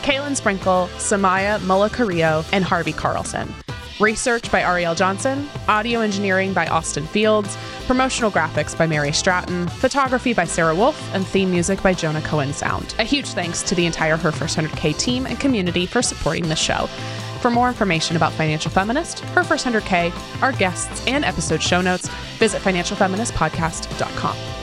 Kaylin 0.08 0.34
Sprinkle, 0.34 0.88
Samaya 0.96 1.62
Mulla 1.64 1.90
Carrillo, 1.90 2.42
and 2.50 2.64
Harvey 2.64 2.94
Carlson. 2.94 3.52
Research 4.00 4.50
by 4.50 4.62
Ariel 4.62 4.94
Johnson, 4.94 5.46
audio 5.68 6.00
engineering 6.00 6.54
by 6.54 6.66
Austin 6.68 7.06
Fields, 7.06 7.58
promotional 7.86 8.30
graphics 8.30 8.74
by 8.78 8.86
Mary 8.86 9.12
Stratton, 9.12 9.68
photography 9.68 10.32
by 10.32 10.46
Sarah 10.46 10.74
Wolf, 10.74 10.98
and 11.14 11.26
theme 11.26 11.50
music 11.50 11.82
by 11.82 11.92
Jonah 11.92 12.22
Cohen 12.22 12.54
Sound. 12.54 12.94
A 12.98 13.04
huge 13.04 13.28
thanks 13.32 13.62
to 13.64 13.74
the 13.74 13.84
entire 13.84 14.16
Her 14.16 14.32
First 14.32 14.56
100K 14.56 14.96
team 14.96 15.26
and 15.26 15.38
community 15.38 15.84
for 15.84 16.00
supporting 16.00 16.48
the 16.48 16.56
show. 16.56 16.86
For 17.42 17.50
more 17.50 17.68
information 17.68 18.16
about 18.16 18.32
Financial 18.32 18.70
Feminist, 18.70 19.20
Her 19.20 19.44
First 19.44 19.66
100K, 19.66 20.40
our 20.40 20.52
guests, 20.52 21.06
and 21.06 21.22
episode 21.22 21.62
show 21.62 21.82
notes, 21.82 22.08
visit 22.38 22.62
financialfeministpodcast.com. 22.62 24.57